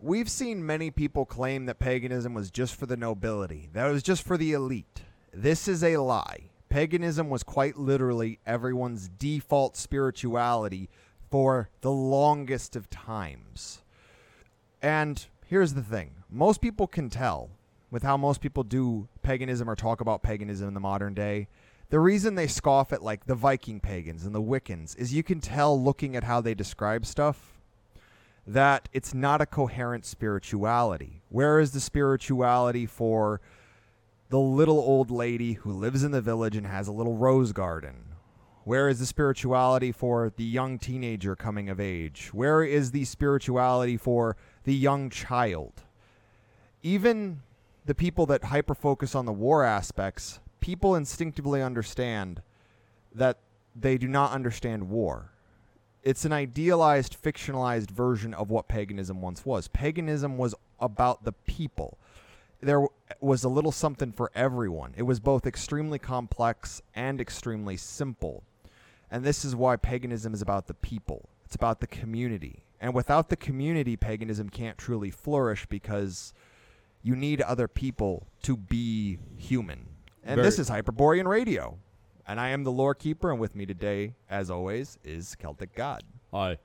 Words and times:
We've 0.00 0.30
seen 0.30 0.64
many 0.64 0.92
people 0.92 1.26
claim 1.26 1.66
that 1.66 1.80
paganism 1.80 2.32
was 2.32 2.52
just 2.52 2.76
for 2.76 2.86
the 2.86 2.96
nobility, 2.96 3.68
that 3.72 3.88
it 3.88 3.92
was 3.92 4.04
just 4.04 4.22
for 4.22 4.36
the 4.36 4.52
elite. 4.52 5.02
This 5.32 5.66
is 5.66 5.82
a 5.82 5.96
lie. 5.96 6.50
Paganism 6.68 7.28
was 7.28 7.42
quite 7.42 7.76
literally 7.76 8.38
everyone's 8.46 9.08
default 9.08 9.76
spirituality 9.76 10.88
for 11.32 11.68
the 11.80 11.90
longest 11.90 12.76
of 12.76 12.88
times. 12.90 13.82
And 14.80 15.26
here's 15.44 15.74
the 15.74 15.82
thing 15.82 16.12
most 16.30 16.60
people 16.60 16.86
can 16.86 17.10
tell 17.10 17.50
with 17.90 18.04
how 18.04 18.16
most 18.16 18.40
people 18.40 18.62
do 18.62 19.08
paganism 19.22 19.68
or 19.68 19.74
talk 19.74 20.00
about 20.00 20.22
paganism 20.22 20.68
in 20.68 20.74
the 20.74 20.80
modern 20.80 21.14
day. 21.14 21.48
The 21.90 21.98
reason 21.98 22.36
they 22.36 22.46
scoff 22.46 22.92
at 22.92 23.02
like 23.02 23.26
the 23.26 23.34
Viking 23.34 23.80
pagans 23.80 24.24
and 24.24 24.32
the 24.32 24.42
Wiccans 24.42 24.96
is 24.96 25.12
you 25.12 25.24
can 25.24 25.40
tell 25.40 25.82
looking 25.82 26.14
at 26.14 26.22
how 26.22 26.40
they 26.40 26.54
describe 26.54 27.04
stuff 27.04 27.57
that 28.48 28.88
it's 28.94 29.12
not 29.12 29.42
a 29.42 29.46
coherent 29.46 30.06
spirituality. 30.06 31.20
Where 31.28 31.60
is 31.60 31.72
the 31.72 31.80
spirituality 31.80 32.86
for 32.86 33.42
the 34.30 34.38
little 34.38 34.78
old 34.78 35.10
lady 35.10 35.52
who 35.52 35.70
lives 35.70 36.02
in 36.02 36.12
the 36.12 36.22
village 36.22 36.56
and 36.56 36.66
has 36.66 36.88
a 36.88 36.92
little 36.92 37.14
rose 37.14 37.52
garden? 37.52 38.06
Where 38.64 38.88
is 38.88 39.00
the 39.00 39.06
spirituality 39.06 39.92
for 39.92 40.32
the 40.34 40.44
young 40.44 40.78
teenager 40.78 41.36
coming 41.36 41.68
of 41.68 41.78
age? 41.78 42.30
Where 42.32 42.62
is 42.62 42.90
the 42.90 43.04
spirituality 43.04 43.98
for 43.98 44.36
the 44.64 44.74
young 44.74 45.10
child? 45.10 45.84
Even 46.82 47.42
the 47.84 47.94
people 47.94 48.24
that 48.26 48.44
hyper 48.44 48.74
focus 48.74 49.14
on 49.14 49.26
the 49.26 49.32
war 49.32 49.62
aspects, 49.62 50.40
people 50.60 50.94
instinctively 50.94 51.62
understand 51.62 52.40
that 53.14 53.38
they 53.76 53.98
do 53.98 54.08
not 54.08 54.32
understand 54.32 54.88
war. 54.88 55.32
It's 56.02 56.24
an 56.24 56.32
idealized, 56.32 57.20
fictionalized 57.20 57.90
version 57.90 58.32
of 58.34 58.50
what 58.50 58.68
paganism 58.68 59.20
once 59.20 59.44
was. 59.44 59.68
Paganism 59.68 60.38
was 60.38 60.54
about 60.80 61.24
the 61.24 61.32
people. 61.32 61.98
There 62.60 62.86
was 63.20 63.44
a 63.44 63.48
little 63.48 63.72
something 63.72 64.12
for 64.12 64.30
everyone. 64.34 64.94
It 64.96 65.02
was 65.02 65.20
both 65.20 65.46
extremely 65.46 65.98
complex 65.98 66.82
and 66.94 67.20
extremely 67.20 67.76
simple. 67.76 68.42
And 69.10 69.24
this 69.24 69.44
is 69.44 69.54
why 69.56 69.76
paganism 69.76 70.34
is 70.34 70.42
about 70.42 70.66
the 70.66 70.74
people. 70.74 71.28
It's 71.44 71.54
about 71.54 71.80
the 71.80 71.86
community. 71.86 72.64
And 72.80 72.94
without 72.94 73.28
the 73.28 73.36
community, 73.36 73.96
paganism 73.96 74.50
can't 74.50 74.78
truly 74.78 75.10
flourish 75.10 75.66
because 75.66 76.32
you 77.02 77.16
need 77.16 77.40
other 77.40 77.68
people 77.68 78.26
to 78.42 78.56
be 78.56 79.18
human. 79.36 79.86
And 80.22 80.36
Very- 80.36 80.46
this 80.46 80.58
is 80.58 80.68
Hyperborean 80.68 81.26
Radio. 81.26 81.78
And 82.28 82.38
I 82.38 82.50
am 82.50 82.62
the 82.62 82.70
lore 82.70 82.94
keeper, 82.94 83.30
and 83.30 83.40
with 83.40 83.56
me 83.56 83.64
today, 83.64 84.12
as 84.28 84.50
always, 84.50 84.98
is 85.02 85.34
Celtic 85.34 85.74
God. 85.74 86.02
Hi. 86.30 86.58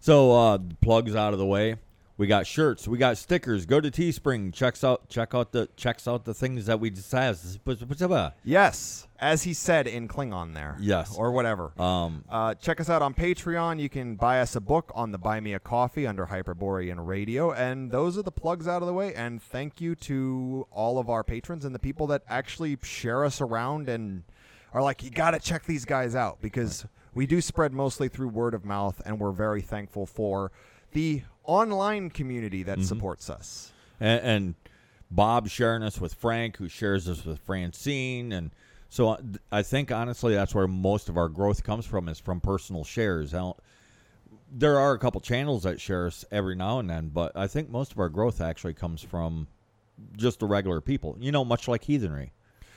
So 0.00 0.30
uh 0.32 0.58
plugs 0.80 1.16
out 1.16 1.32
of 1.32 1.40
the 1.40 1.46
way. 1.46 1.76
We 2.16 2.28
got 2.28 2.46
shirts, 2.46 2.86
we 2.86 2.96
got 2.96 3.18
stickers. 3.18 3.66
Go 3.66 3.80
to 3.80 3.90
Teespring, 3.90 4.54
checks 4.54 4.84
out 4.84 5.08
check 5.08 5.34
out 5.34 5.50
the 5.50 5.68
checks 5.74 6.06
out 6.06 6.24
the 6.24 6.32
things 6.32 6.66
that 6.66 6.78
we 6.78 6.90
just 6.90 7.10
have. 7.10 7.40
Yes, 8.44 9.08
as 9.18 9.42
he 9.42 9.52
said 9.52 9.88
in 9.88 10.06
Klingon 10.06 10.54
there. 10.54 10.76
Yes. 10.78 11.16
Or 11.18 11.32
whatever. 11.32 11.72
Um 11.76 12.24
Uh, 12.28 12.54
check 12.54 12.80
us 12.80 12.88
out 12.88 13.02
on 13.02 13.14
Patreon. 13.14 13.80
You 13.80 13.88
can 13.88 14.14
buy 14.14 14.38
us 14.40 14.54
a 14.54 14.60
book 14.60 14.92
on 14.94 15.10
the 15.10 15.18
Buy 15.18 15.40
Me 15.40 15.54
a 15.54 15.58
Coffee 15.58 16.06
under 16.06 16.26
Hyperborean 16.26 17.00
Radio. 17.00 17.50
And 17.50 17.90
those 17.90 18.16
are 18.16 18.22
the 18.22 18.30
plugs 18.30 18.68
out 18.68 18.80
of 18.80 18.86
the 18.86 18.94
way. 18.94 19.12
And 19.12 19.42
thank 19.42 19.80
you 19.80 19.96
to 19.96 20.68
all 20.70 21.00
of 21.00 21.10
our 21.10 21.24
patrons 21.24 21.64
and 21.64 21.74
the 21.74 21.80
people 21.80 22.06
that 22.08 22.22
actually 22.28 22.78
share 22.84 23.24
us 23.24 23.40
around 23.40 23.88
and 23.88 24.22
are 24.74 24.82
like, 24.82 25.02
you 25.02 25.08
got 25.10 25.30
to 25.30 25.38
check 25.38 25.64
these 25.64 25.84
guys 25.86 26.14
out 26.14 26.42
because 26.42 26.84
we 27.14 27.26
do 27.26 27.40
spread 27.40 27.72
mostly 27.72 28.08
through 28.08 28.28
word 28.28 28.52
of 28.54 28.64
mouth. 28.64 29.00
And 29.06 29.18
we're 29.18 29.32
very 29.32 29.62
thankful 29.62 30.04
for 30.04 30.52
the 30.92 31.22
online 31.44 32.10
community 32.10 32.62
that 32.64 32.82
supports 32.82 33.30
us. 33.30 33.72
and, 34.00 34.20
and 34.24 34.54
Bob 35.10 35.48
sharing 35.48 35.82
us 35.82 36.00
with 36.00 36.14
Frank, 36.14 36.56
who 36.56 36.68
shares 36.68 37.08
us 37.08 37.24
with 37.24 37.38
Francine, 37.40 38.32
and 38.32 38.50
so 38.88 39.10
uh, 39.10 39.16
I 39.52 39.62
think 39.62 39.92
honestly 39.92 40.34
that's 40.34 40.54
where 40.54 40.66
most 40.66 41.08
of 41.08 41.16
our 41.16 41.28
growth 41.28 41.62
comes 41.62 41.84
from 41.86 42.08
is 42.08 42.18
from 42.18 42.40
personal 42.40 42.82
shares. 42.84 43.32
I 43.34 43.38
don't- 43.38 43.56
there 44.56 44.78
are 44.78 44.92
a 44.92 44.98
couple 44.98 45.20
channels 45.20 45.64
that 45.64 45.80
share 45.80 46.06
us 46.06 46.24
every 46.30 46.54
now 46.54 46.78
and 46.78 46.88
then, 46.88 47.08
but 47.08 47.36
I 47.36 47.46
think 47.48 47.70
most 47.70 47.92
of 47.92 47.98
our 47.98 48.08
growth 48.08 48.40
actually 48.40 48.74
comes 48.74 49.02
from 49.02 49.46
just 50.16 50.38
the 50.40 50.46
regular 50.46 50.80
people. 50.80 51.16
You 51.18 51.32
know, 51.32 51.44
much 51.44 51.66
like 51.68 51.84
heathenry, 51.84 52.32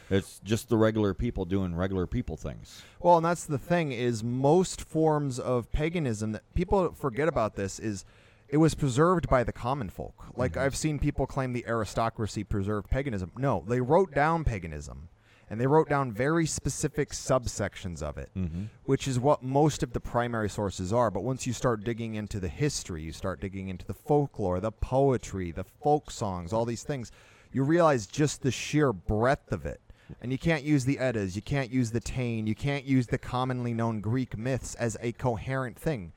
it's 0.10 0.40
just 0.44 0.70
the 0.70 0.78
regular 0.78 1.14
people 1.14 1.46
doing 1.46 1.76
regular 1.76 2.08
people 2.08 2.38
things. 2.38 2.82
Well, 3.00 3.18
and 3.18 3.26
that's 3.26 3.46
the 3.46 3.58
thing 3.58 3.92
is 3.92 4.24
most 4.24 4.82
forms 4.82 5.40
of 5.40 5.72
paganism 5.72 6.32
that 6.34 6.44
people 6.54 6.92
forget 6.92 7.28
about 7.28 7.56
this 7.56 7.80
is 7.80 8.06
it 8.50 8.58
was 8.58 8.76
preserved 8.76 9.28
by 9.28 9.44
the 9.44 9.52
common 9.52 9.90
folk. 9.90 10.26
Like 10.36 10.54
mm-hmm. 10.54 10.62
I've 10.62 10.76
seen 10.76 11.00
people 11.00 11.28
claim 11.28 11.54
the 11.54 11.66
aristocracy 11.68 12.44
preserved 12.44 12.90
paganism. 12.90 13.32
No, 13.38 13.64
they 13.68 13.82
wrote 13.82 14.14
down 14.14 14.44
paganism 14.44 15.10
and 15.50 15.62
they 15.62 15.68
wrote 15.68 15.90
down 15.90 16.12
very 16.12 16.46
specific 16.46 17.12
subsections 17.12 18.02
of 18.02 18.18
it, 18.18 18.30
mm-hmm. 18.36 18.64
which 18.84 19.08
is 19.08 19.20
what 19.20 19.44
most 19.44 19.82
of 19.82 19.94
the 19.94 20.00
primary 20.00 20.50
sources 20.50 20.92
are. 20.92 21.10
But 21.10 21.24
once 21.24 21.48
you 21.48 21.54
start 21.54 21.84
digging 21.84 22.16
into 22.16 22.40
the 22.40 22.50
history, 22.50 23.04
you 23.04 23.14
start 23.14 23.40
digging 23.40 23.70
into 23.70 23.86
the 23.86 23.94
folklore, 23.94 24.60
the 24.60 24.72
poetry, 24.72 25.52
the 25.52 25.64
folk 25.64 26.12
songs, 26.12 26.52
all 26.52 26.66
these 26.66 26.84
things, 26.84 27.12
you 27.52 27.64
realize 27.64 28.08
just 28.08 28.42
the 28.42 28.52
sheer 28.52 28.92
breadth 28.92 29.52
of 29.52 29.66
it. 29.66 29.80
And 30.22 30.32
you 30.32 30.38
can't 30.38 30.64
use 30.64 30.86
the 30.86 31.00
Eddas, 31.00 31.36
you 31.36 31.42
can't 31.42 31.72
use 31.72 31.92
the 31.92 32.02
Táin, 32.02 32.48
you 32.48 32.56
can't 32.56 32.86
use 32.86 33.08
the 33.08 33.18
commonly 33.18 33.74
known 33.74 34.00
Greek 34.00 34.38
myths 34.38 34.76
as 34.76 34.98
a 35.02 35.12
coherent 35.14 35.78
thing. 35.78 36.14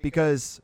Because 0.00 0.60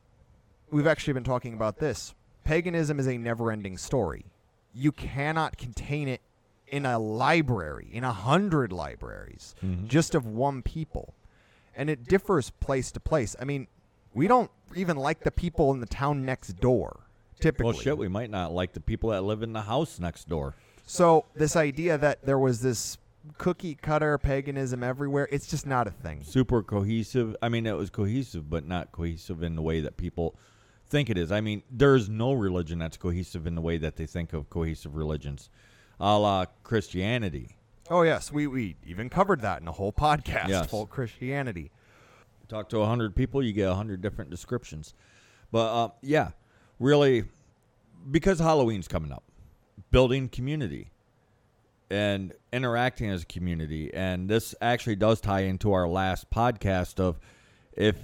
we've 0.69 0.87
actually 0.87 1.13
been 1.13 1.23
talking 1.23 1.53
about 1.53 1.79
this. 1.79 2.13
Paganism 2.43 2.99
is 2.99 3.07
a 3.07 3.17
never 3.17 3.51
ending 3.51 3.77
story. 3.77 4.25
You 4.73 4.91
cannot 4.91 5.57
contain 5.57 6.07
it 6.07 6.21
in 6.67 6.85
a 6.85 6.97
library, 6.97 7.89
in 7.91 8.03
a 8.03 8.13
hundred 8.13 8.71
libraries, 8.71 9.53
mm-hmm. 9.63 9.87
just 9.87 10.15
of 10.15 10.25
one 10.25 10.61
people. 10.61 11.13
And 11.75 11.89
it 11.89 12.07
differs 12.07 12.49
place 12.49 12.91
to 12.93 12.99
place. 12.99 13.35
I 13.39 13.43
mean, 13.43 13.67
we 14.13 14.27
don't 14.27 14.49
even 14.75 14.97
like 14.97 15.21
the 15.21 15.31
people 15.31 15.71
in 15.71 15.81
the 15.81 15.85
town 15.85 16.25
next 16.25 16.53
door, 16.59 17.01
typically. 17.39 17.65
Well, 17.65 17.79
shit, 17.79 17.97
we 17.97 18.07
might 18.07 18.29
not 18.29 18.53
like 18.53 18.73
the 18.73 18.79
people 18.79 19.09
that 19.11 19.23
live 19.23 19.43
in 19.43 19.53
the 19.53 19.61
house 19.61 19.99
next 19.99 20.27
door. 20.27 20.55
So 20.85 21.25
this 21.35 21.55
idea 21.55 21.97
that 21.97 22.25
there 22.25 22.39
was 22.39 22.61
this 22.61 22.97
cookie 23.37 23.75
cutter 23.75 24.17
paganism 24.17 24.83
everywhere, 24.83 25.27
it's 25.31 25.47
just 25.47 25.65
not 25.65 25.87
a 25.87 25.91
thing. 25.91 26.23
super 26.23 26.63
cohesive. 26.63 27.35
I 27.41 27.49
mean, 27.49 27.65
it 27.65 27.77
was 27.77 27.89
cohesive, 27.89 28.49
but 28.49 28.65
not 28.67 28.91
cohesive 28.91 29.43
in 29.43 29.55
the 29.55 29.61
way 29.61 29.79
that 29.81 29.95
people 29.97 30.35
think 30.89 31.09
it 31.09 31.17
is. 31.17 31.31
I 31.31 31.39
mean, 31.39 31.63
there's 31.71 32.09
no 32.09 32.33
religion 32.33 32.79
that's 32.79 32.97
cohesive 32.97 33.47
in 33.47 33.55
the 33.55 33.61
way 33.61 33.77
that 33.77 33.95
they 33.95 34.05
think 34.05 34.33
of 34.33 34.49
cohesive 34.49 34.95
religions, 34.95 35.49
a 35.99 36.17
la 36.17 36.45
Christianity. 36.63 37.55
Oh 37.89 38.01
yes, 38.03 38.31
we, 38.31 38.47
we 38.47 38.75
even 38.85 39.09
covered 39.09 39.41
that 39.41 39.61
in 39.61 39.67
a 39.67 39.71
whole 39.71 39.93
podcast, 39.93 40.47
Yes. 40.49 40.69
full 40.69 40.85
Christianity. 40.85 41.71
Talk 42.49 42.67
to 42.69 42.79
a 42.79 42.85
hundred 42.85 43.15
people, 43.15 43.41
you 43.43 43.53
get 43.53 43.69
a 43.69 43.75
hundred 43.75 44.01
different 44.01 44.29
descriptions. 44.31 44.93
But 45.51 45.73
uh, 45.73 45.89
yeah, 46.01 46.31
really, 46.79 47.25
because 48.09 48.39
Halloween's 48.39 48.87
coming 48.87 49.11
up, 49.11 49.23
building 49.91 50.29
community 50.29 50.91
and 51.89 52.33
interacting 52.53 53.09
as 53.09 53.23
a 53.23 53.25
community, 53.25 53.93
and 53.93 54.29
this 54.29 54.55
actually 54.61 54.95
does 54.95 55.21
tie 55.21 55.41
into 55.41 55.73
our 55.73 55.87
last 55.87 56.29
podcast 56.29 56.99
of 56.99 57.19
if 57.73 57.97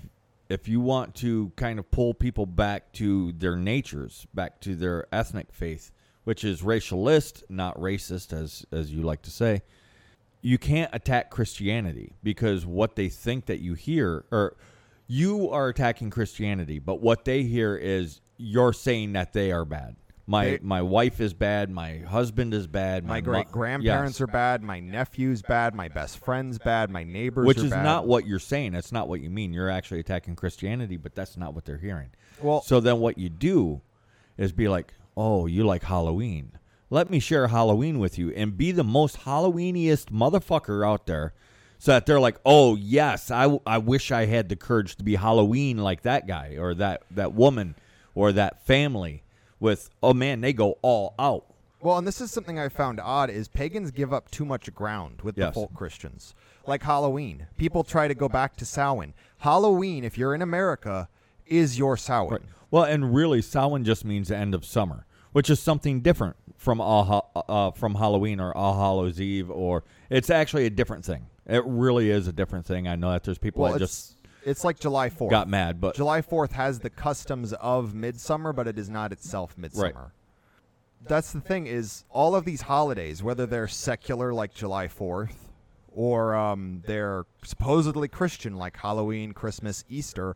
if 0.49 0.67
you 0.67 0.79
want 0.79 1.13
to 1.15 1.51
kind 1.57 1.77
of 1.77 1.89
pull 1.91 2.13
people 2.13 2.45
back 2.45 2.93
to 2.93 3.33
their 3.33 3.57
natures, 3.57 4.27
back 4.33 4.61
to 4.61 4.75
their 4.75 5.05
ethnic 5.11 5.51
faith, 5.51 5.91
which 6.23 6.45
is 6.45 6.61
racialist, 6.61 7.43
not 7.49 7.77
racist, 7.77 8.33
as 8.33 8.65
as 8.71 8.91
you 8.91 9.01
like 9.01 9.21
to 9.23 9.31
say 9.31 9.61
you 10.41 10.57
can't 10.57 10.89
attack 10.93 11.29
Christianity 11.29 12.13
because 12.23 12.65
what 12.65 12.95
they 12.95 13.09
think 13.09 13.47
that 13.47 13.59
you 13.59 13.73
hear 13.73 14.25
or 14.31 14.55
you 15.07 15.49
are 15.49 15.69
attacking 15.69 16.09
Christianity, 16.09 16.79
but 16.79 17.01
what 17.01 17.25
they 17.25 17.43
hear 17.43 17.75
is 17.75 18.21
you're 18.37 18.73
saying 18.73 19.13
that 19.13 19.33
they 19.33 19.51
are 19.51 19.65
bad. 19.65 19.95
My 20.29 20.43
They- 20.45 20.59
my 20.61 20.81
wife 20.81 21.21
is 21.21 21.33
bad, 21.33 21.69
my 21.69 21.99
husband 21.99 22.53
is 22.53 22.67
bad, 22.67 23.05
My 23.05 23.21
mo- 23.21 23.25
great 23.25 23.49
grandparents 23.49 24.19
Yes. 24.19 24.21
are 24.21 24.27
bad. 24.27 24.61
My 24.61 24.81
nephew's 24.81 25.41
bad. 25.41 25.73
My 25.73 25.87
best 25.87 26.17
friend's 26.17 26.59
bad. 26.59 26.89
My 26.89 27.03
neighbors 27.05 27.47
which 27.47 27.59
is 27.59 27.69
bad. 27.71 27.83
not 27.83 28.05
what 28.07 28.27
you're 28.27 28.37
saying. 28.37 28.73
That's 28.73 28.91
not 28.91 29.07
what 29.07 29.21
you 29.21 29.29
mean. 29.29 29.53
You're 29.53 29.69
actually 29.69 30.01
attacking 30.01 30.35
Christianity, 30.35 30.97
but 30.97 31.15
that's 31.15 31.37
not 31.37 31.53
what 31.53 31.63
they're 31.63 31.77
hearing. 31.77 32.09
Well- 32.41 32.61
so 32.61 32.81
then 32.81 32.99
what 32.99 33.17
you 33.17 33.29
do 33.29 33.79
is 34.37 34.51
be 34.51 34.67
like, 34.67 34.93
"Oh, 35.15 35.45
you 35.45 35.63
like 35.65 35.83
Halloween? 35.83 36.51
Let 36.89 37.09
me 37.09 37.19
share 37.19 37.47
Halloween 37.47 37.97
with 37.97 38.17
you 38.19 38.31
and 38.31 38.57
be 38.57 38.73
the 38.73 38.83
most 38.83 39.19
Halloweeniest 39.21 40.07
motherfucker 40.11 40.85
out 40.85 41.05
there." 41.05 41.33
So 41.79 41.91
that 41.93 42.05
they're 42.05 42.19
like, 42.19 42.37
"Oh, 42.45 42.75
yes, 42.75 43.31
I, 43.31 43.59
I 43.65 43.77
wish 43.77 44.11
I 44.11 44.25
had 44.25 44.49
the 44.49 44.55
courage 44.57 44.95
to 44.97 45.03
be 45.05 45.15
Halloween 45.15 45.77
like 45.77 46.01
that 46.01 46.27
guy 46.27 46.57
or 46.59 46.73
that 46.73 47.03
that 47.11 47.33
woman 47.33 47.75
or 48.13 48.31
that 48.33 48.65
family 48.65 49.23
with 49.59 49.89
oh 50.03 50.13
man, 50.13 50.41
they 50.41 50.53
go 50.53 50.77
all 50.81 51.13
out." 51.19 51.45
Well, 51.79 51.97
and 51.99 52.07
this 52.07 52.19
is 52.21 52.31
something 52.31 52.57
I 52.57 52.69
found 52.69 52.99
odd 52.99 53.29
is 53.29 53.47
pagans 53.47 53.91
give 53.91 54.11
up 54.11 54.31
too 54.31 54.45
much 54.45 54.73
ground 54.73 55.21
with 55.21 55.35
the 55.35 55.41
Yes. 55.41 55.53
folk 55.53 55.73
Christians. 55.75 56.33
Like 56.65 56.83
Halloween. 56.83 57.47
People 57.57 57.83
try 57.83 58.07
to 58.07 58.15
go 58.15 58.27
back 58.27 58.57
to 58.57 58.65
Samhain. 58.65 59.13
Halloween, 59.39 60.03
if 60.03 60.17
you're 60.17 60.33
in 60.33 60.41
America, 60.41 61.07
is 61.45 61.77
your 61.77 61.95
Samhain. 61.95 62.31
Right. 62.31 62.41
Well, 62.71 62.83
and 62.83 63.13
really, 63.13 63.41
Samhain 63.41 63.83
just 63.85 64.03
means 64.03 64.29
the 64.29 64.35
end 64.35 64.53
of 64.55 64.65
summer, 64.65 65.05
which 65.31 65.49
is 65.49 65.59
something 65.59 66.01
different 66.01 66.35
from 66.57 66.81
All 66.81 67.31
uh, 67.47 67.71
from 67.71 67.95
Halloween 67.95 68.39
or 68.39 68.55
All 68.57 68.73
Hallows 68.75 69.21
Eve, 69.21 69.49
or 69.51 69.83
it's 70.09 70.29
actually 70.31 70.65
a 70.65 70.69
different 70.71 71.05
thing. 71.05 71.27
It 71.45 71.63
really 71.65 72.09
is 72.09 72.27
a 72.27 72.33
different 72.33 72.65
thing. 72.65 72.87
I 72.87 72.95
know 72.97 73.11
that 73.11 73.23
there's 73.23 73.37
people 73.37 73.61
Well, 73.63 73.73
that 73.73 73.79
just 73.79 74.16
it's 74.47 74.63
like 74.63 74.79
July 74.79 75.09
4th. 75.09 75.29
got 75.29 75.49
mad, 75.49 75.81
but 75.81 75.95
July 75.95 76.21
4th 76.21 76.51
has 76.53 76.79
the 76.79 76.89
customs 76.89 77.53
of 77.53 77.93
midsummer, 77.93 78.53
but 78.53 78.67
it 78.67 78.79
is 78.79 78.89
not 78.89 79.11
itself 79.11 79.57
midsummer. 79.57 79.93
Right. 79.93 81.07
That's 81.07 81.31
the 81.31 81.41
thing 81.41 81.67
is 81.67 82.05
all 82.09 82.35
of 82.35 82.45
these 82.45 82.61
holidays, 82.61 83.21
whether 83.21 83.45
they're 83.45 83.67
secular 83.67 84.33
like 84.33 84.53
July 84.53 84.87
4th 84.87 85.35
or 85.93 86.35
um, 86.35 86.83
they're 86.85 87.25
supposedly 87.43 88.07
Christian 88.07 88.55
like 88.55 88.77
Halloween, 88.77 89.33
Christmas, 89.33 89.83
Easter, 89.89 90.35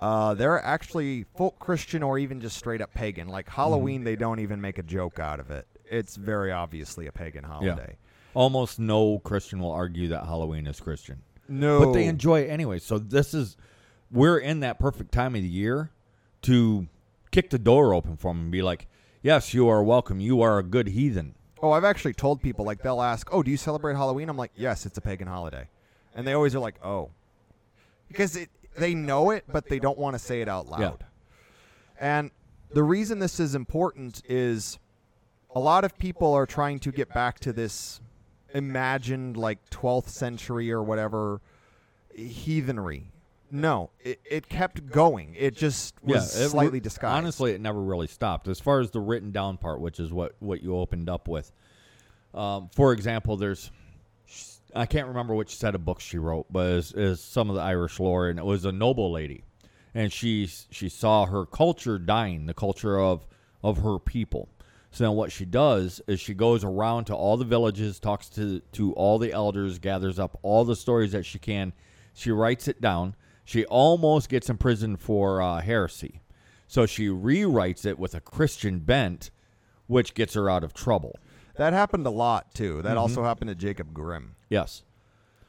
uh, 0.00 0.34
they're 0.34 0.62
actually 0.62 1.24
folk 1.36 1.58
Christian 1.58 2.02
or 2.02 2.18
even 2.18 2.40
just 2.40 2.56
straight 2.56 2.80
up 2.80 2.92
pagan. 2.94 3.28
Like 3.28 3.48
Halloween, 3.48 4.04
they 4.04 4.16
don't 4.16 4.40
even 4.40 4.60
make 4.60 4.78
a 4.78 4.82
joke 4.82 5.18
out 5.18 5.40
of 5.40 5.50
it. 5.50 5.66
It's 5.90 6.16
very 6.16 6.52
obviously 6.52 7.06
a 7.06 7.12
pagan 7.12 7.44
holiday. 7.44 7.96
Yeah. 7.98 8.10
almost 8.34 8.78
no 8.78 9.18
Christian 9.20 9.60
will 9.60 9.72
argue 9.72 10.08
that 10.08 10.24
Halloween 10.24 10.66
is 10.66 10.78
Christian. 10.80 11.22
No, 11.48 11.80
but 11.80 11.92
they 11.92 12.06
enjoy 12.06 12.40
it 12.40 12.50
anyway. 12.50 12.78
So 12.78 12.98
this 12.98 13.34
is 13.34 13.56
we're 14.10 14.38
in 14.38 14.60
that 14.60 14.78
perfect 14.78 15.12
time 15.12 15.34
of 15.34 15.42
the 15.42 15.48
year 15.48 15.90
to 16.42 16.86
kick 17.30 17.50
the 17.50 17.58
door 17.58 17.94
open 17.94 18.16
for 18.16 18.30
them 18.30 18.42
and 18.42 18.52
be 18.52 18.62
like, 18.62 18.88
"Yes, 19.22 19.54
you 19.54 19.68
are 19.68 19.82
welcome. 19.82 20.20
You 20.20 20.42
are 20.42 20.58
a 20.58 20.62
good 20.62 20.88
heathen." 20.88 21.34
Oh, 21.62 21.70
I've 21.70 21.84
actually 21.84 22.14
told 22.14 22.42
people 22.42 22.64
like 22.64 22.82
they'll 22.82 23.02
ask, 23.02 23.28
"Oh, 23.32 23.42
do 23.42 23.50
you 23.50 23.56
celebrate 23.56 23.94
Halloween?" 23.94 24.28
I'm 24.28 24.36
like, 24.36 24.52
"Yes, 24.56 24.86
it's 24.86 24.98
a 24.98 25.00
pagan 25.00 25.28
holiday," 25.28 25.68
and 26.14 26.26
they 26.26 26.32
always 26.32 26.54
are 26.54 26.60
like, 26.60 26.84
"Oh," 26.84 27.10
because 28.08 28.36
it, 28.36 28.50
they 28.76 28.94
know 28.94 29.30
it, 29.30 29.44
but 29.48 29.68
they 29.68 29.78
don't 29.78 29.98
want 29.98 30.14
to 30.14 30.18
say 30.18 30.40
it 30.40 30.48
out 30.48 30.66
loud. 30.68 30.80
Yeah. 30.80 31.06
And 31.98 32.30
the 32.70 32.82
reason 32.82 33.18
this 33.18 33.40
is 33.40 33.54
important 33.54 34.22
is 34.28 34.78
a 35.54 35.60
lot 35.60 35.84
of 35.84 35.98
people 35.98 36.34
are 36.34 36.46
trying 36.46 36.78
to 36.80 36.92
get 36.92 37.08
back 37.08 37.40
to 37.40 37.52
this 37.52 38.00
imagined 38.56 39.36
like 39.36 39.58
12th 39.70 40.08
century 40.08 40.72
or 40.72 40.82
whatever 40.82 41.40
heathenry. 42.14 43.12
No, 43.50 43.90
it, 44.00 44.20
it 44.28 44.48
kept 44.48 44.86
going. 44.90 45.36
It 45.38 45.54
just 45.54 45.94
was 46.02 46.36
it 46.36 46.44
re- 46.44 46.48
slightly 46.48 46.80
disguised. 46.80 47.16
Honestly, 47.16 47.52
it 47.52 47.60
never 47.60 47.80
really 47.80 48.08
stopped. 48.08 48.48
As 48.48 48.58
far 48.58 48.80
as 48.80 48.90
the 48.90 49.00
written 49.00 49.30
down 49.30 49.56
part, 49.56 49.80
which 49.80 50.00
is 50.00 50.12
what 50.12 50.34
what 50.40 50.62
you 50.62 50.76
opened 50.76 51.08
up 51.08 51.28
with. 51.28 51.52
Um, 52.34 52.70
for 52.74 52.92
example, 52.92 53.36
there's 53.36 53.70
I 54.74 54.86
can't 54.86 55.06
remember 55.06 55.34
which 55.34 55.56
set 55.56 55.74
of 55.74 55.84
books 55.84 56.02
she 56.02 56.18
wrote, 56.18 56.46
but 56.50 56.66
is 56.66 56.92
is 56.92 57.20
some 57.20 57.48
of 57.48 57.54
the 57.54 57.62
Irish 57.62 58.00
lore, 58.00 58.28
and 58.28 58.38
it 58.38 58.44
was 58.44 58.64
a 58.64 58.72
noble 58.72 59.12
lady, 59.12 59.44
and 59.94 60.12
she 60.12 60.48
she 60.70 60.88
saw 60.88 61.26
her 61.26 61.46
culture 61.46 61.98
dying, 61.98 62.46
the 62.46 62.54
culture 62.54 62.98
of 62.98 63.28
of 63.62 63.78
her 63.78 64.00
people. 64.00 64.48
So 64.96 65.04
then, 65.04 65.12
what 65.12 65.30
she 65.30 65.44
does 65.44 66.00
is 66.06 66.20
she 66.20 66.32
goes 66.32 66.64
around 66.64 67.04
to 67.04 67.14
all 67.14 67.36
the 67.36 67.44
villages, 67.44 68.00
talks 68.00 68.30
to 68.30 68.60
to 68.72 68.94
all 68.94 69.18
the 69.18 69.30
elders, 69.30 69.78
gathers 69.78 70.18
up 70.18 70.38
all 70.40 70.64
the 70.64 70.74
stories 70.74 71.12
that 71.12 71.26
she 71.26 71.38
can. 71.38 71.74
She 72.14 72.30
writes 72.30 72.66
it 72.66 72.80
down. 72.80 73.14
She 73.44 73.66
almost 73.66 74.30
gets 74.30 74.48
imprisoned 74.48 75.02
for 75.02 75.42
uh, 75.42 75.60
heresy, 75.60 76.22
so 76.66 76.86
she 76.86 77.08
rewrites 77.08 77.84
it 77.84 77.98
with 77.98 78.14
a 78.14 78.22
Christian 78.22 78.78
bent, 78.78 79.30
which 79.86 80.14
gets 80.14 80.32
her 80.32 80.48
out 80.48 80.64
of 80.64 80.72
trouble. 80.72 81.18
that 81.56 81.74
happened 81.74 82.06
a 82.06 82.10
lot 82.10 82.54
too. 82.54 82.76
Mm-hmm. 82.76 82.86
That 82.86 82.96
also 82.96 83.22
happened 83.22 83.50
to 83.50 83.54
Jacob 83.54 83.92
Grimm. 83.92 84.34
Yes. 84.48 84.82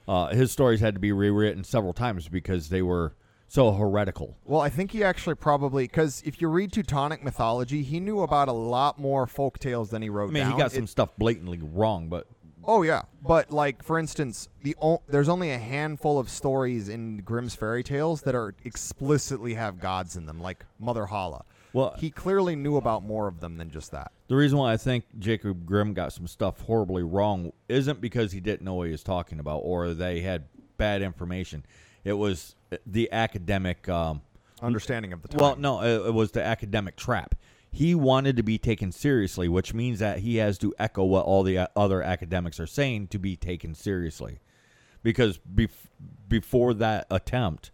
Uh, 0.10 0.28
his 0.28 0.52
stories 0.52 0.82
had 0.82 0.94
to 0.96 1.00
be 1.00 1.14
rewritten 1.14 1.64
several 1.64 1.94
times 1.94 2.28
because 2.28 2.68
they 2.68 2.82
were 2.82 3.16
so 3.48 3.72
heretical. 3.72 4.38
Well, 4.46 4.62
I 4.62 4.70
think 4.70 4.92
he 4.92 5.04
actually 5.04 5.36
probably 5.36 5.84
because 5.86 6.22
if 6.26 6.42
you 6.42 6.48
read 6.50 6.72
Teutonic 6.74 7.24
mythology, 7.24 7.84
he 7.84 8.00
knew 8.00 8.22
about 8.22 8.48
a 8.48 8.54
lot 8.54 9.00
more 9.00 9.26
folk 9.28 9.60
tales 9.60 9.90
than 9.90 10.02
he 10.02 10.10
wrote 10.10 10.30
I 10.30 10.34
mean, 10.34 10.44
down. 10.44 10.52
he 10.54 10.58
got 10.58 10.72
some 10.72 10.84
It- 10.84 10.90
stuff 10.90 11.10
blatantly 11.18 11.60
wrong, 11.62 12.10
but 12.10 12.28
oh 12.66 12.82
yeah, 12.84 13.04
but 13.24 13.50
like 13.52 13.82
for 13.84 13.98
instance, 13.98 14.50
the 14.64 14.76
o- 14.82 15.02
there's 15.08 15.30
only 15.30 15.52
a 15.52 15.58
handful 15.58 16.20
of 16.20 16.30
stories 16.30 16.90
in 16.90 17.18
Grimm's 17.20 17.56
fairy 17.56 17.84
tales 17.84 18.22
that 18.24 18.36
are 18.36 18.54
explicitly 18.66 19.54
have 19.54 19.80
gods 19.80 20.18
in 20.18 20.26
them, 20.26 20.42
like 20.42 20.66
Mother 20.80 21.06
Holle. 21.06 21.46
well, 21.72 21.96
He 21.98 22.10
clearly 22.10 22.56
knew 22.58 22.76
about 22.76 23.04
more 23.04 23.28
of 23.28 23.40
them 23.40 23.56
than 23.58 23.70
just 23.72 23.92
that. 23.92 24.12
the 24.28 24.36
reason 24.36 24.58
why 24.58 24.74
I 24.74 24.78
think 24.78 25.06
Jacob 25.20 25.66
Grimm 25.66 25.94
got 25.94 26.12
some 26.12 26.28
stuff 26.28 26.60
horribly 26.62 27.04
wrong 27.04 27.54
isn't 27.70 28.02
because 28.02 28.34
he 28.34 28.42
didn't 28.42 28.64
know 28.64 28.74
what 28.74 28.88
he 28.88 28.92
was 28.92 29.04
talking 29.04 29.40
about 29.40 29.60
or 29.60 29.94
they 29.94 30.20
had 30.20 30.44
bad 30.76 31.02
information. 31.02 31.66
It 32.04 32.14
was 32.14 32.56
the 32.86 33.12
academic. 33.12 33.88
Um, 33.90 34.22
Understanding 34.62 35.14
of 35.14 35.22
the 35.22 35.28
time. 35.28 35.40
well, 35.40 35.56
no, 35.56 35.81
it, 35.81 36.08
it 36.08 36.14
was 36.14 36.31
the 36.31 36.44
academic 36.44 36.96
trap. 36.96 37.36
He 37.72 37.94
wanted 37.94 38.38
to 38.38 38.44
be 38.44 38.58
taken 38.58 38.92
seriously, 38.92 39.48
which 39.48 39.74
means 39.74 40.00
that 40.00 40.19
he 40.19 40.38
has 40.38 40.58
to 40.60 40.74
echo 40.80 41.04
what 41.04 41.25
all 41.25 41.44
the 41.44 41.60
uh, 41.60 41.68
other 41.75 42.02
academics 42.02 42.60
are 42.60 42.66
saying 42.66 43.10
to 43.10 43.19
be 43.19 43.36
taken 43.36 43.75
seriously. 43.75 44.40
Because 45.04 45.38
bef- 45.38 45.90
before 46.28 46.74
that 46.74 47.06
attempt, 47.12 47.69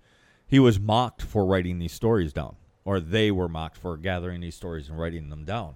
he 0.45 0.59
was 0.59 0.79
mocked 0.79 1.21
for 1.21 1.45
writing 1.45 1.79
these 1.79 1.93
stories 1.93 2.33
down, 2.33 2.57
or 2.83 2.99
they 2.99 3.31
were 3.31 3.47
mocked 3.47 3.77
for 3.77 3.95
gathering 3.95 4.41
these 4.41 4.55
stories 4.55 4.89
and 4.89 4.99
writing 4.99 5.29
them 5.29 5.45
down. 5.45 5.75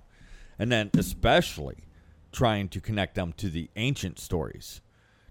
And 0.59 0.71
then, 0.71 0.91
especially, 0.97 1.85
trying 2.31 2.67
to 2.69 2.81
connect 2.81 3.15
them 3.15 3.33
to 3.37 3.49
the 3.49 3.69
ancient 3.77 4.19
stories, 4.19 4.81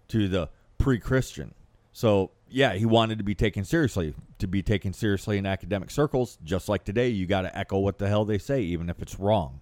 to 0.08 0.26
the 0.26 0.48
pre 0.78 0.98
Christian. 0.98 1.54
So, 1.92 2.30
yeah, 2.48 2.74
he 2.74 2.86
wanted 2.86 3.18
to 3.18 3.24
be 3.24 3.34
taken 3.34 3.64
seriously. 3.64 4.14
To 4.38 4.46
be 4.46 4.62
taken 4.62 4.92
seriously 4.92 5.38
in 5.38 5.46
academic 5.46 5.90
circles, 5.90 6.38
just 6.44 6.68
like 6.68 6.84
today, 6.84 7.08
you 7.08 7.26
got 7.26 7.42
to 7.42 7.56
echo 7.56 7.78
what 7.78 7.98
the 7.98 8.08
hell 8.08 8.24
they 8.24 8.38
say, 8.38 8.60
even 8.62 8.90
if 8.90 9.00
it's 9.00 9.18
wrong. 9.18 9.60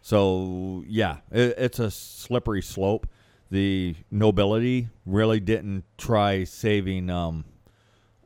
So, 0.00 0.84
yeah, 0.88 1.18
it, 1.30 1.54
it's 1.56 1.78
a 1.78 1.90
slippery 1.90 2.62
slope. 2.62 3.06
The 3.50 3.94
nobility 4.10 4.88
really 5.06 5.38
didn't 5.38 5.84
try 5.96 6.44
saving 6.44 7.08
um, 7.08 7.44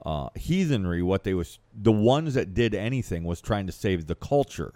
uh, 0.05 0.31
heathenry. 0.35 1.03
What 1.03 1.25
they 1.25 1.35
was 1.35 1.59
the 1.75 1.93
ones 1.93 2.35
that 2.35 2.55
did 2.55 2.75
anything 2.75 3.25
was 3.25 3.41
trying 3.41 3.67
to 3.67 3.73
save 3.73 4.07
the 4.07 4.15
culture, 4.15 4.73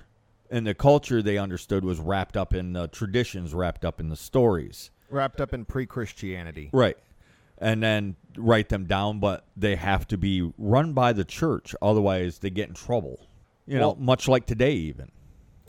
and 0.50 0.66
the 0.66 0.74
culture 0.74 1.22
they 1.22 1.38
understood 1.38 1.84
was 1.84 1.98
wrapped 2.00 2.36
up 2.36 2.52
in 2.52 2.72
the 2.72 2.88
traditions, 2.88 3.54
wrapped 3.54 3.84
up 3.84 4.00
in 4.00 4.08
the 4.08 4.16
stories. 4.16 4.90
wrapped 5.08 5.40
up 5.40 5.54
in 5.54 5.64
pre-Christianity. 5.64 6.70
Right. 6.72 6.96
And 7.60 7.82
then 7.82 8.16
write 8.38 8.70
them 8.70 8.86
down, 8.86 9.20
but 9.20 9.44
they 9.56 9.76
have 9.76 10.08
to 10.08 10.16
be 10.16 10.50
run 10.56 10.94
by 10.94 11.12
the 11.12 11.24
church. 11.24 11.74
Otherwise, 11.82 12.38
they 12.38 12.50
get 12.50 12.68
in 12.68 12.74
trouble. 12.74 13.28
You 13.66 13.78
know, 13.78 13.88
Well- 13.88 13.96
much 14.00 14.26
like 14.28 14.46
today, 14.46 14.72
even. 14.74 15.10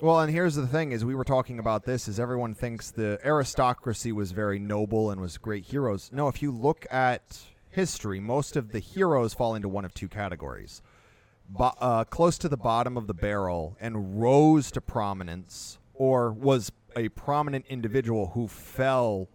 Well, 0.01 0.19
and 0.19 0.31
here's 0.31 0.55
the 0.55 0.65
thing: 0.65 0.93
is 0.93 1.05
we 1.05 1.13
were 1.13 1.23
talking 1.23 1.59
about 1.59 1.83
this, 1.83 2.07
is 2.07 2.19
everyone 2.19 2.55
thinks 2.55 2.89
the 2.89 3.19
aristocracy 3.23 4.11
was 4.11 4.31
very 4.31 4.57
noble 4.57 5.11
and 5.11 5.21
was 5.21 5.37
great 5.37 5.65
heroes. 5.65 6.09
No, 6.11 6.27
if 6.27 6.41
you 6.41 6.51
look 6.51 6.87
at 6.89 7.39
history, 7.69 8.19
most 8.19 8.55
of 8.55 8.71
the 8.71 8.79
heroes 8.79 9.35
fall 9.35 9.53
into 9.53 9.69
one 9.69 9.85
of 9.85 9.93
two 9.93 10.07
categories: 10.07 10.81
Bo- 11.47 11.73
uh, 11.79 12.03
close 12.05 12.39
to 12.39 12.49
the 12.49 12.57
bottom 12.57 12.97
of 12.97 13.05
the 13.05 13.13
barrel 13.13 13.77
and 13.79 14.19
rose 14.19 14.71
to 14.71 14.81
prominence, 14.81 15.77
or 15.93 16.31
was 16.31 16.71
a 16.95 17.09
prominent 17.09 17.65
individual 17.67 18.31
who 18.33 18.47
fell 18.47 19.27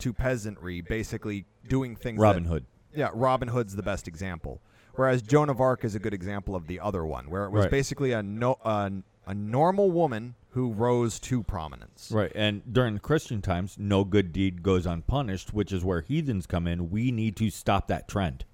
to 0.00 0.12
peasantry, 0.12 0.82
basically 0.82 1.46
doing 1.68 1.96
things. 1.96 2.18
that- 2.18 2.22
Robin 2.22 2.44
Hood. 2.44 2.64
yeah, 2.94 3.10
Robin 3.12 3.48
Hood's 3.48 3.74
the 3.76 3.82
best 3.82 4.06
example. 4.08 4.60
Whereas 4.94 5.22
Joan 5.22 5.48
of 5.50 5.60
Arc 5.60 5.84
is 5.84 5.94
a 5.96 5.98
good 5.98 6.14
example 6.14 6.54
of 6.54 6.68
the 6.68 6.78
other 6.78 7.04
one, 7.04 7.28
where 7.28 7.44
it 7.44 7.50
was 7.50 7.62
Right. 7.64 7.70
basically 7.70 8.12
a 8.12 8.22
no, 8.22 8.58
a, 8.64 8.92
a 9.26 9.34
normal 9.34 9.90
woman 9.90 10.36
who 10.50 10.70
rose 10.72 11.18
to 11.18 11.42
prominence. 11.42 12.12
Right. 12.14 12.30
And 12.32 12.62
during 12.72 12.98
Christian 13.00 13.42
times, 13.42 13.76
no 13.76 14.04
good 14.04 14.32
deed 14.32 14.62
goes 14.62 14.86
unpunished, 14.86 15.52
which 15.52 15.72
is 15.72 15.82
where 15.84 16.02
heathens 16.02 16.46
come 16.46 16.68
in. 16.68 16.90
We 16.90 17.10
need 17.10 17.34
to 17.36 17.50
stop 17.50 17.88
that 17.88 18.06
trend. 18.06 18.44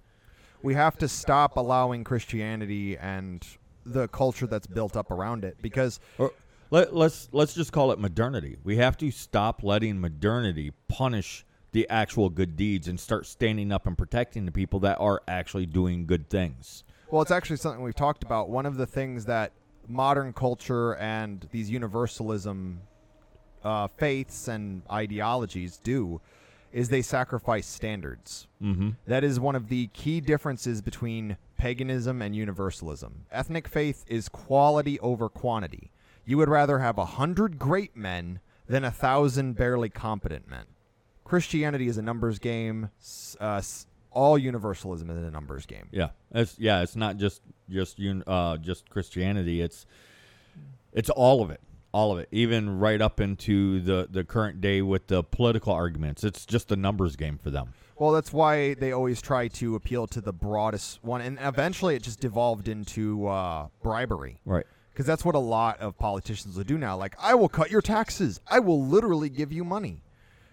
We 0.63 0.73
have 0.75 0.97
to 0.99 1.09
stop 1.09 1.59
allowing 1.59 2.05
Christianity 2.05 2.97
and 2.97 3.47
the 3.85 4.09
culture 4.09 4.47
that's 4.47 4.67
built 4.67 4.97
up 4.97 5.11
around 5.11 5.45
it 5.45 5.57
because 5.61 6.01
Or 6.17 6.33
let, 6.71 6.95
let's 6.95 7.29
let's 7.33 7.53
just 7.55 7.73
call 7.73 7.93
it 7.93 7.99
modernity. 7.99 8.57
We 8.65 8.77
have 8.77 8.97
to 8.99 9.11
stop 9.11 9.63
letting 9.63 10.01
modernity 10.01 10.73
punish 10.89 11.45
the 11.73 11.89
actual 11.89 12.29
good 12.29 12.57
deeds 12.57 12.89
and 12.89 12.99
start 12.99 13.27
standing 13.27 13.71
up 13.73 13.87
and 13.87 13.97
protecting 13.97 14.45
the 14.45 14.53
people 14.53 14.81
that 14.81 14.99
are 14.99 15.23
actually 15.29 15.67
doing 15.67 16.07
good 16.07 16.29
things. 16.29 16.85
Well, 17.11 17.23
it's 17.23 17.31
actually 17.31 17.57
something 17.57 17.83
we've 17.83 17.95
talked 17.95 18.23
about. 18.23 18.49
One 18.49 18.67
of 18.67 18.77
the 18.77 18.87
things 18.87 19.25
that 19.27 19.53
modern 19.89 20.33
culture 20.33 20.95
and 20.97 21.47
these 21.51 21.71
universalism 21.71 22.81
uh, 23.65 23.89
faiths 23.89 24.49
and 24.49 24.83
ideologies 24.91 25.79
do 25.79 26.21
is 26.73 26.89
they 26.89 27.03
sacrifice 27.03 27.67
standards. 27.67 28.47
Mm-hmm. 28.63 28.91
That 29.07 29.25
is 29.25 29.41
one 29.41 29.57
of 29.57 29.69
the 29.69 29.89
key 29.89 30.21
differences 30.21 30.81
between 30.81 31.37
paganism 31.59 32.23
and 32.23 32.35
universalism. 32.35 33.27
Ethnic 33.33 33.67
faith 33.67 34.05
is 34.07 34.29
quality 34.29 34.99
over 35.01 35.29
quantity. 35.29 35.91
You 36.25 36.37
would 36.39 36.49
rather 36.49 36.79
have 36.79 36.97
a 36.97 37.05
hundred 37.05 37.59
great 37.59 37.97
men 37.97 38.41
than 38.69 38.85
a 38.85 38.91
thousand 38.91 39.55
barely 39.55 39.89
competent 39.89 40.49
men. 40.49 40.67
Christianity 41.31 41.87
is 41.87 41.97
a 41.97 42.03
numbers 42.03 42.41
game. 42.41 42.91
Uh, 43.39 43.63
all 44.11 44.37
universalism 44.37 45.09
is 45.11 45.17
a 45.17 45.31
numbers 45.31 45.65
game. 45.65 45.87
Yeah, 45.93 46.09
it's 46.33 46.59
yeah, 46.59 46.83
it's 46.83 46.97
not 46.97 47.19
just 47.19 47.41
just 47.69 48.01
un, 48.01 48.25
uh, 48.27 48.57
just 48.57 48.91
Christianity. 48.91 49.61
It's 49.61 49.87
it's 50.93 51.09
all 51.09 51.41
of 51.41 51.53
it, 51.53 51.61
all 51.93 52.11
of 52.11 52.19
it, 52.19 52.27
even 52.33 52.81
right 52.81 53.01
up 53.01 53.21
into 53.21 53.79
the 53.79 54.09
the 54.11 54.25
current 54.25 54.61
day 54.61 54.83
with 54.83 55.07
the 55.07 55.23
political 55.23 55.73
arguments. 55.73 56.25
It's 56.25 56.45
just 56.45 56.73
a 56.73 56.77
numbers 56.77 57.15
game 57.15 57.39
for 57.39 57.51
them. 57.51 57.75
Well, 57.97 58.11
that's 58.11 58.33
why 58.33 58.75
they 58.75 58.91
always 58.91 59.23
try 59.23 59.47
to 59.47 59.77
appeal 59.77 60.09
to 60.09 60.21
the 60.21 60.33
broadest 60.33 60.99
one, 61.05 61.21
and 61.21 61.39
eventually 61.41 61.95
it 61.95 62.03
just 62.03 62.19
devolved 62.19 62.67
into 62.67 63.29
uh, 63.29 63.69
bribery. 63.85 64.41
Right. 64.45 64.67
Because 64.91 65.07
that's 65.07 65.25
what 65.25 65.37
a 65.37 65.39
lot 65.39 65.79
of 65.79 65.97
politicians 65.97 66.57
will 66.57 66.65
do 66.65 66.77
now. 66.77 66.97
Like, 66.97 67.15
I 67.21 67.37
will 67.37 67.49
cut 67.49 67.71
your 67.71 67.83
taxes. 67.83 68.41
I 68.51 68.59
will 68.59 68.85
literally 68.85 69.29
give 69.29 69.53
you 69.53 69.63
money. 69.63 70.03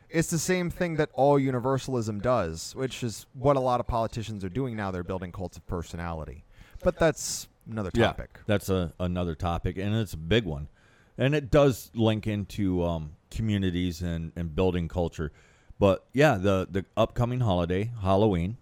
It's 0.09 0.29
the 0.29 0.39
same 0.39 0.69
thing 0.69 0.95
that 0.95 1.09
all 1.13 1.37
universalism 1.37 2.19
does, 2.21 2.73
which 2.75 3.03
is 3.03 3.25
what 3.33 3.57
a 3.57 3.59
lot 3.59 3.79
of 3.79 3.87
politicians 3.87 4.43
are 4.43 4.49
doing 4.49 4.75
now. 4.75 4.91
They're 4.91 5.03
building 5.03 5.31
cults 5.31 5.57
of 5.57 5.67
personality. 5.67 6.45
But 6.81 6.97
that's 6.97 7.47
another 7.69 7.91
topic. 7.91 8.29
Yeah, 8.33 8.41
that's 8.45 8.69
a, 8.69 8.93
another 8.99 9.35
topic, 9.35 9.77
and 9.77 9.95
it's 9.95 10.13
a 10.13 10.17
big 10.17 10.45
one. 10.45 10.69
And 11.17 11.35
it 11.35 11.51
does 11.51 11.91
link 11.93 12.27
into 12.27 12.83
um, 12.83 13.11
communities 13.31 14.01
and, 14.01 14.31
and 14.35 14.55
building 14.55 14.87
culture. 14.87 15.31
But 15.79 16.05
yeah, 16.13 16.35
the, 16.35 16.67
the 16.69 16.85
upcoming 16.95 17.41
holiday, 17.41 17.91
Halloween, 18.01 18.57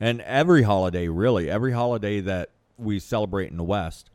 and 0.00 0.20
every 0.22 0.62
holiday, 0.62 1.08
really, 1.08 1.48
every 1.48 1.72
holiday 1.72 2.20
that 2.20 2.50
we 2.76 2.98
celebrate 2.98 3.50
in 3.50 3.56
the 3.56 3.64
West, 3.64 4.10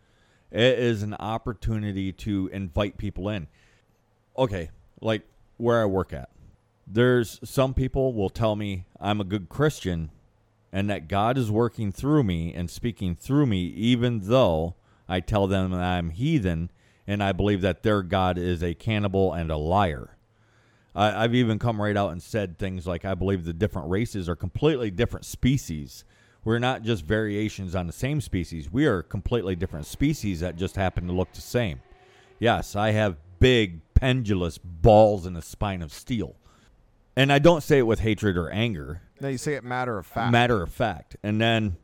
it 0.52 0.80
is 0.80 1.04
an 1.04 1.14
opportunity 1.16 2.12
to 2.12 2.50
invite 2.54 2.98
people 2.98 3.30
in. 3.30 3.48
Okay, 4.38 4.70
like 5.02 5.24
where 5.58 5.82
I 5.82 5.86
work 5.86 6.14
at, 6.14 6.30
there's 6.88 7.40
some 7.44 7.74
people 7.74 8.14
will 8.14 8.30
tell 8.30 8.56
me 8.56 8.86
I'm 9.00 9.20
a 9.20 9.26
good 9.26 9.50
Christian 9.50 10.10
and 10.72 10.90
that 10.90 11.08
God 11.08 11.38
is 11.38 11.52
working 11.52 11.92
through 11.92 12.24
me 12.24 12.54
and 12.54 12.70
speaking 12.70 13.16
through 13.16 13.46
me, 13.46 13.66
even 13.66 14.22
though 14.24 14.76
I 15.08 15.20
tell 15.20 15.48
them 15.48 15.72
that 15.72 15.82
I'm 15.82 16.12
heathen 16.12 16.72
and 17.06 17.24
I 17.24 17.32
believe 17.32 17.62
that 17.62 17.84
their 17.84 18.04
God 18.04 18.38
is 18.38 18.62
a 18.62 18.74
cannibal 18.74 19.34
and 19.34 19.50
a 19.50 19.58
liar. 19.58 20.18
I, 20.94 21.24
I've 21.24 21.36
even 21.36 21.60
come 21.60 21.82
right 21.82 21.96
out 21.96 22.12
and 22.12 22.22
said 22.22 22.58
things 22.58 22.86
like 22.86 23.06
I 23.06 23.16
believe 23.16 23.46
the 23.46 23.54
different 23.54 23.90
races 23.90 24.28
are 24.28 24.36
completely 24.36 24.92
different 24.92 25.26
species. 25.26 26.04
We're 26.44 26.60
not 26.60 26.84
just 26.84 27.04
variations 27.04 27.76
on 27.76 27.88
the 27.88 27.94
same 27.94 28.22
species. 28.22 28.72
We 28.72 28.86
are 28.86 29.04
completely 29.04 29.56
different 29.56 29.86
species 29.86 30.40
that 30.42 30.56
just 30.56 30.76
happen 30.76 31.08
to 31.08 31.14
look 31.14 31.34
the 31.34 31.42
same. 31.42 31.82
Yes, 32.40 32.76
I 32.76 32.92
have 32.92 33.18
big, 33.40 33.82
pendulous 33.94 34.58
balls 34.58 35.26
and 35.26 35.38
a 35.38 35.42
spine 35.42 35.82
of 35.82 35.94
steel. 35.94 36.36
And 37.18 37.34
I 37.34 37.40
don't 37.40 37.62
say 37.64 37.80
it 37.80 37.88
with 37.88 38.00
hatred 38.02 38.38
or 38.38 38.50
anger. 38.52 39.02
No, 39.20 39.28
you 39.28 39.38
say 39.40 39.54
it 39.56 39.64
matter 39.64 39.98
of 39.98 40.06
fact. 40.06 40.32
Matter 40.32 40.62
of 40.62 40.72
fact. 40.72 41.18
And 41.24 41.42
then 41.42 41.78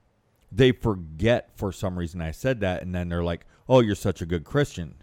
they 0.52 0.72
forget 0.72 1.50
for 1.56 1.72
some 1.72 1.98
reason 1.98 2.22
I 2.22 2.32
said 2.32 2.60
that. 2.62 2.84
And 2.84 2.94
then 2.94 3.10
they're 3.10 3.24
like, 3.24 3.46
oh, 3.68 3.80
you're 3.80 3.96
such 3.96 4.22
a 4.22 4.26
good 4.28 4.44
Christian. 4.44 4.94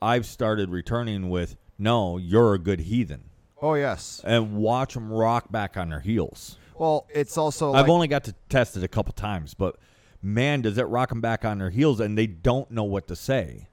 I've 0.00 0.24
started 0.24 0.70
returning 0.70 1.28
with, 1.30 1.56
no, 1.78 2.16
you're 2.16 2.54
a 2.54 2.58
good 2.58 2.80
heathen. 2.80 3.24
oh, 3.60 3.74
yes. 3.74 4.20
And 4.24 4.56
watch 4.56 4.94
them 4.94 5.12
rock 5.12 5.50
back 5.50 5.76
on 5.76 5.90
their 5.90 6.00
heels. 6.00 6.56
Well, 6.78 7.06
it's 7.12 7.36
also. 7.36 7.72
I've 7.72 7.82
like- 7.82 7.90
only 7.90 8.06
got 8.08 8.24
to 8.24 8.34
test 8.48 8.76
it 8.76 8.82
a 8.84 8.88
couple 8.88 9.12
times, 9.12 9.54
but 9.54 9.76
man, 10.22 10.62
does 10.62 10.78
it 10.78 10.84
rock 10.84 11.08
them 11.08 11.20
back 11.20 11.44
on 11.44 11.58
their 11.58 11.70
heels 11.70 11.98
and 12.00 12.16
they 12.16 12.26
don't 12.28 12.70
know 12.70 12.84
what 12.84 13.08
to 13.08 13.16
say. 13.16 13.66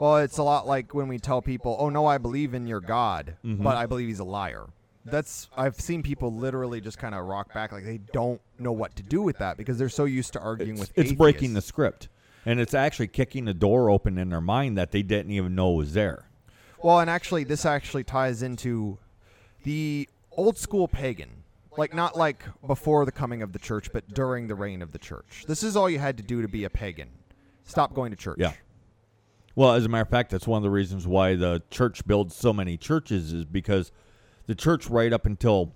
Well, 0.00 0.18
it's 0.18 0.38
a 0.38 0.42
lot 0.42 0.66
like 0.66 0.94
when 0.94 1.08
we 1.08 1.18
tell 1.18 1.42
people, 1.42 1.76
"Oh 1.78 1.88
no, 1.90 2.06
I 2.06 2.18
believe 2.18 2.54
in 2.54 2.66
your 2.66 2.80
God, 2.80 3.34
Mm-hmm. 3.44 3.62
but 3.64 3.76
I 3.76 3.86
believe 3.86 4.08
he's 4.08 4.18
a 4.20 4.24
liar." 4.24 4.66
That's 5.10 5.48
I've 5.56 5.80
seen 5.80 6.02
people 6.02 6.32
literally 6.32 6.80
just 6.80 6.98
kind 6.98 7.14
of 7.14 7.26
rock 7.26 7.52
back 7.52 7.72
like 7.72 7.84
they 7.84 7.98
don't 8.12 8.40
know 8.58 8.72
what 8.72 8.96
to 8.96 9.02
do 9.02 9.22
with 9.22 9.38
that 9.38 9.56
because 9.56 9.78
they're 9.78 9.88
so 9.88 10.04
used 10.04 10.32
to 10.34 10.40
arguing 10.40 10.78
It's, 10.78 10.80
with 10.80 10.92
it's 10.98 11.12
breaking 11.12 11.54
the 11.54 11.62
script. 11.62 12.08
And 12.46 12.60
it's 12.60 12.74
actually 12.74 13.08
kicking 13.08 13.44
the 13.44 13.54
door 13.54 13.90
open 13.90 14.16
in 14.16 14.30
their 14.30 14.40
mind 14.40 14.78
that 14.78 14.90
they 14.90 15.02
didn't 15.02 15.32
even 15.32 15.54
know 15.54 15.70
was 15.70 15.92
there. 15.92 16.28
Well, 16.82 17.00
and 17.00 17.10
actually 17.10 17.44
this 17.44 17.66
actually 17.66 18.04
ties 18.04 18.42
into 18.42 18.98
the 19.64 20.08
old 20.32 20.56
school 20.56 20.88
pagan. 20.88 21.30
Like 21.76 21.94
not 21.94 22.16
like 22.16 22.44
before 22.66 23.04
the 23.04 23.12
coming 23.12 23.42
of 23.42 23.52
the 23.52 23.58
church, 23.58 23.92
but 23.92 24.08
during 24.12 24.48
the 24.48 24.54
reign 24.54 24.82
of 24.82 24.92
the 24.92 24.98
church. 24.98 25.44
This 25.46 25.62
is 25.62 25.76
all 25.76 25.88
you 25.88 25.98
had 25.98 26.16
to 26.16 26.22
do 26.22 26.42
to 26.42 26.48
be 26.48 26.64
a 26.64 26.70
pagan. 26.70 27.08
Stop 27.64 27.94
going 27.94 28.10
to 28.10 28.16
church. 28.16 28.38
Yeah. 28.40 28.52
Well, 29.54 29.72
as 29.72 29.84
a 29.84 29.88
matter 29.88 30.02
of 30.02 30.08
fact, 30.08 30.30
that's 30.30 30.46
one 30.46 30.56
of 30.56 30.62
the 30.62 30.70
reasons 30.70 31.06
why 31.06 31.34
the 31.34 31.62
church 31.70 32.06
builds 32.06 32.34
so 32.34 32.52
many 32.52 32.76
churches 32.76 33.32
is 33.32 33.44
because 33.44 33.92
the 34.48 34.56
church, 34.56 34.88
right 34.88 35.12
up 35.12 35.24
until 35.24 35.72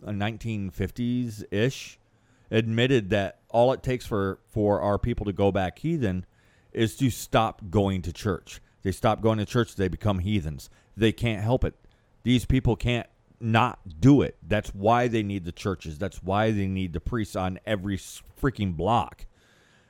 the 0.00 0.10
1950s 0.10 1.44
ish, 1.52 2.00
admitted 2.50 3.10
that 3.10 3.38
all 3.48 3.72
it 3.72 3.84
takes 3.84 4.04
for, 4.04 4.40
for 4.48 4.80
our 4.80 4.98
people 4.98 5.24
to 5.26 5.32
go 5.32 5.52
back 5.52 5.78
heathen 5.78 6.26
is 6.72 6.96
to 6.96 7.10
stop 7.10 7.62
going 7.70 8.02
to 8.02 8.12
church. 8.12 8.60
They 8.82 8.90
stop 8.90 9.20
going 9.22 9.38
to 9.38 9.46
church, 9.46 9.76
they 9.76 9.86
become 9.86 10.18
heathens. 10.18 10.68
They 10.96 11.12
can't 11.12 11.44
help 11.44 11.64
it. 11.64 11.74
These 12.24 12.44
people 12.46 12.74
can't 12.74 13.06
not 13.40 14.00
do 14.00 14.22
it. 14.22 14.36
That's 14.42 14.74
why 14.74 15.06
they 15.06 15.22
need 15.22 15.44
the 15.44 15.52
churches. 15.52 15.96
That's 15.96 16.20
why 16.24 16.50
they 16.50 16.66
need 16.66 16.92
the 16.92 17.00
priests 17.00 17.36
on 17.36 17.60
every 17.64 17.96
freaking 17.96 18.76
block 18.76 19.26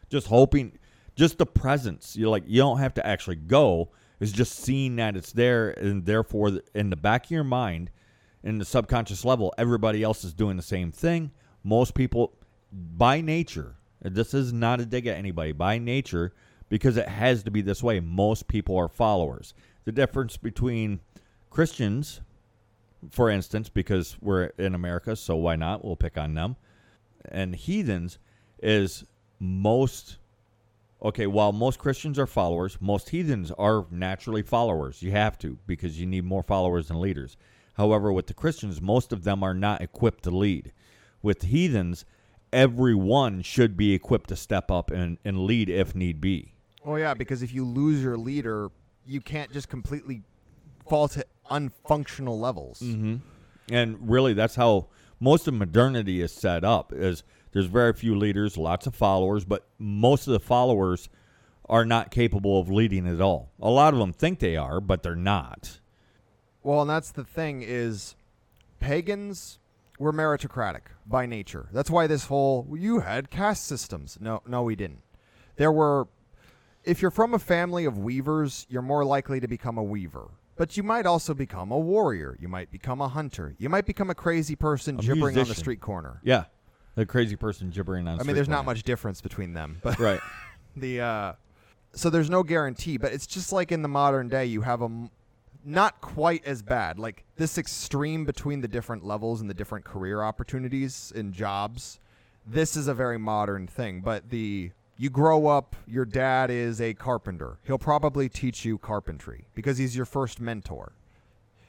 just 0.08 0.26
hoping 0.28 0.78
just 1.16 1.38
the 1.38 1.46
presence 1.46 2.16
you 2.16 2.28
like 2.28 2.44
you 2.46 2.60
don't 2.60 2.78
have 2.78 2.94
to 2.94 3.06
actually 3.06 3.36
go 3.36 3.90
It's 4.20 4.32
just 4.32 4.56
seeing 4.56 4.96
that 4.96 5.16
it's 5.16 5.32
there 5.32 5.70
and 5.70 6.04
therefore 6.04 6.60
in 6.74 6.90
the 6.90 6.96
back 6.96 7.26
of 7.26 7.30
your 7.30 7.44
mind 7.44 7.90
in 8.42 8.58
the 8.58 8.64
subconscious 8.64 9.24
level 9.24 9.52
everybody 9.58 10.02
else 10.02 10.24
is 10.24 10.32
doing 10.32 10.56
the 10.56 10.62
same 10.62 10.92
thing. 10.92 11.30
Most 11.64 11.94
people 11.94 12.34
by 12.72 13.20
nature 13.20 13.76
this 14.02 14.34
is 14.34 14.52
not 14.52 14.80
a 14.80 14.86
dig 14.86 15.06
at 15.06 15.16
anybody 15.16 15.52
by 15.52 15.78
nature 15.78 16.32
because 16.68 16.96
it 16.96 17.08
has 17.08 17.42
to 17.42 17.50
be 17.50 17.62
this 17.62 17.82
way. 17.82 18.00
Most 18.00 18.46
people 18.46 18.76
are 18.76 18.88
followers. 18.88 19.54
The 19.84 19.92
difference 19.92 20.36
between 20.36 21.00
christians 21.50 22.20
for 23.10 23.30
instance 23.30 23.70
because 23.70 24.16
we're 24.20 24.44
in 24.58 24.74
america 24.74 25.16
so 25.16 25.36
why 25.36 25.56
not? 25.56 25.84
We'll 25.84 25.96
pick 25.96 26.18
on 26.18 26.34
them. 26.34 26.56
And 27.30 27.54
heathens 27.54 28.18
is 28.62 29.04
most 29.40 30.18
okay 31.00 31.26
while 31.26 31.52
most 31.52 31.78
christians 31.78 32.18
are 32.18 32.26
followers 32.26 32.76
most 32.80 33.08
heathens 33.10 33.50
are 33.52 33.86
naturally 33.90 34.42
followers. 34.42 35.02
You 35.02 35.10
have 35.12 35.38
to 35.38 35.58
because 35.66 35.98
you 35.98 36.06
need 36.06 36.24
more 36.24 36.42
followers 36.42 36.88
than 36.88 37.00
leaders 37.00 37.36
however 37.78 38.12
with 38.12 38.26
the 38.26 38.34
christians 38.34 38.82
most 38.82 39.12
of 39.12 39.24
them 39.24 39.42
are 39.42 39.54
not 39.54 39.80
equipped 39.80 40.22
to 40.24 40.30
lead 40.30 40.72
with 41.22 41.42
heathens 41.42 42.04
everyone 42.52 43.40
should 43.42 43.76
be 43.76 43.94
equipped 43.94 44.28
to 44.28 44.36
step 44.36 44.70
up 44.70 44.90
and, 44.90 45.16
and 45.24 45.38
lead 45.38 45.70
if 45.70 45.94
need 45.94 46.20
be 46.20 46.52
Oh 46.84 46.96
yeah, 46.96 47.12
because 47.12 47.42
if 47.42 47.52
you 47.52 47.66
lose 47.66 48.02
your 48.02 48.16
leader, 48.16 48.68
you 49.04 49.20
can't 49.20 49.52
just 49.52 49.68
completely 49.68 50.22
fall 50.88 51.06
to 51.08 51.26
unfunctional 51.50 52.40
levels. 52.40 52.80
Mm-hmm. 52.80 53.16
and 53.70 54.08
really 54.08 54.32
that's 54.32 54.54
how 54.54 54.88
most 55.20 55.46
of 55.48 55.54
modernity 55.54 56.22
is 56.22 56.32
set 56.32 56.64
up 56.64 56.92
is 56.92 57.22
there's 57.52 57.66
very 57.66 57.92
few 57.92 58.14
leaders 58.16 58.56
lots 58.56 58.86
of 58.86 58.94
followers 58.94 59.44
but 59.44 59.66
most 59.78 60.26
of 60.26 60.32
the 60.32 60.40
followers 60.40 61.08
are 61.68 61.84
not 61.84 62.10
capable 62.10 62.58
of 62.60 62.70
leading 62.70 63.06
at 63.06 63.20
all 63.20 63.50
a 63.60 63.70
lot 63.70 63.92
of 63.92 64.00
them 64.00 64.12
think 64.12 64.38
they 64.38 64.56
are 64.56 64.80
but 64.80 65.02
they're 65.02 65.16
not 65.16 65.80
Well, 66.62 66.82
and 66.82 66.90
that's 66.90 67.10
the 67.10 67.24
thing 67.24 67.62
is 67.62 68.16
pagans 68.80 69.58
were 69.98 70.12
meritocratic 70.12 70.82
by 71.06 71.26
nature. 71.26 71.68
That's 71.72 71.90
why 71.90 72.06
this 72.06 72.26
whole 72.26 72.66
you 72.78 73.00
had 73.00 73.30
caste 73.30 73.66
systems. 73.66 74.18
No, 74.20 74.42
no 74.46 74.62
we 74.62 74.76
didn't. 74.76 75.02
There 75.56 75.72
were 75.72 76.08
if 76.84 77.02
you're 77.02 77.10
from 77.10 77.34
a 77.34 77.38
family 77.38 77.84
of 77.84 77.98
weavers, 77.98 78.66
you're 78.70 78.82
more 78.82 79.04
likely 79.04 79.40
to 79.40 79.48
become 79.48 79.76
a 79.76 79.82
weaver. 79.82 80.28
But 80.56 80.76
you 80.76 80.82
might 80.82 81.06
also 81.06 81.34
become 81.34 81.70
a 81.70 81.78
warrior. 81.78 82.36
You 82.40 82.48
might 82.48 82.70
become 82.70 83.00
a 83.00 83.08
hunter. 83.08 83.54
You 83.58 83.68
might 83.68 83.86
become 83.86 84.10
a 84.10 84.14
crazy 84.14 84.56
person 84.56 84.98
A 84.98 85.02
gibbering 85.02 85.38
on 85.38 85.46
the 85.46 85.54
street 85.54 85.80
corner. 85.80 86.20
yeah 86.22 86.44
the 86.94 87.06
crazy 87.06 87.36
person 87.36 87.70
gibbering 87.70 88.08
on 88.08 88.18
the 88.18 88.24
street 88.24 88.24
corner 88.24 88.24
corner. 88.24 88.24
I 88.24 88.26
mean, 88.26 88.34
there's 88.34 88.48
not 88.48 88.64
much 88.64 88.82
difference 88.82 89.20
between 89.20 89.54
them, 89.54 89.78
but 89.82 89.98
right 90.00 90.20
the 90.76 91.00
uh 91.00 91.32
so 91.92 92.10
there's 92.10 92.28
no 92.28 92.42
guarantee 92.42 92.98
but 92.98 93.12
it's 93.12 93.26
just 93.26 93.52
like 93.52 93.72
in 93.72 93.82
the 93.82 93.88
modern 93.88 94.28
day 94.28 94.44
you 94.44 94.62
have 94.62 94.82
a 94.82 95.08
not 95.64 96.00
quite 96.00 96.44
as 96.44 96.62
bad. 96.62 96.98
Like 96.98 97.24
this 97.36 97.58
extreme 97.58 98.24
between 98.24 98.60
the 98.60 98.68
different 98.68 99.04
levels 99.04 99.40
and 99.40 99.48
the 99.48 99.54
different 99.54 99.84
career 99.84 100.22
opportunities 100.22 101.12
and 101.14 101.32
jobs 101.32 102.00
this 102.50 102.76
is 102.76 102.88
a 102.88 102.94
very 102.94 103.18
modern 103.18 103.66
thing. 103.66 104.00
But 104.00 104.30
the 104.30 104.70
you 104.96 105.10
grow 105.10 105.46
up 105.46 105.76
your 105.86 106.04
dad 106.04 106.50
is 106.50 106.80
a 106.80 106.94
carpenter. 106.94 107.58
He'll 107.64 107.78
probably 107.78 108.28
teach 108.28 108.64
you 108.64 108.78
carpentry 108.78 109.44
because 109.54 109.78
he's 109.78 109.94
your 109.94 110.06
first 110.06 110.40
mentor. 110.40 110.92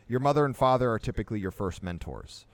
Your 0.08 0.20
mother 0.20 0.46
and 0.46 0.58
father 0.58 0.90
are 0.92 1.00
typically 1.00 1.40
your 1.40 1.52
first 1.52 1.84
mentors. 1.84 2.46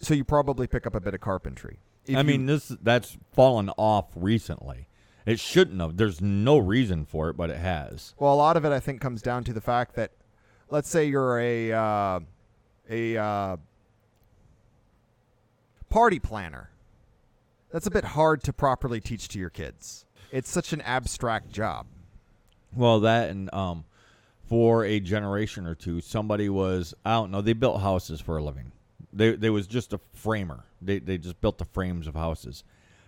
So 0.00 0.14
you 0.14 0.24
probably 0.24 0.66
pick 0.66 0.86
up 0.86 0.94
a 0.94 1.00
bit 1.00 1.14
of 1.14 1.20
carpentry. 1.20 1.80
If 2.06 2.16
i 2.16 2.20
you- 2.20 2.26
mean 2.26 2.46
this 2.46 2.68
that's 2.82 3.16
fallen 3.32 3.70
off 3.76 4.06
recently. 4.14 4.88
It 5.26 5.40
shouldn't 5.40 5.80
have. 5.80 5.96
There's 5.96 6.20
no 6.20 6.58
reason 6.58 7.06
for 7.06 7.30
it 7.30 7.36
but 7.36 7.50
it 7.50 7.56
has. 7.58 8.14
Well, 8.18 8.32
a 8.32 8.36
lot 8.36 8.56
of 8.56 8.64
it 8.64 8.72
I 8.72 8.80
think 8.80 9.00
comes 9.00 9.22
down 9.22 9.44
to 9.44 9.52
the 9.52 9.60
fact 9.60 9.94
that, 9.96 10.12
let's 10.74 10.90
say 10.90 11.04
you're 11.04 11.38
a 11.38 11.70
uh, 11.70 12.20
a 12.90 13.16
uh, 13.16 13.56
party 15.88 16.18
planner. 16.18 16.68
that's 17.70 17.86
a 17.86 17.90
bit 17.92 18.04
hard 18.04 18.42
to 18.42 18.52
properly 18.52 19.00
teach 19.00 19.28
to 19.28 19.38
your 19.38 19.50
kids. 19.50 20.04
It's 20.32 20.50
such 20.50 20.72
an 20.72 20.80
abstract 20.80 21.52
job. 21.52 21.86
Well, 22.74 22.98
that 23.00 23.30
and 23.30 23.54
um, 23.54 23.84
for 24.48 24.84
a 24.84 24.98
generation 24.98 25.64
or 25.64 25.76
two, 25.76 26.00
somebody 26.00 26.48
was 26.48 26.92
I 27.04 27.12
don't 27.12 27.30
know. 27.30 27.40
They 27.40 27.52
built 27.52 27.80
houses 27.80 28.20
for 28.20 28.36
a 28.36 28.42
living. 28.42 28.72
They 29.12 29.36
they 29.36 29.50
was 29.50 29.68
just 29.68 29.92
a 29.92 30.00
framer. 30.12 30.64
They 30.82 30.98
they 30.98 31.18
just 31.18 31.40
built 31.40 31.58
the 31.58 31.66
frames 31.66 32.08
of 32.08 32.16
houses. 32.16 32.64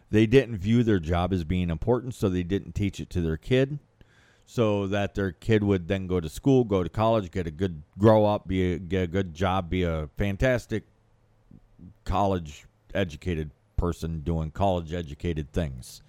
They 0.08 0.26
didn't 0.26 0.58
view 0.58 0.84
their 0.84 1.00
job 1.00 1.32
as 1.32 1.42
being 1.42 1.68
important, 1.68 2.14
so 2.14 2.28
they 2.28 2.44
didn't 2.44 2.76
teach 2.76 3.00
it 3.00 3.10
to 3.10 3.20
their 3.20 3.36
kid, 3.36 3.80
so 4.46 4.86
that 4.86 5.14
their 5.14 5.32
kid 5.32 5.62
would 5.64 5.88
then 5.88 6.06
go 6.06 6.20
to 6.20 6.28
school, 6.28 6.64
go 6.64 6.82
to 6.82 6.88
college, 6.88 7.30
get 7.30 7.46
a 7.46 7.50
good 7.50 7.82
grow 7.98 8.24
up, 8.24 8.46
be 8.46 8.74
a, 8.74 8.78
get 8.78 9.02
a 9.02 9.06
good 9.08 9.34
job, 9.34 9.68
be 9.68 9.82
a 9.82 10.08
fantastic 10.16 10.84
college 12.04 12.64
educated 12.94 13.50
person 13.76 14.20
doing 14.20 14.50
college 14.50 14.94
educated 14.94 15.52
things. 15.52 16.02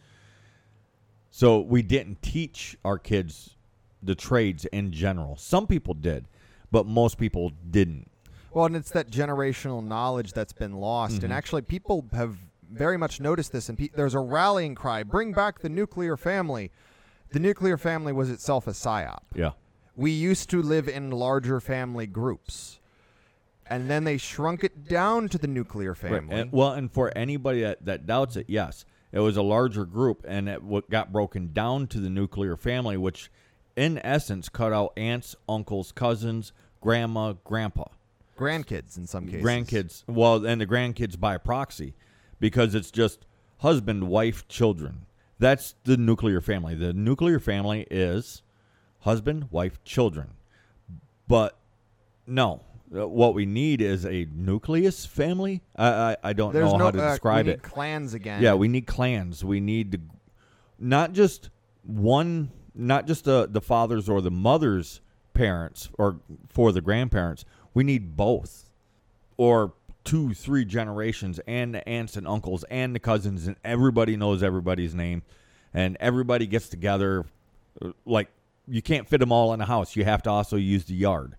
So 1.31 1.59
we 1.59 1.81
didn't 1.81 2.21
teach 2.21 2.77
our 2.85 2.97
kids 2.97 3.55
the 4.01 4.15
trades 4.15 4.65
in 4.65 4.91
general. 4.91 5.35
Some 5.37 5.67
people 5.67 5.93
did, 5.93 6.25
but 6.71 6.85
most 6.85 7.17
people 7.17 7.51
didn't. 7.69 8.09
Well, 8.51 8.65
and 8.65 8.75
it's 8.75 8.91
that 8.91 9.11
generational 9.11 9.85
knowledge 9.85 10.33
that's 10.33 10.53
been 10.53 10.73
lost. 10.73 11.15
And 11.15 11.23
mm-hmm. 11.23 11.31
actually, 11.33 11.61
people 11.63 12.05
have 12.13 12.37
very 12.71 12.97
much 12.97 13.19
noticed 13.19 13.51
this. 13.51 13.69
And 13.69 13.77
pe- 13.77 13.89
there's 13.95 14.15
a 14.15 14.19
rallying 14.19 14.75
cry 14.75 15.03
bring 15.03 15.31
back 15.31 15.59
the 15.59 15.69
nuclear 15.69 16.17
family. 16.17 16.71
The 17.31 17.39
nuclear 17.39 17.77
family 17.77 18.13
was 18.13 18.29
itself 18.29 18.67
a 18.67 18.71
psyop. 18.71 19.19
Yeah. 19.35 19.51
We 19.95 20.11
used 20.11 20.49
to 20.51 20.61
live 20.61 20.87
in 20.87 21.11
larger 21.11 21.59
family 21.59 22.07
groups. 22.07 22.79
And 23.69 23.89
then 23.89 24.05
they 24.05 24.17
shrunk 24.17 24.63
it 24.63 24.87
down 24.87 25.27
to 25.29 25.37
the 25.37 25.47
nuclear 25.47 25.93
family. 25.93 26.35
And, 26.39 26.51
well, 26.53 26.71
and 26.71 26.89
for 26.91 27.11
anybody 27.17 27.61
that, 27.61 27.83
that 27.85 28.05
doubts 28.05 28.37
it, 28.37 28.45
yes, 28.47 28.85
it 29.11 29.19
was 29.19 29.35
a 29.35 29.41
larger 29.41 29.83
group, 29.85 30.23
and 30.27 30.47
it 30.47 30.61
w- 30.61 30.83
got 30.89 31.11
broken 31.11 31.51
down 31.51 31.87
to 31.87 31.99
the 31.99 32.09
nuclear 32.09 32.55
family, 32.55 32.95
which, 32.95 33.29
in 33.75 33.99
essence, 34.05 34.47
cut 34.47 34.71
out 34.71 34.93
aunts, 34.95 35.35
uncles, 35.49 35.91
cousins, 35.91 36.53
grandma, 36.79 37.33
grandpa, 37.43 37.85
Grandkids 38.37 38.97
in 38.97 39.07
some 39.07 39.25
cases. 39.27 39.43
grandkids. 39.43 40.03
Well, 40.07 40.45
and 40.45 40.61
the 40.61 40.67
grandkids 40.67 41.19
by 41.19 41.37
proxy, 41.37 41.95
because 42.39 42.75
it's 42.75 42.91
just 42.91 43.25
husband, 43.57 44.07
wife, 44.07 44.47
children. 44.47 45.06
That's 45.39 45.75
the 45.83 45.97
nuclear 45.97 46.41
family. 46.41 46.75
The 46.75 46.93
nuclear 46.93 47.39
family 47.39 47.85
is 47.91 48.41
husband, 49.01 49.47
wife, 49.51 49.83
children. 49.83 50.29
But 51.27 51.57
no, 52.25 52.61
Uh, 52.89 53.05
what 53.05 53.33
we 53.35 53.45
need 53.45 53.81
is 53.81 54.05
a 54.05 54.27
nucleus 54.33 55.05
family. 55.05 55.61
I 55.75 55.87
I, 55.89 56.17
I 56.29 56.33
don't 56.33 56.53
There's 56.53 56.71
know 56.71 56.77
no 56.77 56.85
how 56.85 56.91
to 56.91 57.03
uh, 57.03 57.09
describe 57.11 57.45
we 57.45 57.51
it. 57.51 57.55
need 57.57 57.63
clans 57.63 58.13
again. 58.13 58.41
Yeah, 58.41 58.53
we 58.55 58.67
need 58.69 58.87
clans. 58.87 59.43
We 59.43 59.59
need 59.59 59.91
to, 59.91 59.99
not 60.79 61.11
just 61.11 61.49
one, 61.83 62.49
not 62.73 63.05
just 63.05 63.25
the 63.25 63.45
the 63.51 63.59
fathers 63.61 64.07
or 64.07 64.21
the 64.21 64.31
mothers' 64.31 65.01
parents 65.33 65.89
or 65.97 66.21
for 66.47 66.71
the 66.71 66.79
grandparents. 66.81 67.43
We 67.73 67.83
need 67.83 68.15
both, 68.15 68.69
or 69.35 69.73
two, 70.07 70.33
three 70.33 70.65
generations, 70.65 71.39
and 71.47 71.73
the 71.75 71.87
aunts 71.87 72.15
and 72.17 72.27
uncles 72.27 72.63
and 72.69 72.95
the 72.95 72.99
cousins, 72.99 73.47
and 73.47 73.55
everybody 73.63 74.17
knows 74.17 74.41
everybody's 74.43 74.95
name, 74.95 75.21
and 75.73 75.97
everybody 75.99 76.47
gets 76.47 76.69
together. 76.69 77.25
uh, 77.81 77.91
Like 78.05 78.29
you 78.67 78.81
can't 78.81 79.07
fit 79.07 79.19
them 79.19 79.31
all 79.31 79.53
in 79.53 79.61
a 79.61 79.65
house. 79.65 79.95
You 79.95 80.03
have 80.05 80.21
to 80.23 80.29
also 80.29 80.57
use 80.57 80.85
the 80.85 80.95
yard 80.95 81.35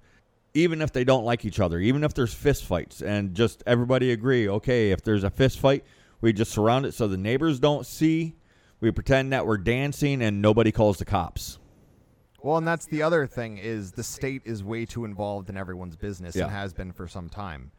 even 0.54 0.80
if 0.80 0.92
they 0.92 1.04
don't 1.04 1.25
like 1.25 1.44
each 1.44 1.60
other, 1.60 1.78
even 1.78 2.02
if 2.02 2.14
there's 2.14 2.32
fist 2.32 2.64
fights, 2.64 3.02
and 3.02 3.34
just 3.34 3.62
everybody 3.66 4.10
agree, 4.10 4.48
okay, 4.48 4.90
if 4.90 5.02
there's 5.02 5.22
a 5.22 5.30
fist 5.30 5.58
fight, 5.60 5.84
we 6.22 6.32
just 6.32 6.50
surround 6.50 6.84
it 6.87 6.94
so 6.94 7.06
the 7.06 7.18
neighbors 7.18 7.60
don't 7.60 7.87
see. 7.87 8.34
We 8.80 8.90
pretend 8.90 9.32
that 9.32 9.46
we're 9.46 9.58
dancing 9.58 10.22
and 10.22 10.40
nobody 10.40 10.72
calls 10.72 10.96
the 10.96 11.04
cops. 11.04 11.58
Well, 12.42 12.56
and 12.56 12.66
that's 12.66 12.87
the 12.87 13.02
other 13.02 13.26
thing 13.26 13.58
is 13.58 13.92
the 13.92 14.02
state 14.02 14.42
is 14.46 14.64
way 14.64 14.84
too 14.87 15.04
involved 15.04 15.48
in 15.50 15.56
everyone's 15.56 15.96
business 15.96 16.34
Yeah. 16.34 16.44
and 16.44 16.52
has 16.52 16.72
been 16.72 16.92
for 16.92 17.07
some 17.07 17.28
time. 17.28 17.70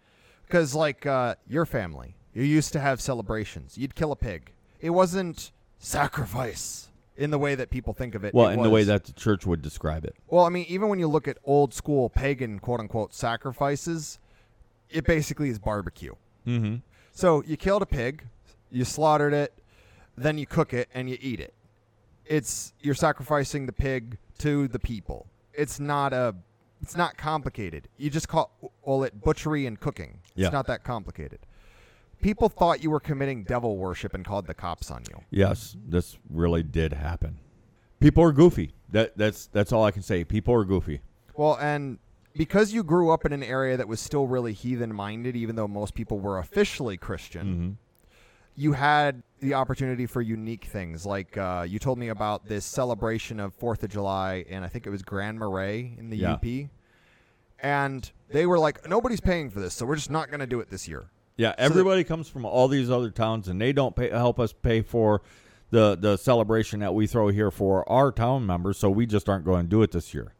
Because 0.49 0.73
like 0.73 1.05
uh, 1.05 1.35
your 1.47 1.67
family, 1.67 2.15
you 2.33 2.41
used 2.41 2.73
to 2.73 2.79
have 2.79 2.99
celebrations. 2.99 3.77
You'd 3.77 3.93
kill 3.93 4.11
a 4.11 4.15
pig. 4.15 4.51
It 4.81 4.89
wasn't 4.89 5.51
sacrifice 5.77 6.89
in 7.15 7.29
the 7.29 7.37
way 7.37 7.53
that 7.53 7.69
people 7.69 7.93
think 7.93 8.15
of 8.15 8.23
it. 8.23 8.33
Well, 8.33 8.47
It 8.47 8.55
in 8.55 8.63
the 8.63 8.69
way 8.71 8.83
that 8.83 9.03
the 9.03 9.13
church 9.13 9.45
would 9.45 9.61
describe 9.61 10.05
it. 10.05 10.15
Well, 10.27 10.45
I 10.45 10.49
mean, 10.49 10.65
even 10.67 10.89
when 10.89 10.97
you 10.97 11.07
look 11.07 11.27
at 11.27 11.37
old 11.43 11.73
school 11.75 12.09
pagan 12.09 12.57
quote 12.57 12.79
unquote 12.79 13.13
sacrifices, 13.13 14.17
it 14.89 15.05
basically 15.05 15.49
is 15.49 15.59
barbecue. 15.59 16.15
Mm-hmm. 16.47 16.77
So 17.11 17.43
you 17.45 17.55
killed 17.55 17.83
a 17.83 17.85
pig, 17.85 18.23
you 18.71 18.85
slaughtered 18.85 19.33
it, 19.33 19.53
then 20.17 20.39
you 20.39 20.47
cook 20.47 20.73
it 20.73 20.89
and 20.95 21.09
you 21.09 21.17
eat 21.21 21.39
it. 21.39 21.53
It's 22.25 22.73
you're 22.81 22.95
sacrificing 22.95 23.67
the 23.67 23.73
pig 23.73 24.17
to 24.39 24.67
the 24.67 24.79
people. 24.79 25.27
It's 25.53 25.79
not 25.79 26.11
a 26.11 26.33
it's 26.81 26.95
not 26.95 27.17
complicated. 27.17 27.87
You 27.97 28.09
just 28.09 28.27
call 28.27 28.51
call 28.83 29.03
it 29.03 29.21
butchery 29.21 29.65
and 29.65 29.79
cooking. 29.79 30.19
It's 30.29 30.33
Yeah. 30.43 30.49
not 30.49 30.67
that 30.67 30.83
complicated. 30.83 31.39
People 32.21 32.49
thought 32.49 32.83
you 32.83 32.89
were 32.89 32.99
committing 32.99 33.43
devil 33.43 33.77
worship 33.77 34.13
and 34.13 34.25
called 34.25 34.45
the 34.47 34.53
cops 34.53 34.91
on 34.91 35.03
you. 35.09 35.21
Yes, 35.29 35.77
this 35.87 36.17
really 36.29 36.63
did 36.63 36.91
happen. 36.93 37.39
People 37.99 38.23
are 38.23 38.31
goofy. 38.33 38.73
That 38.89 39.17
that's 39.17 39.47
that's 39.47 39.71
all 39.71 39.83
I 39.85 39.91
can 39.91 40.01
say. 40.01 40.23
People 40.23 40.53
are 40.53 40.65
goofy. 40.65 41.01
Well, 41.35 41.57
and 41.61 41.99
because 42.35 42.73
you 42.73 42.83
grew 42.83 43.09
up 43.11 43.25
in 43.25 43.31
an 43.33 43.43
area 43.43 43.77
that 43.77 43.87
was 43.87 43.99
still 43.99 44.27
really 44.27 44.53
heathen 44.53 44.93
minded, 44.93 45.35
even 45.35 45.55
though 45.55 45.67
most 45.67 45.93
people 45.93 46.19
were 46.19 46.37
officially 46.39 46.97
Christian, 46.97 47.47
Mm-hmm. 47.47 47.71
You 48.59 48.73
had 48.73 49.23
the 49.39 49.53
opportunity 49.53 50.05
for 50.05 50.21
unique 50.21 50.65
things. 50.65 51.05
Like 51.05 51.37
uh, 51.37 51.65
you 51.67 51.79
told 51.79 51.97
me 51.97 52.09
about 52.09 52.45
this 52.45 52.65
celebration 52.65 53.39
of 53.39 53.53
Fourth 53.53 53.83
of 53.83 53.89
July, 53.89 54.43
and 54.49 54.65
I 54.65 54.67
think 54.67 54.85
it 54.85 54.89
was 54.89 55.01
Grand 55.01 55.39
Marais 55.39 55.95
in 55.97 56.09
the 56.09 56.17
Yeah. 56.17 56.33
UP. 56.33 56.43
And 57.61 58.09
they 58.29 58.45
were 58.45 58.59
like, 58.59 58.87
nobody's 58.87 59.21
paying 59.21 59.49
for 59.49 59.61
this, 59.61 59.73
so 59.73 59.85
we're 59.85 59.95
just 59.95 60.09
not 60.11 60.27
going 60.29 60.41
to 60.41 60.47
do 60.47 60.59
it 60.59 60.69
this 60.69 60.87
year. 60.89 61.05
Yeah, 61.37 61.55
everybody 61.57 62.03
comes 62.03 62.27
from 62.27 62.43
all 62.45 62.67
these 62.67 62.91
other 62.91 63.09
towns, 63.11 63.47
and 63.47 63.61
they 63.61 63.71
don't 63.71 63.95
pay, 63.95 64.09
help 64.09 64.39
us 64.41 64.51
pay 64.51 64.81
for 64.81 65.21
the 65.71 65.95
the 65.95 66.17
celebration 66.17 66.81
that 66.81 66.93
we 66.93 67.07
throw 67.07 67.29
here 67.29 67.51
for 67.51 67.89
our 67.89 68.11
town 68.11 68.45
members. 68.45 68.77
So 68.77 68.89
we 68.89 69.05
just 69.05 69.29
aren't 69.29 69.45
going 69.45 69.63
to 69.65 69.69
do 69.69 69.81
it 69.81 69.91
this 69.91 70.13
year. 70.13 70.33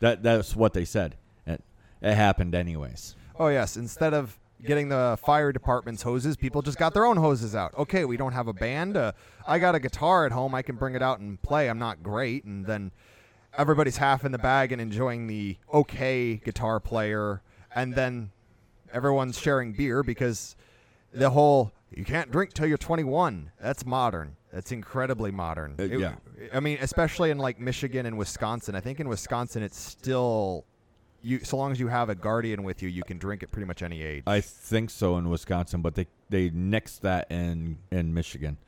That 0.00 0.24
that's 0.24 0.56
what 0.56 0.72
they 0.72 0.84
said. 0.84 1.14
It, 1.46 1.62
it 2.02 2.14
happened 2.14 2.54
anyways. 2.56 3.14
Oh 3.38 3.46
yes, 3.48 3.76
instead 3.76 4.12
of 4.12 4.38
getting 4.64 4.88
the 4.88 5.18
fire 5.24 5.52
department's 5.52 6.02
hoses, 6.02 6.36
people 6.36 6.62
just 6.62 6.78
got 6.78 6.94
their 6.94 7.04
own 7.04 7.16
hoses 7.16 7.54
out. 7.54 7.74
Okay, 7.76 8.04
we 8.04 8.16
don't 8.16 8.32
have 8.32 8.48
a 8.48 8.52
band. 8.52 8.96
Uh, 8.96 9.12
I 9.46 9.58
got 9.58 9.74
a 9.74 9.80
guitar 9.80 10.26
at 10.26 10.32
home. 10.32 10.54
I 10.54 10.62
can 10.62 10.76
bring 10.76 10.94
it 10.94 11.02
out 11.02 11.20
and 11.20 11.40
play. 11.42 11.68
I'm 11.68 11.78
not 11.78 12.02
great, 12.02 12.44
and 12.44 12.64
then 12.66 12.90
everybody's 13.56 13.96
half 13.98 14.24
in 14.24 14.32
the 14.32 14.38
bag 14.38 14.72
and 14.72 14.80
enjoying 14.80 15.26
the 15.26 15.56
okay 15.72 16.36
guitar 16.36 16.80
player, 16.80 17.42
and 17.74 17.94
then 17.94 18.30
everyone's 18.92 19.38
sharing 19.38 19.72
beer 19.72 20.02
because 20.02 20.56
the 21.12 21.30
whole 21.30 21.72
you 21.90 22.04
can't 22.04 22.30
drink 22.32 22.52
till 22.54 22.66
you're 22.66 22.76
21. 22.78 23.50
That's 23.60 23.86
modern. 23.86 24.36
That's 24.52 24.72
incredibly 24.72 25.30
modern. 25.30 25.76
Uh, 25.78 25.82
It- 25.84 26.00
yeah. 26.00 26.14
I 26.52 26.58
mean, 26.60 26.78
especially 26.80 27.30
in 27.30 27.38
like 27.38 27.60
Michigan 27.60 28.06
and 28.06 28.18
Wisconsin. 28.18 28.74
I 28.74 28.80
think 28.80 28.98
in 29.00 29.08
Wisconsin 29.08 29.62
it's 29.62 29.78
still 29.78 30.64
you 31.24 31.40
so 31.40 31.56
long 31.56 31.72
as 31.72 31.80
you 31.80 31.88
have 31.88 32.08
a 32.08 32.14
guardian 32.14 32.62
with 32.62 32.82
you, 32.82 32.88
you 32.88 33.02
can 33.02 33.18
drink 33.18 33.42
at 33.42 33.50
pretty 33.50 33.66
much 33.66 33.82
any 33.82 34.02
age. 34.02 34.22
I 34.26 34.40
think 34.40 34.90
so 34.90 35.16
in 35.16 35.28
Wisconsin, 35.30 35.80
but 35.82 35.94
they 35.94 36.06
they 36.28 36.50
nixed 36.50 37.00
that 37.00 37.30
in 37.30 37.78
in 37.90 38.14
Michigan. 38.14 38.58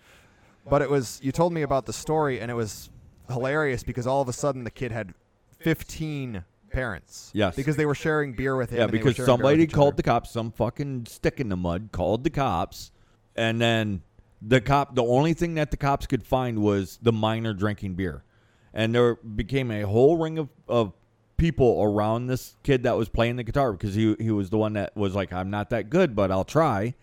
but 0.68 0.82
it 0.82 0.90
was 0.90 1.20
you 1.22 1.32
told 1.32 1.52
me 1.52 1.62
about 1.62 1.86
the 1.86 1.92
story 1.92 2.40
and 2.40 2.50
it 2.50 2.54
was 2.54 2.90
hilarious 3.28 3.82
because 3.82 4.06
all 4.06 4.20
of 4.20 4.28
a 4.28 4.32
sudden 4.32 4.64
the 4.64 4.70
kid 4.70 4.90
had 4.90 5.14
15 5.58 6.44
parents. 6.70 7.30
Yes. 7.34 7.56
Because 7.56 7.76
they 7.76 7.86
were 7.86 7.94
sharing 7.94 8.32
beer 8.32 8.56
with 8.56 8.70
him. 8.70 8.78
Yeah, 8.78 8.84
and 8.84 8.92
they 8.92 8.98
were 8.98 9.04
because 9.04 9.16
sharing 9.16 9.26
beer 9.26 9.34
with 9.34 9.40
somebody 9.42 9.66
called 9.66 9.94
other. 9.94 9.96
the 9.96 10.02
cops. 10.02 10.30
Some 10.30 10.52
fucking 10.52 11.06
stick 11.06 11.40
in 11.40 11.48
the 11.48 11.56
mud 11.56 11.90
called 11.92 12.24
the 12.24 12.30
cops, 12.30 12.92
and 13.34 13.60
then 13.60 14.02
the 14.42 14.60
cop. 14.60 14.94
The 14.94 15.04
only 15.04 15.34
thing 15.34 15.54
that 15.54 15.70
the 15.70 15.76
cops 15.76 16.06
could 16.06 16.24
find 16.24 16.60
was 16.60 16.98
the 17.02 17.12
minor 17.12 17.54
drinking 17.54 17.94
beer, 17.94 18.24
and 18.72 18.94
there 18.94 19.16
became 19.16 19.70
a 19.70 19.82
whole 19.82 20.16
ring 20.16 20.38
of, 20.38 20.48
of 20.68 20.92
people 21.36 21.82
around 21.82 22.26
this 22.26 22.56
kid 22.62 22.84
that 22.84 22.96
was 22.96 23.08
playing 23.08 23.36
the 23.36 23.44
guitar 23.44 23.72
because 23.72 23.94
he 23.94 24.16
he 24.18 24.30
was 24.30 24.50
the 24.50 24.58
one 24.58 24.74
that 24.74 24.96
was 24.96 25.14
like, 25.14 25.32
"I'm 25.32 25.50
not 25.50 25.70
that 25.70 25.90
good, 25.90 26.14
but 26.14 26.30
I'll 26.30 26.44
try." 26.44 26.94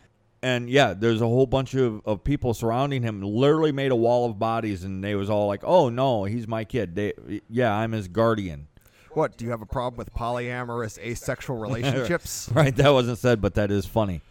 And 0.42 0.70
yeah, 0.70 0.94
there's 0.94 1.22
a 1.22 1.28
whole 1.28 1.46
bunch 1.46 1.74
of, 1.74 2.02
of 2.06 2.24
people 2.24 2.54
surrounding 2.54 3.02
him. 3.02 3.22
Literally 3.22 3.72
made 3.72 3.92
a 3.92 3.96
wall 3.96 4.30
of 4.30 4.38
bodies, 4.38 4.84
and 4.84 5.04
they 5.04 5.16
was 5.16 5.30
all 5.30 5.48
like, 5.48 5.64
"Oh 5.64 5.90
no, 5.90 6.26
he's 6.26 6.48
my 6.48 6.64
kid." 6.66 6.96
They, 6.96 7.14
yeah, 7.50 7.74
I'm 7.74 7.92
his 7.92 8.08
guardian. 8.08 8.68
What, 9.12 9.38
do 9.38 9.46
you 9.46 9.52
have 9.52 9.62
a 9.62 9.66
problem 9.68 9.98
with 9.98 10.14
polyamorous 10.14 10.98
asexual 10.98 11.58
relationships? 11.60 12.50
Right, 12.54 12.76
that 12.76 12.90
wasn't 12.90 13.20
said, 13.20 13.42
but 13.42 13.54
that 13.56 13.72
is 13.72 13.86
funny. 13.86 14.22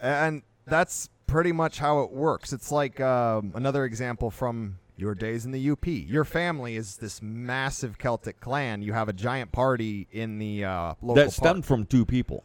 and 0.00 0.42
that's 0.66 1.10
pretty 1.26 1.52
much 1.52 1.78
how 1.78 2.00
it 2.00 2.10
works. 2.10 2.52
It's 2.52 2.72
like 2.72 3.00
um, 3.00 3.52
another 3.54 3.84
example 3.84 4.30
from 4.30 4.78
your 5.00 5.14
days 5.14 5.44
in 5.44 5.52
the 5.52 5.70
UP. 5.70 5.86
Your 5.86 6.24
family 6.24 6.76
is 6.76 6.98
this 6.98 7.22
massive 7.22 7.98
Celtic 7.98 8.40
clan. 8.40 8.82
You 8.82 8.92
have 8.92 9.08
a 9.08 9.12
giant 9.12 9.50
party 9.50 10.06
in 10.12 10.38
the 10.38 10.64
uh, 10.64 10.94
local 11.00 11.14
that 11.14 11.22
park 11.24 11.32
stemmed 11.32 11.64
from 11.64 11.86
two 11.86 12.04
people. 12.04 12.44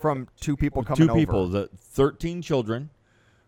from 0.00 0.28
two 0.40 0.56
people 0.56 0.82
coming 0.82 1.06
two 1.06 1.10
over. 1.10 1.20
people, 1.20 1.48
the 1.48 1.68
13 1.76 2.42
children 2.42 2.90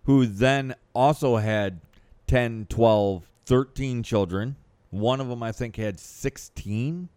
who 0.05 0.27
then 0.27 0.75
also 0.95 1.37
had 1.37 1.81
10, 2.27 2.67
12, 2.69 3.27
13 3.47 4.03
children. 4.03 4.57
One 4.91 5.21
of 5.21 5.29
them, 5.29 5.43
I 5.43 5.51
think, 5.51 5.77
had 5.77 5.99
16, 5.99 7.09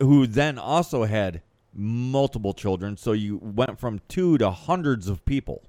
who 0.00 0.26
then 0.26 0.58
also 0.58 1.04
had 1.04 1.42
multiple 1.74 2.54
children. 2.54 2.96
So 2.96 3.12
you 3.12 3.38
went 3.42 3.78
from 3.78 4.00
two 4.08 4.38
to 4.38 4.50
hundreds 4.50 5.08
of 5.08 5.24
people. 5.24 5.62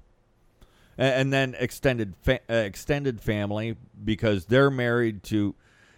And 0.98 1.32
then 1.32 1.54
extended 1.58 2.14
fa- 2.22 2.40
uh, 2.50 2.54
extended 2.54 3.20
family 3.20 3.76
because 4.04 4.46
they're 4.46 4.70
married 4.70 5.22
to, 5.24 5.54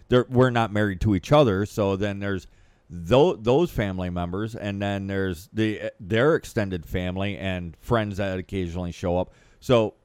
they're 0.09 0.27
we're 0.29 0.51
not 0.51 0.71
married 0.71 1.01
to 1.01 1.15
each 1.15 1.31
other. 1.31 1.65
So 1.65 1.95
then 1.95 2.19
there's 2.19 2.45
tho- 2.87 3.35
those 3.35 3.71
family 3.71 4.11
members, 4.11 4.55
and 4.55 4.79
then 4.79 5.07
there's 5.07 5.49
the 5.51 5.91
their 5.99 6.35
extended 6.35 6.85
family 6.85 7.35
and 7.35 7.75
friends 7.81 8.17
that 8.17 8.37
occasionally 8.37 8.91
show 8.91 9.17
up. 9.17 9.31
So 9.59 9.95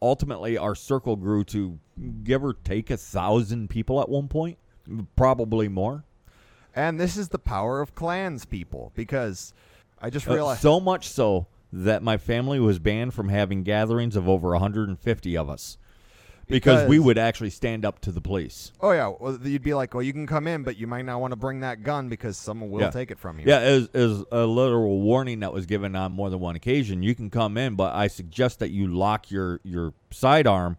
ultimately, 0.00 0.56
our 0.56 0.74
circle 0.74 1.16
grew 1.16 1.44
to 1.44 1.78
give 2.24 2.42
or 2.42 2.54
take 2.54 2.90
a 2.90 2.96
thousand 2.96 3.68
people 3.68 4.00
at 4.00 4.08
one 4.08 4.28
point, 4.28 4.56
probably 5.16 5.68
more. 5.68 6.04
And 6.74 6.98
this 6.98 7.16
is 7.18 7.28
the 7.28 7.38
power 7.38 7.80
of 7.82 7.94
clans, 7.94 8.46
people, 8.46 8.92
because 8.94 9.52
I 10.00 10.08
just 10.08 10.26
Uh, 10.28 10.32
realized. 10.34 10.60
so 10.62 10.80
much 10.80 11.08
so 11.08 11.46
that 11.72 12.02
my 12.02 12.16
family 12.16 12.60
was 12.60 12.78
banned 12.78 13.12
from 13.14 13.28
having 13.28 13.62
gatherings 13.62 14.16
of 14.16 14.28
over 14.28 14.50
150 14.50 15.36
of 15.36 15.48
us 15.50 15.78
because, 16.48 16.88
we 16.88 16.98
would 17.00 17.18
actually 17.18 17.50
stand 17.50 17.84
up 17.84 17.98
to 18.00 18.12
the 18.12 18.20
police. 18.20 18.70
oh 18.80 18.92
yeah, 18.92 19.12
well, 19.18 19.36
you'd 19.42 19.62
be 19.64 19.74
like, 19.74 19.92
well, 19.92 20.02
you 20.02 20.12
can 20.12 20.28
come 20.28 20.46
in, 20.46 20.62
but 20.62 20.76
you 20.76 20.86
might 20.86 21.04
not 21.04 21.20
want 21.20 21.32
to 21.32 21.36
bring 21.36 21.60
that 21.60 21.82
gun 21.82 22.08
because 22.08 22.36
someone 22.36 22.70
will 22.70 22.82
Yeah. 22.82 22.90
take 22.90 23.10
it 23.10 23.18
from 23.18 23.40
you. 23.40 23.46
Yeah, 23.48 23.58
as 23.58 23.88
as 23.94 24.24
a 24.30 24.46
literal 24.46 25.00
warning 25.00 25.40
that 25.40 25.52
was 25.52 25.66
given 25.66 25.96
on 25.96 26.12
more 26.12 26.30
than 26.30 26.38
one 26.38 26.54
occasion. 26.54 27.02
You 27.02 27.16
can 27.16 27.30
come 27.30 27.56
in, 27.58 27.74
but 27.74 27.94
I 27.96 28.06
suggest 28.06 28.60
that 28.60 28.70
you 28.70 28.86
lock 28.86 29.30
your 29.30 29.60
your 29.64 29.92
sidearm 30.12 30.78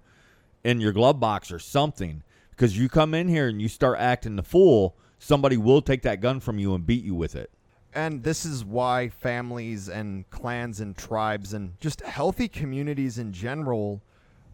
in 0.63 0.79
your 0.79 0.93
glove 0.93 1.19
box 1.19 1.51
or 1.51 1.59
something 1.59 2.23
because 2.51 2.77
you 2.77 2.87
come 2.87 3.13
in 3.13 3.27
here 3.27 3.47
and 3.49 3.61
you 3.61 3.67
start 3.67 3.99
acting 3.99 4.37
the 4.37 4.43
fool, 4.43 4.95
somebody 5.19 5.57
will 5.57 5.81
take 5.81 6.01
that 6.03 6.21
gun 6.21 6.39
from 6.39 6.59
you 6.59 6.73
and 6.75 6.85
beat 6.87 7.03
you 7.03 7.13
with 7.13 7.35
it. 7.35 7.51
And 7.93 8.23
this 8.23 8.45
is 8.45 8.63
why 8.63 9.09
families 9.09 9.89
and 9.89 10.29
clans 10.29 10.79
and 10.79 10.95
tribes 10.95 11.53
and 11.53 11.79
just 11.79 12.01
healthy 12.01 12.47
communities 12.47 13.17
in 13.17 13.33
general 13.33 14.01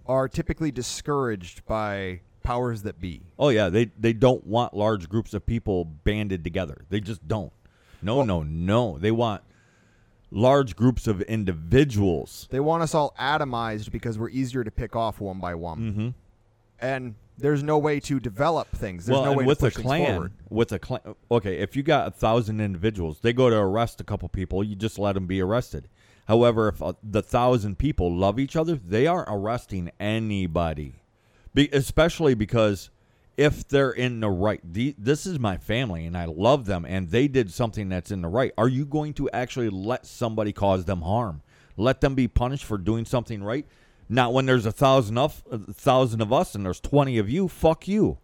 are 0.05 0.27
typically 0.29 0.71
discouraged 0.71 1.65
by 1.65 2.21
powers 2.43 2.83
that 2.83 2.99
be. 2.99 3.21
Oh 3.39 3.49
yeah, 3.49 3.69
they 3.69 3.85
they 3.99 4.13
don't 4.13 4.45
want 4.45 4.73
large 4.73 5.09
groups 5.09 5.33
of 5.33 5.45
people 5.45 5.85
banded 5.85 6.43
together. 6.43 6.85
They 6.89 6.99
just 6.99 7.27
don't. 7.27 7.51
No, 8.01 8.17
Well- 8.17 8.25
no, 8.25 8.43
no. 8.43 8.97
They 8.97 9.11
want 9.11 9.41
large 10.31 10.75
groups 10.75 11.07
of 11.07 11.21
individuals. 11.23 12.47
They 12.51 12.59
want 12.59 12.83
us 12.83 12.93
all 12.95 13.13
atomized 13.19 13.91
because 13.91 14.17
we're 14.17 14.29
easier 14.29 14.63
to 14.63 14.71
pick 14.71 14.95
off 14.95 15.19
one 15.21 15.39
by 15.39 15.55
one. 15.55 15.79
Mm-hmm. 15.79 16.09
And 16.79 17.15
there's 17.37 17.63
no 17.63 17.77
way 17.77 17.99
to 18.01 18.19
develop 18.19 18.69
things. 18.69 19.05
There's 19.05 19.17
well, 19.17 19.31
no 19.31 19.37
way 19.37 19.45
with 19.45 19.59
to 19.59 19.65
a 19.65 19.67
push 19.67 19.75
things 19.75 19.85
clan, 19.85 20.13
forward. 20.13 20.33
with 20.49 20.71
a 20.71 20.79
clan, 20.79 21.15
okay, 21.31 21.57
if 21.57 21.75
you 21.75 21.83
got 21.83 22.07
a 22.07 22.11
thousand 22.11 22.61
individuals, 22.61 23.19
they 23.21 23.33
go 23.33 23.49
to 23.49 23.55
arrest 23.55 23.99
a 24.01 24.03
couple 24.03 24.29
people, 24.29 24.63
you 24.63 24.75
just 24.75 24.99
let 24.99 25.13
them 25.13 25.27
be 25.27 25.41
arrested. 25.41 25.87
However, 26.27 26.69
if 26.69 26.81
uh, 26.81 26.93
the 27.03 27.21
thousand 27.21 27.77
people 27.77 28.13
love 28.13 28.39
each 28.39 28.55
other, 28.55 28.75
they 28.75 29.07
aren't 29.07 29.29
arresting 29.29 29.91
anybody, 29.99 30.95
be, 31.53 31.69
especially 31.73 32.33
because 32.33 32.89
if 33.35 33.67
they're 33.67 33.91
in 33.91 34.19
the 34.19 34.29
right, 34.29 34.61
the, 34.63 34.95
this 34.97 35.25
is 35.25 35.39
my 35.39 35.57
family 35.57 36.05
and 36.05 36.15
I 36.15 36.25
love 36.25 36.65
them, 36.65 36.85
and 36.85 37.09
they 37.09 37.27
did 37.27 37.51
something 37.51 37.89
that's 37.89 38.11
in 38.11 38.21
the 38.21 38.27
right. 38.27 38.53
Are 38.57 38.69
you 38.69 38.85
going 38.85 39.13
to 39.15 39.29
actually 39.31 39.69
let 39.69 40.05
somebody 40.05 40.53
cause 40.53 40.85
them 40.85 41.01
harm? 41.01 41.41
Let 41.75 42.01
them 42.01 42.13
be 42.13 42.27
punished 42.27 42.65
for 42.65 42.77
doing 42.77 43.05
something 43.05 43.43
right? 43.43 43.65
Not 44.13 44.31
when 44.31 44.45
there's 44.45 44.65
a 44.67 44.71
thousand 44.71 45.17
of 45.17 45.43
a 45.49 45.57
thousand 45.57 46.21
of 46.21 46.31
us 46.31 46.53
and 46.53 46.63
there's 46.63 46.79
twenty 46.79 47.17
of 47.17 47.29
you. 47.29 47.47
Fuck 47.47 47.87
you. 47.87 48.19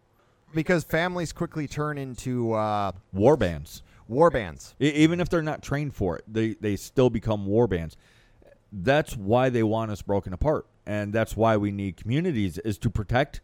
Because 0.54 0.84
families 0.84 1.32
quickly 1.34 1.68
turn 1.68 1.98
into 1.98 2.54
uh, 2.54 2.92
war 3.12 3.36
bands. 3.38 3.82
war 4.08 4.30
bands. 4.30 4.76
E- 4.80 4.90
Even 4.90 5.20
if 5.20 5.30
they're 5.30 5.42
not 5.42 5.62
trained 5.64 5.96
for 5.96 6.16
it, 6.18 6.24
they, 6.28 6.54
they 6.60 6.76
still 6.76 7.10
become 7.10 7.46
war 7.46 7.68
bands. 7.68 7.96
That's 8.72 9.16
why 9.18 9.50
they 9.50 9.64
want 9.64 9.90
us 9.92 10.02
broken 10.04 10.32
apart. 10.34 10.66
And 10.86 11.12
that's 11.14 11.36
why 11.38 11.58
we 11.58 11.72
need 11.72 11.98
communities 11.98 12.58
is 12.60 12.78
to 12.80 12.90
protect 12.90 13.42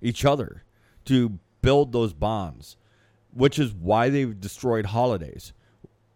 each 0.00 0.24
other, 0.24 0.62
to 1.06 1.38
build 1.62 1.92
those 1.92 2.12
bonds, 2.12 2.76
which 3.32 3.58
is 3.58 3.72
why 3.74 4.08
they've 4.08 4.40
destroyed 4.40 4.86
holidays. 4.86 5.52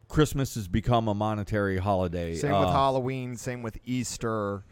Christmas 0.08 0.54
has 0.56 0.66
become 0.68 1.06
a 1.08 1.14
monetary 1.14 1.78
holiday. 1.78 2.34
Same 2.36 2.52
with 2.52 2.68
Uh, 2.68 2.72
Halloween, 2.72 3.36
same 3.36 3.62
with 3.62 3.78
Easter. 3.84 4.64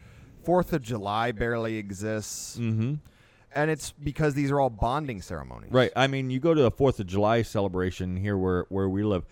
Fourth 0.49 0.73
of 0.73 0.81
July 0.81 1.31
barely 1.31 1.77
exists. 1.77 2.57
mhm. 2.59 3.01
And 3.55 3.71
it's 3.71 3.93
because 3.93 4.33
these 4.33 4.51
are 4.51 4.59
all 4.59 4.71
bonding 4.71 5.21
ceremonies. 5.21 5.71
Right. 5.71 5.93
I 5.95 6.07
mean, 6.07 6.31
you 6.31 6.41
go 6.41 6.55
to 6.55 6.65
a 6.65 6.71
Fourth 6.71 6.99
of 7.01 7.07
July 7.07 7.43
celebration 7.43 8.17
here 8.17 8.37
where 8.39 8.65
where 8.71 8.89
we 8.89 9.03
live, 9.03 9.27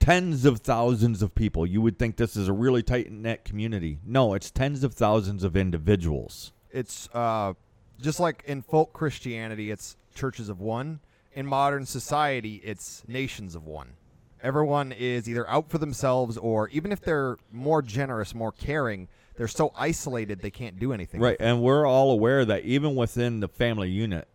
tens 0.00 0.46
of 0.46 0.60
thousands 0.60 1.20
of 1.20 1.34
people. 1.34 1.66
You 1.66 1.82
would 1.82 1.98
think 1.98 2.16
this 2.16 2.34
is 2.34 2.48
a 2.48 2.54
really 2.54 2.82
tight 2.82 3.12
knit 3.12 3.44
community. 3.44 3.98
No, 4.06 4.32
it's 4.32 4.50
tens 4.50 4.84
of 4.84 4.94
thousands 4.94 5.44
of 5.44 5.54
individuals. 5.54 6.52
It's 6.70 7.10
uh, 7.12 7.52
just 8.00 8.18
like 8.18 8.42
in 8.46 8.62
folk 8.62 8.94
Christianity, 8.94 9.70
it's 9.70 9.96
churches 10.14 10.48
of 10.48 10.60
one. 10.60 11.00
In 11.34 11.46
modern 11.46 11.84
society, 11.84 12.62
it's 12.64 13.02
nations 13.06 13.54
of 13.54 13.66
one. 13.66 13.96
Everyone 14.42 14.92
is 14.92 15.28
either 15.28 15.46
out 15.50 15.68
for 15.68 15.76
themselves 15.76 16.38
or 16.38 16.70
even 16.70 16.90
if 16.90 17.02
they're 17.02 17.36
more 17.52 17.82
generous, 17.82 18.34
more 18.34 18.52
caring, 18.52 19.08
they're 19.36 19.48
so 19.48 19.72
isolated 19.76 20.40
they 20.40 20.50
can't 20.50 20.78
do 20.78 20.92
anything. 20.92 21.20
Right. 21.20 21.36
And 21.40 21.62
we're 21.62 21.86
all 21.86 22.10
aware 22.10 22.44
that 22.44 22.64
even 22.64 22.94
within 22.94 23.40
the 23.40 23.48
family 23.48 23.90
unit, 23.90 24.28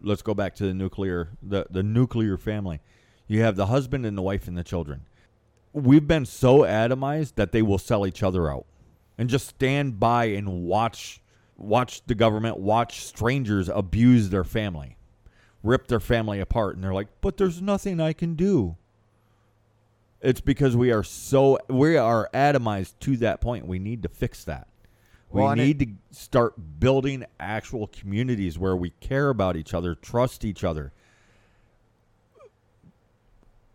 let's 0.00 0.22
go 0.22 0.34
back 0.34 0.54
to 0.56 0.66
the 0.66 0.74
nuclear 0.74 1.30
the, 1.42 1.66
the 1.70 1.82
nuclear 1.82 2.36
family. 2.36 2.80
You 3.26 3.42
have 3.42 3.56
the 3.56 3.66
husband 3.66 4.06
and 4.06 4.16
the 4.16 4.22
wife 4.22 4.46
and 4.46 4.56
the 4.56 4.64
children. 4.64 5.02
We've 5.72 6.06
been 6.06 6.26
so 6.26 6.60
atomized 6.60 7.34
that 7.36 7.52
they 7.52 7.62
will 7.62 7.78
sell 7.78 8.06
each 8.06 8.22
other 8.22 8.50
out 8.50 8.66
and 9.18 9.28
just 9.28 9.48
stand 9.48 9.98
by 9.98 10.26
and 10.26 10.62
watch 10.64 11.20
watch 11.56 12.04
the 12.06 12.14
government, 12.14 12.58
watch 12.58 13.04
strangers 13.04 13.68
abuse 13.68 14.28
their 14.28 14.44
family, 14.44 14.96
rip 15.62 15.88
their 15.88 16.00
family 16.00 16.40
apart 16.40 16.76
and 16.76 16.84
they're 16.84 16.94
like, 16.94 17.08
"But 17.20 17.36
there's 17.38 17.62
nothing 17.62 18.00
I 18.00 18.12
can 18.12 18.34
do." 18.34 18.76
It's 20.26 20.40
because 20.40 20.76
we 20.76 20.90
are 20.90 21.04
so 21.04 21.56
we 21.68 21.96
are 21.96 22.28
atomized 22.34 22.94
to 23.00 23.16
that 23.18 23.40
point. 23.40 23.64
We 23.64 23.78
need 23.78 24.02
to 24.02 24.08
fix 24.08 24.42
that. 24.42 24.66
We 25.30 25.40
Well, 25.40 25.52
and 25.52 25.60
it- 25.60 25.64
need 25.64 25.78
to 25.78 25.86
start 26.18 26.80
building 26.80 27.24
actual 27.38 27.86
communities 27.86 28.58
where 28.58 28.74
we 28.74 28.90
care 28.98 29.28
about 29.28 29.54
each 29.56 29.72
other, 29.72 29.94
trust 29.94 30.44
each 30.44 30.64
other. 30.64 30.92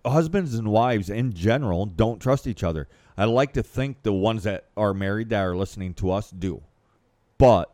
Husbands 0.06 0.54
and 0.56 0.68
wives 0.70 1.10
in 1.10 1.32
general 1.32 1.86
don't 1.86 2.20
trust 2.20 2.46
each 2.46 2.66
other. 2.66 2.90
I 3.18 3.24
like 3.26 3.54
to 3.54 3.64
think 3.64 4.04
the 4.04 4.12
ones 4.12 4.44
that 4.44 4.66
are 4.76 4.94
married 4.94 5.30
that 5.30 5.40
are 5.40 5.56
listening 5.56 5.94
to 5.96 6.12
us 6.12 6.32
do. 6.32 6.64
But 7.38 7.74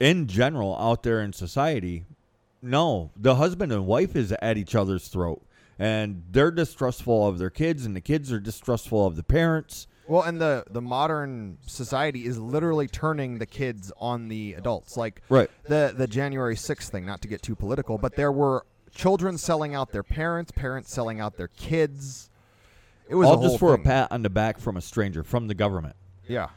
in 0.00 0.26
general, 0.26 0.76
out 0.78 1.04
there 1.04 1.20
in 1.22 1.32
society, 1.32 2.06
no, 2.60 3.12
the 3.16 3.36
husband 3.36 3.70
and 3.70 3.86
wife 3.86 4.16
is 4.16 4.32
at 4.42 4.56
each 4.56 4.74
other's 4.74 5.06
throat. 5.06 5.42
And 5.80 6.24
they're 6.30 6.50
distrustful 6.50 7.26
of 7.26 7.38
their 7.38 7.48
kids, 7.50 7.86
and 7.86 7.96
the 7.96 8.00
kids 8.02 8.30
are 8.30 8.38
distrustful 8.38 9.06
of 9.06 9.16
the 9.16 9.22
parents. 9.22 9.86
Well, 10.06 10.22
and 10.22 10.38
the 10.40 10.64
the 10.70 10.82
modern 10.82 11.56
society 11.66 12.26
is 12.26 12.38
literally 12.38 12.86
turning 12.86 13.38
the 13.38 13.46
kids 13.46 13.90
on 13.96 14.28
the 14.28 14.52
adults. 14.54 14.96
Like 14.98 15.22
Right. 15.30 15.48
the 15.64 15.94
the 15.96 16.06
January 16.06 16.54
6th 16.56 16.90
thing, 16.90 17.06
not 17.06 17.22
to 17.22 17.28
get 17.28 17.40
too 17.42 17.54
political, 17.56 17.96
but 17.96 18.14
there 18.16 18.30
were 18.32 18.66
children 18.94 19.38
selling 19.38 19.74
out 19.74 19.90
their 19.92 20.02
parents, 20.02 20.52
parents 20.52 20.92
selling 20.92 21.18
out 21.20 21.36
their 21.36 21.48
kids. 21.48 22.28
It 23.08 23.14
was 23.14 23.28
All 23.28 23.40
just 23.40 23.58
for 23.58 23.72
thing. 23.72 23.80
a 23.80 23.84
pat 23.84 24.12
on 24.12 24.22
the 24.22 24.30
back 24.30 24.58
from 24.58 24.76
a 24.76 24.80
stranger, 24.82 25.22
from 25.24 25.46
the 25.48 25.54
government. 25.54 25.96
Yeah. 26.28 26.48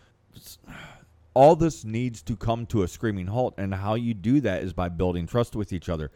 all 1.36 1.56
this 1.56 1.84
needs 1.86 2.22
to 2.24 2.36
come 2.36 2.66
to 2.68 2.84
a 2.84 2.88
screaming 2.88 3.28
halt 3.28 3.54
and 3.58 3.74
how 3.74 3.96
you 3.96 4.14
do 4.14 4.42
that 4.42 4.62
is 4.64 4.74
by 4.74 4.90
building 4.90 5.26
trust 5.26 5.56
with 5.56 5.72
each 5.74 5.90
other 5.90 6.12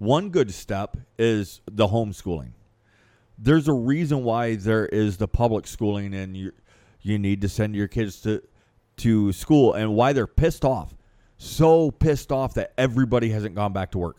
one 0.00 0.30
good 0.30 0.52
step 0.52 0.96
is 1.18 1.60
the 1.70 1.86
homeschooling 1.86 2.50
there's 3.38 3.68
a 3.68 3.72
reason 3.72 4.24
why 4.24 4.56
there 4.56 4.86
is 4.86 5.16
the 5.16 5.28
public 5.28 5.66
schooling 5.66 6.12
and 6.14 6.36
you 6.36 6.52
you 7.02 7.18
need 7.18 7.40
to 7.40 7.48
send 7.48 7.76
your 7.76 7.86
kids 7.86 8.20
to 8.20 8.42
to 8.96 9.32
school 9.32 9.74
and 9.74 9.94
why 9.94 10.12
they're 10.12 10.26
pissed 10.26 10.64
off 10.64 10.94
so 11.38 11.90
pissed 11.92 12.32
off 12.32 12.54
that 12.54 12.72
everybody 12.76 13.30
hasn't 13.30 13.54
gone 13.54 13.72
back 13.72 13.92
to 13.92 13.98
work 13.98 14.18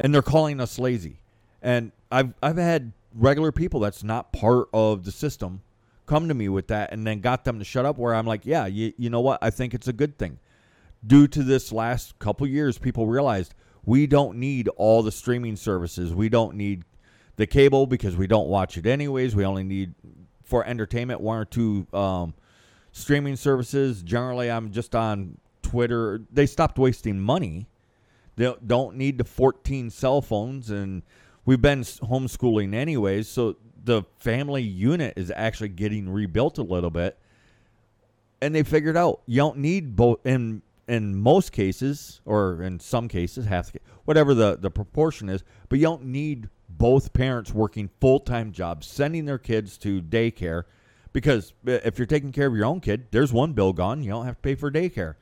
and 0.00 0.12
they're 0.12 0.22
calling 0.22 0.60
us 0.60 0.78
lazy 0.78 1.20
and 1.62 1.92
i've 2.10 2.34
i've 2.42 2.56
had 2.56 2.92
regular 3.14 3.52
people 3.52 3.78
that's 3.78 4.02
not 4.02 4.32
part 4.32 4.68
of 4.72 5.04
the 5.04 5.12
system 5.12 5.60
come 6.10 6.26
to 6.26 6.34
me 6.34 6.48
with 6.48 6.66
that 6.66 6.92
and 6.92 7.06
then 7.06 7.20
got 7.20 7.44
them 7.44 7.60
to 7.60 7.64
shut 7.64 7.86
up 7.86 7.96
where 7.96 8.16
I'm 8.16 8.26
like, 8.26 8.44
yeah, 8.44 8.66
you, 8.66 8.92
you 8.98 9.08
know 9.10 9.20
what? 9.20 9.38
I 9.40 9.50
think 9.50 9.74
it's 9.74 9.86
a 9.86 9.92
good 9.92 10.18
thing. 10.18 10.40
Due 11.06 11.28
to 11.28 11.44
this 11.44 11.70
last 11.70 12.18
couple 12.18 12.48
years, 12.48 12.78
people 12.78 13.06
realized 13.06 13.54
we 13.84 14.06
don't 14.06 14.36
need 14.36 14.68
all 14.76 15.02
the 15.02 15.12
streaming 15.12 15.56
services. 15.56 16.14
We 16.14 16.28
don't 16.28 16.56
need 16.56 16.84
the 17.36 17.46
cable 17.46 17.86
because 17.86 18.16
we 18.16 18.26
don't 18.26 18.48
watch 18.48 18.76
it 18.76 18.86
anyways. 18.86 19.34
We 19.34 19.44
only 19.44 19.64
need 19.64 19.94
for 20.44 20.64
entertainment 20.66 21.20
one 21.20 21.38
or 21.38 21.44
two 21.44 21.86
um, 21.92 22.34
streaming 22.92 23.36
services. 23.36 24.02
Generally, 24.02 24.50
I'm 24.50 24.70
just 24.72 24.94
on 24.94 25.38
Twitter. 25.62 26.20
They 26.32 26.46
stopped 26.46 26.78
wasting 26.78 27.18
money. 27.18 27.66
They 28.36 28.54
don't 28.66 28.96
need 28.96 29.18
the 29.18 29.24
14 29.24 29.90
cell 29.90 30.22
phones, 30.22 30.70
and 30.70 31.02
we've 31.44 31.60
been 31.60 31.80
homeschooling 31.80 32.74
anyways. 32.74 33.28
So 33.28 33.56
the 33.84 34.02
family 34.18 34.62
unit 34.62 35.14
is 35.16 35.32
actually 35.34 35.70
getting 35.70 36.08
rebuilt 36.08 36.58
a 36.58 36.62
little 36.62 36.90
bit. 36.90 37.18
And 38.42 38.54
they 38.54 38.62
figured 38.62 38.96
out 38.96 39.20
you 39.26 39.36
don't 39.36 39.58
need 39.58 39.96
both 39.96 40.24
in 40.24 40.62
in 40.90 41.14
most 41.14 41.52
cases, 41.52 42.20
or 42.24 42.62
in 42.62 42.80
some 42.80 43.06
cases, 43.06 43.46
half 43.46 43.70
the 43.70 43.78
whatever 44.06 44.34
the 44.34 44.56
the 44.56 44.70
proportion 44.70 45.28
is, 45.28 45.44
but 45.68 45.78
you 45.78 45.84
don't 45.84 46.04
need 46.04 46.48
both 46.68 47.12
parents 47.12 47.54
working 47.54 47.88
full 48.00 48.18
time 48.18 48.50
jobs, 48.50 48.88
sending 48.88 49.24
their 49.24 49.38
kids 49.38 49.78
to 49.78 50.02
daycare, 50.02 50.64
because 51.12 51.52
uh, 51.68 51.78
if 51.84 51.96
you're 51.96 52.06
taking 52.06 52.32
care 52.32 52.48
of 52.48 52.56
your 52.56 52.64
own 52.64 52.80
kid, 52.80 53.06
there's 53.12 53.32
one 53.32 53.52
bill 53.52 53.72
gone. 53.72 54.02
You 54.02 54.10
don't 54.10 54.26
have 54.26 54.34
to 54.34 54.42
pay 54.42 54.56
for 54.56 54.68
daycare. 54.68 55.14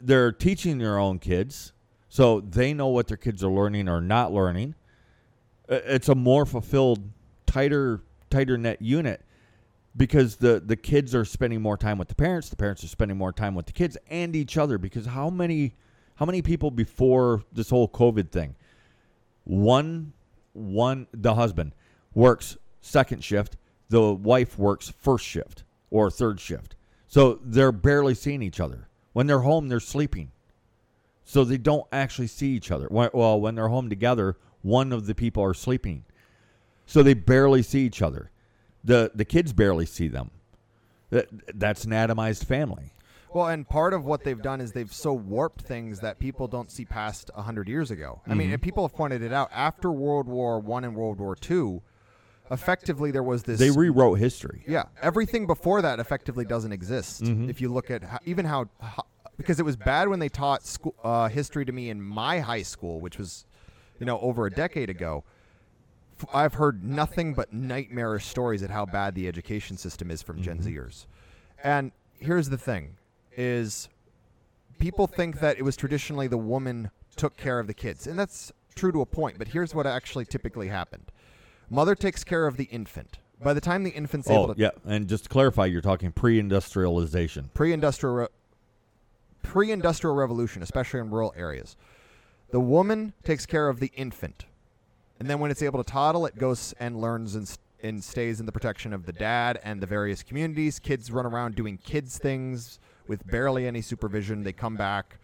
They're 0.00 0.32
teaching 0.32 0.78
their 0.78 0.98
own 0.98 1.18
kids, 1.18 1.74
so 2.08 2.40
they 2.40 2.72
know 2.72 2.88
what 2.88 3.08
their 3.08 3.18
kids 3.18 3.44
are 3.44 3.50
learning 3.50 3.86
or 3.86 4.00
not 4.00 4.32
learning. 4.32 4.76
It's 5.68 6.08
a 6.08 6.14
more 6.14 6.46
fulfilled, 6.46 7.10
tighter, 7.44 8.00
tighter 8.30 8.56
net 8.56 8.80
unit 8.80 9.20
because 9.96 10.36
the 10.36 10.62
the 10.64 10.76
kids 10.76 11.14
are 11.14 11.24
spending 11.24 11.60
more 11.60 11.76
time 11.76 11.98
with 11.98 12.08
the 12.08 12.14
parents. 12.14 12.48
The 12.48 12.56
parents 12.56 12.84
are 12.84 12.88
spending 12.88 13.16
more 13.16 13.32
time 13.32 13.54
with 13.54 13.66
the 13.66 13.72
kids 13.72 13.96
and 14.08 14.34
each 14.36 14.56
other. 14.56 14.78
Because 14.78 15.06
how 15.06 15.30
many 15.30 15.74
how 16.16 16.26
many 16.26 16.42
people 16.42 16.70
before 16.70 17.42
this 17.52 17.70
whole 17.70 17.88
COVID 17.88 18.30
thing? 18.30 18.54
One 19.44 20.12
one 20.52 21.06
the 21.12 21.34
husband 21.34 21.74
works 22.14 22.56
second 22.80 23.22
shift, 23.22 23.56
the 23.88 24.12
wife 24.12 24.58
works 24.58 24.92
first 24.98 25.24
shift 25.24 25.64
or 25.90 26.10
third 26.10 26.40
shift. 26.40 26.76
So 27.06 27.40
they're 27.42 27.72
barely 27.72 28.14
seeing 28.14 28.42
each 28.42 28.60
other. 28.60 28.88
When 29.12 29.26
they're 29.26 29.40
home, 29.40 29.68
they're 29.68 29.80
sleeping. 29.80 30.30
So 31.24 31.44
they 31.44 31.58
don't 31.58 31.86
actually 31.92 32.28
see 32.28 32.50
each 32.50 32.70
other. 32.70 32.88
Well, 32.90 33.40
when 33.40 33.54
they're 33.54 33.68
home 33.68 33.88
together, 33.88 34.36
one 34.62 34.92
of 34.92 35.06
the 35.06 35.14
people 35.14 35.42
are 35.42 35.54
sleeping. 35.54 36.04
So 36.86 37.02
they 37.02 37.14
barely 37.14 37.62
see 37.62 37.80
each 37.80 38.02
other. 38.02 38.30
The 38.84 39.10
the 39.14 39.24
kids 39.24 39.52
barely 39.52 39.86
see 39.86 40.08
them. 40.08 40.30
That 41.10 41.26
that's 41.54 41.84
an 41.84 41.90
atomized 41.92 42.44
family. 42.44 42.92
Well, 43.34 43.48
and 43.48 43.68
part 43.68 43.92
of 43.92 44.04
what 44.06 44.24
they've 44.24 44.40
done 44.40 44.60
is 44.60 44.72
they've 44.72 44.92
so 44.92 45.12
warped 45.12 45.62
things 45.62 46.00
that 46.00 46.18
people 46.18 46.48
don't 46.48 46.70
see 46.70 46.84
past 46.86 47.30
hundred 47.34 47.68
years 47.68 47.90
ago. 47.90 48.20
I 48.24 48.30
Mm-hmm. 48.30 48.38
mean, 48.38 48.52
and 48.52 48.62
people 48.62 48.86
have 48.86 48.94
pointed 48.96 49.22
it 49.22 49.32
out 49.32 49.50
after 49.52 49.90
World 49.92 50.26
War 50.26 50.58
One 50.60 50.84
and 50.84 50.94
World 50.94 51.18
War 51.20 51.34
Two. 51.36 51.82
Effectively, 52.50 53.10
there 53.10 53.22
was 53.22 53.42
this. 53.42 53.58
They 53.58 53.70
rewrote 53.70 54.18
history. 54.18 54.64
yeah, 54.66 54.84
everything 55.02 55.46
before 55.46 55.82
that 55.82 56.00
effectively 56.00 56.46
doesn't 56.46 56.72
exist. 56.72 57.22
Mm-hmm. 57.24 57.50
If 57.50 57.60
you 57.60 57.68
look 57.70 57.90
at 57.90 58.02
how, 58.02 58.18
even 58.24 58.46
how, 58.46 58.68
how, 58.80 59.04
because 59.36 59.60
it 59.60 59.64
was 59.64 59.76
bad 59.76 60.08
when 60.08 60.18
they 60.18 60.30
taught 60.30 60.64
school, 60.64 60.94
uh, 61.04 61.28
history 61.28 61.66
to 61.66 61.72
me 61.72 61.90
in 61.90 62.00
my 62.00 62.40
high 62.40 62.62
school, 62.62 63.00
which 63.00 63.18
was, 63.18 63.44
you 64.00 64.06
know, 64.06 64.18
over 64.20 64.46
a 64.46 64.50
decade 64.50 64.88
ago. 64.88 65.24
I've 66.32 66.54
heard 66.54 66.84
nothing 66.84 67.34
but 67.34 67.52
nightmarish 67.52 68.26
stories 68.26 68.62
at 68.62 68.70
how 68.70 68.86
bad 68.86 69.14
the 69.14 69.28
education 69.28 69.76
system 69.76 70.10
is 70.10 70.22
from 70.22 70.42
Gen 70.42 70.58
mm-hmm. 70.58 70.68
Zers. 70.68 71.06
And 71.62 71.92
here's 72.18 72.48
the 72.48 72.58
thing 72.58 72.96
is 73.36 73.88
people 74.78 75.06
think 75.06 75.40
that 75.40 75.58
it 75.58 75.62
was 75.62 75.76
traditionally 75.76 76.26
the 76.26 76.38
woman 76.38 76.90
took 77.16 77.36
care 77.36 77.58
of 77.58 77.66
the 77.66 77.74
kids. 77.74 78.06
And 78.06 78.18
that's 78.18 78.52
true 78.74 78.92
to 78.92 79.00
a 79.00 79.06
point, 79.06 79.38
but 79.38 79.48
here's 79.48 79.74
what 79.74 79.86
actually 79.86 80.24
typically 80.24 80.68
happened. 80.68 81.10
Mother 81.70 81.94
takes 81.94 82.24
care 82.24 82.46
of 82.46 82.56
the 82.56 82.64
infant. 82.64 83.18
By 83.42 83.52
the 83.54 83.60
time 83.60 83.84
the 83.84 83.90
infant's 83.90 84.28
able 84.30 84.50
Oh, 84.50 84.54
to 84.54 84.60
yeah. 84.60 84.70
And 84.84 85.08
just 85.08 85.24
to 85.24 85.30
clarify, 85.30 85.66
you're 85.66 85.80
talking 85.80 86.10
pre-industrialization. 86.12 87.50
pre-industrial 87.54 88.14
re- 88.14 88.26
pre-industrial 89.42 90.14
revolution, 90.14 90.62
especially 90.62 91.00
in 91.00 91.10
rural 91.10 91.32
areas. 91.36 91.76
The 92.50 92.60
woman 92.60 93.12
takes 93.24 93.46
care 93.46 93.68
of 93.68 93.78
the 93.78 93.92
infant, 93.94 94.46
and 95.18 95.28
then 95.28 95.38
when 95.40 95.50
it's 95.50 95.62
able 95.62 95.82
to 95.82 95.90
toddle, 95.90 96.26
it 96.26 96.36
goes 96.36 96.74
and 96.78 97.00
learns 97.00 97.34
and, 97.34 97.58
and 97.82 98.02
stays 98.02 98.40
in 98.40 98.46
the 98.46 98.52
protection 98.52 98.92
of 98.92 99.06
the 99.06 99.12
dad 99.12 99.60
and 99.62 99.80
the 99.80 99.86
various 99.86 100.22
communities. 100.22 100.78
Kids 100.78 101.10
run 101.10 101.26
around 101.26 101.54
doing 101.54 101.78
kids 101.78 102.18
things 102.18 102.78
with 103.06 103.26
barely 103.26 103.66
any 103.66 103.82
supervision. 103.82 104.44
They 104.44 104.52
come 104.52 104.76
back. 104.76 105.18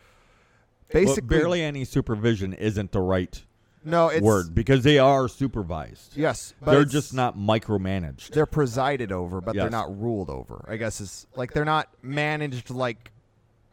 Well, 0.92 1.04
Basically, 1.04 1.28
barely 1.28 1.62
any 1.62 1.84
supervision 1.84 2.52
isn't 2.52 2.92
the 2.92 3.00
right 3.00 3.42
no 3.84 4.10
word 4.20 4.54
because 4.54 4.82
they 4.82 4.98
are 4.98 5.28
supervised. 5.28 6.16
Yes, 6.16 6.54
but 6.60 6.72
They're 6.72 6.84
just 6.84 7.12
not 7.12 7.36
micromanaged. 7.36 8.30
They're 8.30 8.46
presided 8.46 9.12
over, 9.12 9.40
but 9.40 9.54
they're 9.54 9.70
not 9.70 10.00
ruled 10.00 10.30
over. 10.30 10.64
I 10.68 10.76
guess 10.76 11.00
is 11.00 11.26
like 11.36 11.52
they're 11.52 11.64
not 11.64 11.88
managed 12.02 12.70
like 12.70 13.12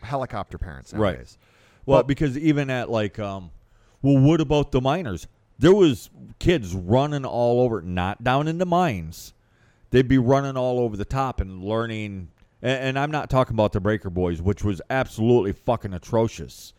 helicopter 0.02 0.58
parents 0.58 0.94
Right. 0.94 1.18
Well, 1.86 2.00
But- 2.00 2.08
because 2.08 2.38
even 2.38 2.70
at 2.70 2.90
like, 2.90 3.20
um, 3.20 3.52
well, 4.02 4.18
what 4.18 4.42
about 4.42 4.72
the 4.72 4.82
miners? 4.82 5.28
There 5.62 5.76
was 5.76 6.10
kids 6.40 6.74
running 6.74 7.24
all 7.24 7.62
over, 7.62 7.84
not 7.84 8.24
down 8.24 8.48
in 8.48 8.58
the 8.58 8.66
mines. 8.66 9.34
They'd 9.92 10.08
be 10.08 10.18
running 10.18 10.58
all 10.58 10.80
over 10.80 10.98
the 10.98 11.06
top 11.06 11.40
and 11.40 11.64
learning. 11.64 12.30
And, 12.64 12.84
and 12.84 13.00
I'm 13.00 13.12
not 13.12 13.30
talking 13.30 13.54
about 13.54 13.72
the 13.72 13.80
Breaker 13.80 14.10
Boys, 14.10 14.42
which 14.42 14.64
was 14.64 14.82
absolutely 14.90 15.54
fucking 15.54 15.94
atrocious. 15.94 16.74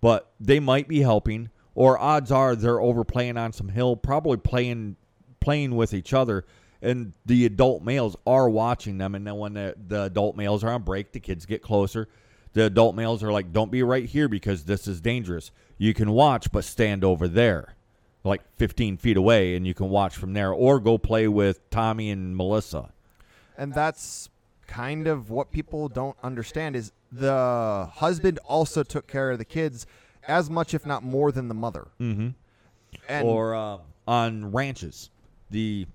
But 0.00 0.32
they 0.40 0.58
might 0.58 0.88
be 0.88 1.00
helping, 1.00 1.50
or 1.76 1.96
odds 1.96 2.32
are 2.32 2.56
they're 2.56 2.80
over 2.80 3.04
playing 3.04 3.36
on 3.36 3.52
some 3.52 3.68
hill, 3.68 3.94
probably 3.94 4.36
playing 4.36 4.96
playing 5.38 5.76
with 5.76 5.94
each 5.94 6.12
other. 6.12 6.44
And 6.82 7.12
the 7.24 7.46
adult 7.46 7.84
males 7.84 8.16
are 8.26 8.48
watching 8.48 8.98
them. 8.98 9.14
And 9.14 9.24
then 9.24 9.36
when 9.36 9.54
the, 9.54 9.76
the 9.86 10.02
adult 10.02 10.36
males 10.36 10.64
are 10.64 10.70
on 10.70 10.82
break, 10.82 11.12
the 11.12 11.20
kids 11.20 11.46
get 11.46 11.62
closer. 11.62 12.08
The 12.52 12.64
adult 12.64 12.96
males 12.96 13.22
are 13.22 13.30
like, 13.30 13.52
don't 13.52 13.70
be 13.70 13.84
right 13.84 14.04
here 14.04 14.28
because 14.28 14.64
this 14.64 14.88
is 14.88 15.00
dangerous. 15.00 15.52
You 15.78 15.94
can 15.94 16.10
watch, 16.10 16.50
but 16.50 16.64
stand 16.64 17.04
over 17.04 17.28
there, 17.28 17.73
like 18.24 18.42
15 18.56 18.96
feet 18.96 19.16
away, 19.16 19.54
and 19.54 19.66
you 19.66 19.74
can 19.74 19.90
watch 19.90 20.16
from 20.16 20.32
there, 20.32 20.52
or 20.52 20.80
go 20.80 20.98
play 20.98 21.28
with 21.28 21.68
Tommy 21.70 22.10
and 22.10 22.36
Melissa. 22.36 22.90
And 23.56 23.72
that's 23.72 24.30
kind 24.66 25.06
of 25.06 25.30
what 25.30 25.52
people 25.52 25.88
don't 25.88 26.16
understand 26.22 26.74
is 26.74 26.90
the 27.12 27.88
husband 27.92 28.38
also 28.44 28.82
took 28.82 29.06
care 29.06 29.30
of 29.30 29.38
the 29.38 29.44
kids 29.44 29.86
as 30.26 30.50
much 30.50 30.74
if 30.74 30.86
not 30.86 31.02
more 31.02 31.30
than 31.30 31.48
the 31.48 31.54
mother. 31.54 31.88
Mm-hmm. 32.00 32.28
And 33.08 33.28
or 33.28 33.54
uh, 33.54 33.78
on 34.08 34.52
ranches, 34.52 35.10
the 35.50 35.86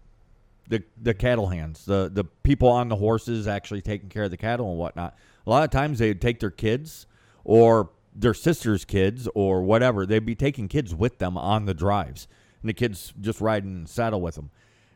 the 0.68 0.84
the 1.02 1.14
cattle 1.14 1.48
hands, 1.48 1.86
the 1.86 2.10
the 2.14 2.24
people 2.24 2.70
on 2.70 2.90
the 2.90 2.96
horses 2.96 3.48
actually 3.48 3.82
taking 3.82 4.10
care 4.10 4.24
of 4.24 4.32
the 4.32 4.38
cattle 4.38 4.70
and 4.70 4.78
whatnot. 4.78 5.18
A 5.46 5.50
lot 5.50 5.64
of 5.64 5.72
times 5.72 6.00
they'd 6.00 6.22
take 6.22 6.40
their 6.40 6.52
kids 6.52 7.08
or 7.44 7.90
their 8.14 8.34
sister's 8.34 8.86
kids 8.86 9.28
or 9.36 9.62
whatever. 9.62 10.06
They'd 10.06 10.26
be 10.26 10.36
taking 10.36 10.68
kids 10.68 10.94
with 10.96 11.20
them 11.20 11.38
on 11.38 11.66
the 11.66 11.74
drives, 11.74 12.28
and 12.62 12.70
the 12.70 12.74
kids 12.74 13.14
just 13.20 13.42
riding 13.42 13.72
in 13.72 13.84
the 13.84 13.90
saddle 13.90 14.22
with 14.22 14.36
them. 14.36 14.52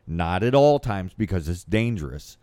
Not 0.06 0.42
at 0.42 0.54
all 0.54 0.78
times 0.78 1.12
because 1.16 1.48
it's 1.48 1.64
dangerous. 1.64 2.36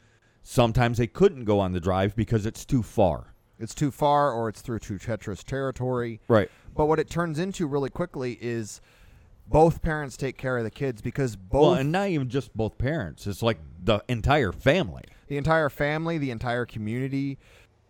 Sometimes 0.44 0.98
they 0.98 1.08
couldn't 1.08 1.46
go 1.46 1.60
on 1.60 1.74
the 1.74 1.80
drive 1.80 2.16
because 2.16 2.46
it's 2.46 2.66
too 2.66 2.82
far. 2.84 3.36
it's 3.60 3.76
too 3.76 3.92
far 3.92 4.32
or 4.32 4.50
it's 4.50 4.62
through 4.62 4.80
too 4.80 4.98
treacherous 4.98 5.44
territory. 5.44 6.20
Right. 6.28 6.50
But 6.76 6.88
what 6.88 6.98
it 6.98 7.10
turns 7.12 7.38
into 7.38 7.68
really 7.68 7.92
quickly 7.92 8.40
is 8.42 8.82
both 9.48 9.84
parents 9.84 10.18
take 10.18 10.36
care 10.38 10.58
of 10.58 10.64
the 10.64 10.72
kids 10.72 11.00
because 11.02 11.36
both 11.36 11.62
Well, 11.62 11.74
and 11.76 11.92
not 11.92 12.08
even 12.08 12.28
just 12.30 12.56
both 12.58 12.80
parents. 12.80 13.28
It's 13.28 13.44
like 13.44 13.60
the 13.84 14.04
entire 14.08 14.52
family. 14.52 15.04
the 15.28 15.38
entire 15.38 15.70
family, 15.70 16.18
the 16.18 16.32
entire 16.32 16.66
community. 16.66 17.38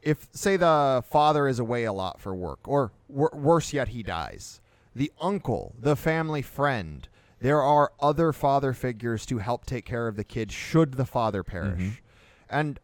If 0.02 0.28
say 0.32 0.58
the 0.58 1.04
father 1.10 1.48
is 1.48 1.60
away 1.60 1.84
a 1.84 1.94
lot 1.94 2.20
for 2.20 2.34
work, 2.34 2.60
or 2.68 2.92
wor- 3.08 3.34
worse 3.34 3.74
yet, 3.74 3.90
he 3.90 4.04
dies, 4.04 4.62
the 4.96 5.12
uncle, 5.22 5.76
the 5.80 5.96
family 5.96 6.42
friend, 6.42 7.08
there 7.40 7.62
are 7.62 7.92
other 8.00 8.34
father 8.34 8.74
figures 8.74 9.26
to 9.28 9.38
help 9.38 9.66
take 9.66 9.86
care 9.86 10.08
of 10.08 10.16
the 10.16 10.24
kid 10.24 10.52
should 10.52 10.94
the 10.94 11.06
father 11.06 11.44
perish. 11.44 12.02
And 12.50 12.80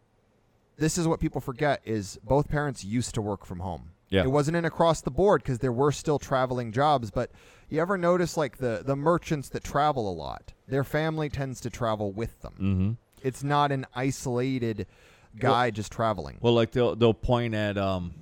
this 0.77 0.97
is 0.97 1.07
what 1.07 1.19
people 1.19 1.41
forget: 1.41 1.81
is 1.85 2.19
both 2.23 2.47
parents 2.49 2.83
used 2.83 3.15
to 3.15 3.21
work 3.21 3.45
from 3.45 3.59
home. 3.59 3.91
Yeah. 4.09 4.23
It 4.23 4.31
wasn't 4.31 4.55
an 4.57 4.65
across 4.65 5.01
the 5.01 5.11
board 5.11 5.43
because 5.43 5.59
there 5.59 5.71
were 5.71 5.91
still 5.91 6.17
traveling 6.17 6.71
jobs, 6.71 7.11
but 7.11 7.29
you 7.69 7.81
ever 7.81 7.97
notice 7.97 8.37
like 8.37 8.57
the 8.57 8.81
the 8.85 8.95
merchants 8.95 9.49
that 9.49 9.63
travel 9.63 10.09
a 10.09 10.13
lot, 10.13 10.53
their 10.67 10.83
family 10.83 11.29
tends 11.29 11.59
to 11.61 11.69
travel 11.69 12.11
with 12.11 12.41
them. 12.41 12.53
Mm-hmm. 12.53 12.91
It's 13.27 13.43
not 13.43 13.71
an 13.71 13.85
isolated 13.95 14.85
guy 15.39 15.71
just 15.71 15.91
traveling. 15.91 16.37
Well, 16.41 16.53
like 16.53 16.71
they'll 16.71 16.95
they'll 16.95 17.13
point 17.13 17.53
at 17.53 17.77
um, 17.77 18.13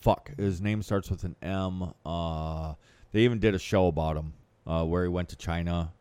fuck, 0.00 0.30
his 0.36 0.60
name 0.60 0.82
starts 0.82 1.10
with 1.10 1.24
an 1.24 1.36
M. 1.42 1.92
Uh, 2.04 2.74
they 3.12 3.20
even 3.20 3.38
did 3.38 3.54
a 3.54 3.58
show 3.58 3.88
about 3.88 4.16
him, 4.16 4.34
uh, 4.66 4.84
where 4.84 5.02
he 5.02 5.08
went 5.08 5.28
to 5.30 5.36
China. 5.36 5.92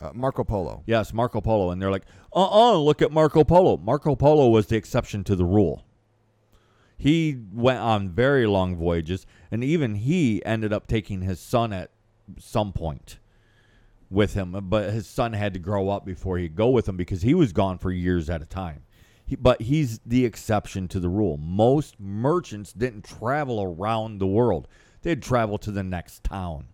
Uh, 0.00 0.10
Marco 0.12 0.42
Polo. 0.42 0.82
Yes, 0.86 1.12
Marco 1.12 1.40
Polo, 1.40 1.70
and 1.70 1.80
they're 1.80 1.90
like, 1.90 2.04
uh, 2.34 2.72
uh 2.72 2.76
look 2.76 3.00
at 3.00 3.12
Marco 3.12 3.44
Polo. 3.44 3.76
Marco 3.76 4.16
Polo 4.16 4.48
was 4.48 4.66
the 4.66 4.76
exception 4.76 5.22
to 5.24 5.36
the 5.36 5.44
rule. 5.44 5.84
He 6.96 7.38
went 7.52 7.78
on 7.78 8.10
very 8.10 8.46
long 8.46 8.76
voyages, 8.76 9.26
and 9.50 9.62
even 9.62 9.94
he 9.94 10.44
ended 10.44 10.72
up 10.72 10.86
taking 10.86 11.22
his 11.22 11.40
son 11.40 11.72
at 11.72 11.90
some 12.38 12.72
point 12.72 13.18
with 14.10 14.34
him. 14.34 14.56
But 14.64 14.92
his 14.92 15.06
son 15.06 15.32
had 15.32 15.54
to 15.54 15.60
grow 15.60 15.88
up 15.88 16.04
before 16.04 16.38
he'd 16.38 16.56
go 16.56 16.70
with 16.70 16.88
him 16.88 16.96
because 16.96 17.22
he 17.22 17.34
was 17.34 17.52
gone 17.52 17.78
for 17.78 17.92
years 17.92 18.28
at 18.28 18.42
a 18.42 18.46
time. 18.46 18.82
He, 19.26 19.36
but 19.36 19.62
he's 19.62 20.00
the 20.04 20.24
exception 20.24 20.88
to 20.88 21.00
the 21.00 21.08
rule. 21.08 21.36
Most 21.36 21.98
merchants 21.98 22.72
didn't 22.72 23.04
travel 23.04 23.62
around 23.62 24.18
the 24.18 24.26
world; 24.26 24.68
they'd 25.02 25.22
travel 25.22 25.58
to 25.58 25.70
the 25.70 25.82
next 25.82 26.24
town. 26.24 26.66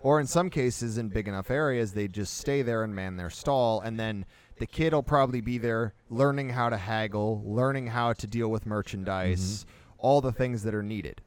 Or 0.00 0.20
in 0.20 0.26
some 0.26 0.50
cases, 0.50 0.96
in 0.96 1.08
big 1.08 1.26
enough 1.26 1.50
areas, 1.50 1.92
they'd 1.92 2.12
just 2.12 2.34
stay 2.34 2.62
there 2.62 2.84
and 2.84 2.94
man 2.94 3.16
their 3.16 3.30
stall, 3.30 3.80
and 3.80 3.98
then 3.98 4.26
the 4.58 4.66
kid 4.66 4.92
will 4.92 5.02
probably 5.02 5.40
be 5.40 5.58
there 5.58 5.94
learning 6.08 6.50
how 6.50 6.68
to 6.68 6.76
haggle, 6.76 7.42
learning 7.44 7.88
how 7.88 8.12
to 8.12 8.26
deal 8.26 8.48
with 8.48 8.66
merchandise, 8.66 9.64
mm-hmm. 9.64 9.94
all 9.98 10.20
the 10.20 10.32
things 10.32 10.62
that 10.62 10.74
are 10.74 10.82
needed. 10.82 11.20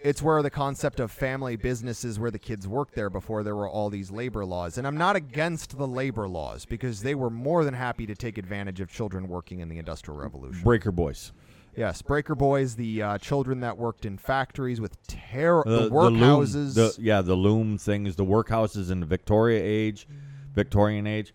It's 0.00 0.22
where 0.22 0.40
the 0.42 0.50
concept 0.50 1.00
of 1.00 1.10
family 1.10 1.56
businesses 1.56 2.20
where 2.20 2.30
the 2.30 2.38
kids 2.38 2.68
worked 2.68 2.94
there 2.94 3.10
before 3.10 3.42
there 3.42 3.56
were 3.56 3.68
all 3.68 3.90
these 3.90 4.12
labor 4.12 4.44
laws. 4.44 4.78
And 4.78 4.86
I'm 4.86 4.96
not 4.96 5.16
against 5.16 5.76
the 5.76 5.88
labor 5.88 6.28
laws 6.28 6.64
because 6.64 7.02
they 7.02 7.16
were 7.16 7.30
more 7.30 7.64
than 7.64 7.74
happy 7.74 8.06
to 8.06 8.14
take 8.14 8.38
advantage 8.38 8.80
of 8.80 8.88
children 8.90 9.26
working 9.28 9.58
in 9.58 9.68
the 9.68 9.76
Industrial 9.78 10.16
Revolution. 10.18 10.62
Breaker 10.62 10.92
boys. 10.92 11.32
Yes, 11.76 12.00
breaker 12.02 12.34
boys, 12.36 12.76
the 12.76 13.02
uh, 13.02 13.18
children 13.18 13.60
that 13.60 13.76
worked 13.76 14.04
in 14.04 14.18
factories 14.18 14.80
with 14.80 15.04
terror, 15.08 15.62
The- 15.66 15.70
the, 15.70 15.88
the 15.88 15.94
loom- 15.94 16.18
workhouses. 16.20 16.74
the- 16.74 16.96
yeah, 17.02 17.20
the 17.20 17.34
loom 17.36 17.76
things, 17.76 18.14
the 18.16 18.24
workhouses 18.24 18.90
in 18.92 19.00
the 19.00 19.06
Victoria 19.06 19.60
age, 19.62 20.06
Victorian 20.54 21.06
age. 21.08 21.34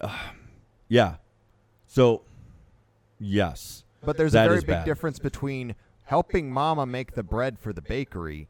Uh, 0.00 0.16
yeah. 0.88 1.16
So, 1.86 2.22
yes. 3.20 3.84
But 4.04 4.16
there's 4.16 4.34
a 4.34 4.44
very 4.44 4.58
big 4.58 4.66
bad. 4.66 4.84
difference 4.84 5.18
between 5.18 5.74
helping 6.04 6.50
mama 6.50 6.86
make 6.86 7.12
the 7.12 7.22
bread 7.22 7.58
for 7.58 7.72
the 7.72 7.82
bakery 7.82 8.48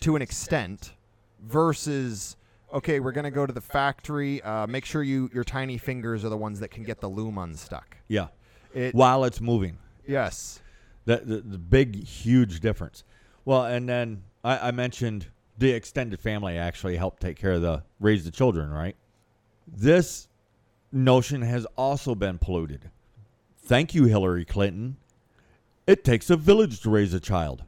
to 0.00 0.16
an 0.16 0.22
extent 0.22 0.94
versus 1.42 2.36
okay, 2.72 2.98
we're 2.98 3.12
going 3.12 3.24
to 3.24 3.30
go 3.30 3.46
to 3.46 3.52
the 3.52 3.60
factory, 3.60 4.42
uh, 4.42 4.66
make 4.66 4.84
sure 4.84 5.02
you 5.02 5.30
your 5.32 5.44
tiny 5.44 5.78
fingers 5.78 6.24
are 6.24 6.28
the 6.28 6.36
ones 6.36 6.58
that 6.60 6.68
can 6.68 6.82
get 6.82 7.00
the 7.00 7.08
loom 7.08 7.38
unstuck. 7.38 7.96
Yeah. 8.08 8.28
It, 8.74 8.94
While 8.94 9.24
it's 9.24 9.40
moving. 9.40 9.78
yes. 10.06 10.60
The, 11.06 11.18
the, 11.18 11.36
the 11.42 11.58
big, 11.58 12.02
huge 12.02 12.60
difference. 12.60 13.04
Well, 13.44 13.66
and 13.66 13.86
then 13.88 14.22
I, 14.42 14.68
I 14.68 14.70
mentioned 14.70 15.26
the 15.58 15.70
extended 15.70 16.18
family 16.18 16.56
actually 16.56 16.96
helped 16.96 17.20
take 17.20 17.36
care 17.36 17.52
of 17.52 17.62
the 17.62 17.82
raise 18.00 18.24
the 18.24 18.30
children, 18.30 18.70
right? 18.70 18.96
This 19.68 20.28
notion 20.90 21.42
has 21.42 21.66
also 21.76 22.14
been 22.14 22.38
polluted. 22.38 22.90
Thank 23.58 23.94
you, 23.94 24.04
Hillary 24.04 24.44
Clinton. 24.44 24.96
It 25.86 26.04
takes 26.04 26.30
a 26.30 26.36
village 26.36 26.80
to 26.80 26.90
raise 26.90 27.12
a 27.12 27.20
child. 27.20 27.64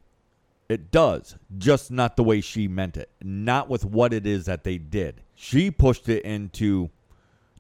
It 0.69 0.91
does, 0.91 1.37
just 1.59 1.91
not 1.91 2.17
the 2.17 2.25
way 2.25 2.41
she 2.41 2.67
meant 2.67 2.97
it, 2.97 3.11
not 3.23 3.69
with 3.69 3.85
what 3.85 4.13
it 4.13 4.27
is 4.27 4.47
that 4.47 4.65
they 4.65 4.79
did. 4.79 5.23
She 5.35 5.71
pushed 5.71 6.09
it 6.09 6.25
into 6.25 6.91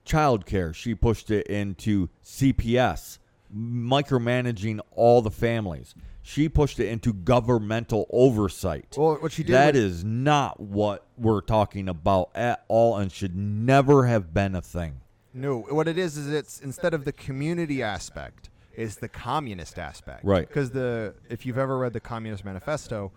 childcare. 0.05 0.75
She 0.75 0.95
pushed 0.95 1.31
it 1.31 1.47
into 1.47 2.09
CPS, 2.25 3.19
micromanaging 3.55 4.81
all 4.93 5.23
the 5.23 5.31
families. 5.31 5.95
She 6.23 6.49
pushed 6.49 6.81
it 6.81 6.89
into 6.89 7.13
governmental 7.13 8.07
oversight. 8.11 8.97
Well, 8.99 9.19
what 9.21 9.31
she 9.31 9.45
did 9.45 9.53
That 9.53 9.75
with- 9.75 9.85
is 9.85 10.03
not 10.05 10.59
what 10.59 11.07
we're 11.17 11.41
talking 11.43 11.89
about 11.89 12.31
at 12.35 12.65
all 12.67 12.97
and 12.97 13.13
should 13.13 13.37
never 13.37 14.07
have 14.07 14.35
been 14.35 14.57
a 14.57 14.63
thing. 14.63 15.01
No, 15.33 15.61
what 15.61 15.87
it 15.87 15.99
is 15.99 16.17
is 16.17 16.29
it's 16.33 16.61
instead 16.61 16.95
of 16.95 17.05
the 17.05 17.13
community 17.13 17.83
aspect, 17.83 18.49
it's 18.77 18.97
the 18.97 19.09
communist 19.09 19.79
aspect. 19.79 20.25
Right. 20.25 20.47
Because 20.47 20.71
the 20.71 21.15
if 21.29 21.47
you've 21.47 21.59
ever 21.59 21.79
read 21.79 21.93
the 21.93 22.01
Communist 22.01 22.45
Manifesto, 22.45 23.13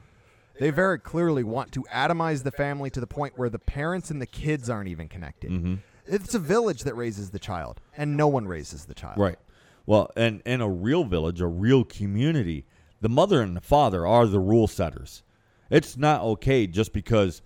they 0.60 0.70
very 0.72 1.00
clearly 1.00 1.44
want 1.44 1.72
to 1.74 1.84
atomize 1.84 2.44
the 2.44 2.52
family 2.52 2.90
to 2.90 3.00
the 3.00 3.08
point 3.08 3.38
where 3.38 3.50
the 3.50 3.60
parents 3.60 4.10
and 4.10 4.22
the 4.22 4.26
kids 4.26 4.70
aren't 4.70 4.90
even 4.90 5.08
connected. 5.08 5.52
Mm-hmm. 5.52 5.76
It's 6.06 6.34
a 6.34 6.40
village 6.40 6.84
that 6.84 6.96
raises 6.96 7.30
the 7.30 7.40
child, 7.40 7.82
and 7.96 8.18
no 8.18 8.28
one 8.28 8.48
raises 8.48 8.86
the 8.86 8.96
child. 8.96 9.20
Right. 9.20 9.38
Well, 9.86 10.12
and 10.16 10.42
in 10.46 10.62
a 10.62 10.70
real 10.70 11.04
village, 11.04 11.42
a 11.42 11.48
real 11.48 11.84
community, 11.84 12.66
the 13.02 13.10
mother 13.10 13.42
and 13.42 13.56
the 13.56 13.62
father 13.62 14.06
are 14.06 14.26
the 14.26 14.40
rule 14.40 14.68
setters. 14.68 15.24
It's 15.70 15.98
not 15.98 16.22
okay 16.22 16.68
just 16.68 16.94
because 16.94 17.42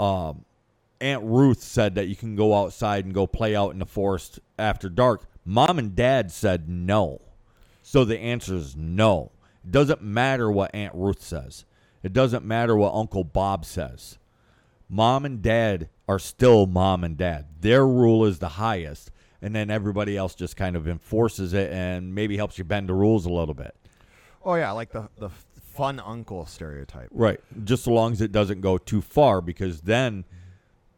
um, 0.00 0.44
Aunt 1.00 1.24
Ruth 1.24 1.62
said 1.62 1.94
that 1.94 2.08
you 2.08 2.16
can 2.16 2.34
go 2.36 2.54
outside 2.54 3.04
and 3.04 3.14
go 3.14 3.26
play 3.26 3.54
out 3.54 3.72
in 3.72 3.78
the 3.78 3.86
forest 3.86 4.40
after 4.58 4.88
dark. 4.88 5.26
Mom 5.44 5.78
and 5.78 5.94
dad 5.94 6.30
said 6.30 6.68
no. 6.68 7.20
So 7.92 8.06
the 8.06 8.18
answer 8.18 8.54
is 8.54 8.74
no. 8.74 9.32
It 9.62 9.70
doesn't 9.70 10.00
matter 10.00 10.50
what 10.50 10.74
Aunt 10.74 10.94
Ruth 10.94 11.22
says. 11.22 11.66
It 12.02 12.14
doesn't 12.14 12.42
matter 12.42 12.74
what 12.74 12.94
Uncle 12.94 13.22
Bob 13.22 13.66
says. 13.66 14.16
Mom 14.88 15.26
and 15.26 15.42
dad 15.42 15.90
are 16.08 16.18
still 16.18 16.64
mom 16.64 17.04
and 17.04 17.18
dad. 17.18 17.48
Their 17.60 17.86
rule 17.86 18.24
is 18.24 18.38
the 18.38 18.48
highest, 18.48 19.10
and 19.42 19.54
then 19.54 19.70
everybody 19.70 20.16
else 20.16 20.34
just 20.34 20.56
kind 20.56 20.74
of 20.74 20.88
enforces 20.88 21.52
it 21.52 21.70
and 21.70 22.14
maybe 22.14 22.38
helps 22.38 22.56
you 22.56 22.64
bend 22.64 22.88
the 22.88 22.94
rules 22.94 23.26
a 23.26 23.30
little 23.30 23.52
bit. 23.52 23.76
Oh 24.42 24.54
yeah, 24.54 24.70
like 24.70 24.90
the 24.92 25.10
the 25.18 25.28
fun 25.28 26.00
uncle 26.00 26.46
stereotype. 26.46 27.10
Right. 27.10 27.40
Just 27.62 27.84
so 27.84 27.92
long 27.92 28.12
as 28.12 28.22
it 28.22 28.32
doesn't 28.32 28.62
go 28.62 28.78
too 28.78 29.02
far, 29.02 29.42
because 29.42 29.82
then 29.82 30.24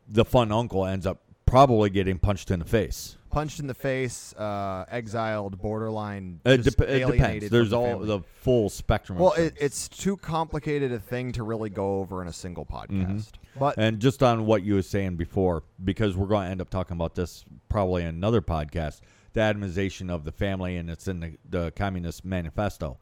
the 0.06 0.24
fun 0.24 0.52
uncle 0.52 0.86
ends 0.86 1.08
up 1.08 1.22
probably 1.44 1.90
getting 1.90 2.20
punched 2.20 2.52
in 2.52 2.60
the 2.60 2.64
face. 2.64 3.16
Punched 3.34 3.58
in 3.58 3.66
the 3.66 3.74
face, 3.74 4.32
uh, 4.34 4.84
exiled, 4.88 5.58
borderline. 5.60 6.40
It, 6.44 6.58
dep- 6.58 6.66
it 6.66 7.00
depends. 7.00 7.10
alienated 7.10 7.50
There's 7.50 7.70
from 7.70 7.78
all 7.78 7.86
family. 7.86 8.06
the 8.06 8.20
full 8.20 8.70
spectrum. 8.70 9.18
Well, 9.18 9.32
of 9.32 9.38
it, 9.38 9.54
it's 9.60 9.88
too 9.88 10.16
complicated 10.16 10.92
a 10.92 11.00
thing 11.00 11.32
to 11.32 11.42
really 11.42 11.68
go 11.68 11.98
over 11.98 12.22
in 12.22 12.28
a 12.28 12.32
single 12.32 12.64
podcast. 12.64 12.90
Mm-hmm. 12.92 13.58
But 13.58 13.74
And 13.76 13.98
just 13.98 14.22
on 14.22 14.46
what 14.46 14.62
you 14.62 14.74
were 14.74 14.82
saying 14.82 15.16
before, 15.16 15.64
because 15.82 16.16
we're 16.16 16.28
going 16.28 16.44
to 16.44 16.50
end 16.52 16.60
up 16.60 16.70
talking 16.70 16.96
about 16.96 17.16
this 17.16 17.44
probably 17.68 18.02
in 18.02 18.08
another 18.08 18.40
podcast, 18.40 19.00
the 19.32 19.40
atomization 19.40 20.10
of 20.10 20.22
the 20.22 20.32
family, 20.32 20.76
and 20.76 20.88
it's 20.88 21.08
in 21.08 21.18
the, 21.18 21.36
the 21.48 21.72
Communist 21.72 22.24
Manifesto. 22.24 22.98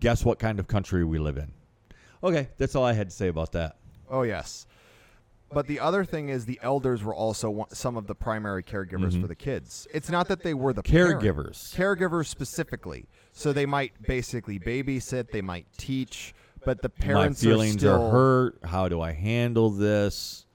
Guess 0.00 0.24
what 0.24 0.38
kind 0.38 0.58
of 0.58 0.66
country 0.68 1.04
we 1.04 1.18
live 1.18 1.36
in? 1.36 1.52
Okay, 2.24 2.48
that's 2.56 2.74
all 2.74 2.84
I 2.84 2.94
had 2.94 3.10
to 3.10 3.14
say 3.14 3.28
about 3.28 3.52
that. 3.52 3.76
Oh 4.08 4.22
yes. 4.22 4.66
But 5.52 5.66
the 5.66 5.80
other 5.80 6.04
thing 6.04 6.28
is 6.28 6.44
the 6.44 6.58
elders 6.62 7.04
were 7.04 7.14
also 7.14 7.50
one, 7.50 7.70
some 7.70 7.96
of 7.96 8.06
the 8.06 8.14
primary 8.14 8.62
caregivers 8.62 9.20
for 9.20 9.28
the 9.28 9.34
kids. 9.34 9.86
It's 9.94 10.10
not 10.10 10.28
that 10.28 10.42
they 10.42 10.54
were 10.54 10.72
the 10.72 10.82
parent. 10.82 11.20
Mm-hmm. 11.20 11.40
Caregivers. 11.40 11.74
Caregivers 11.74 12.26
specifically. 12.26 13.08
So 13.32 13.52
they 13.52 13.66
might 13.66 13.92
basically 14.02 14.58
babysit, 14.58 15.30
they 15.30 15.42
might 15.42 15.66
teach, 15.78 16.34
but 16.64 16.82
the 16.82 16.88
parents 16.88 17.42
My 17.42 17.50
feelings 17.50 17.76
are, 17.76 17.78
still, 17.78 18.06
are 18.06 18.10
hurt. 18.10 18.58
How 18.64 18.88
do 18.88 19.00
I 19.00 19.12
handle 19.12 19.70
this? 19.70 20.46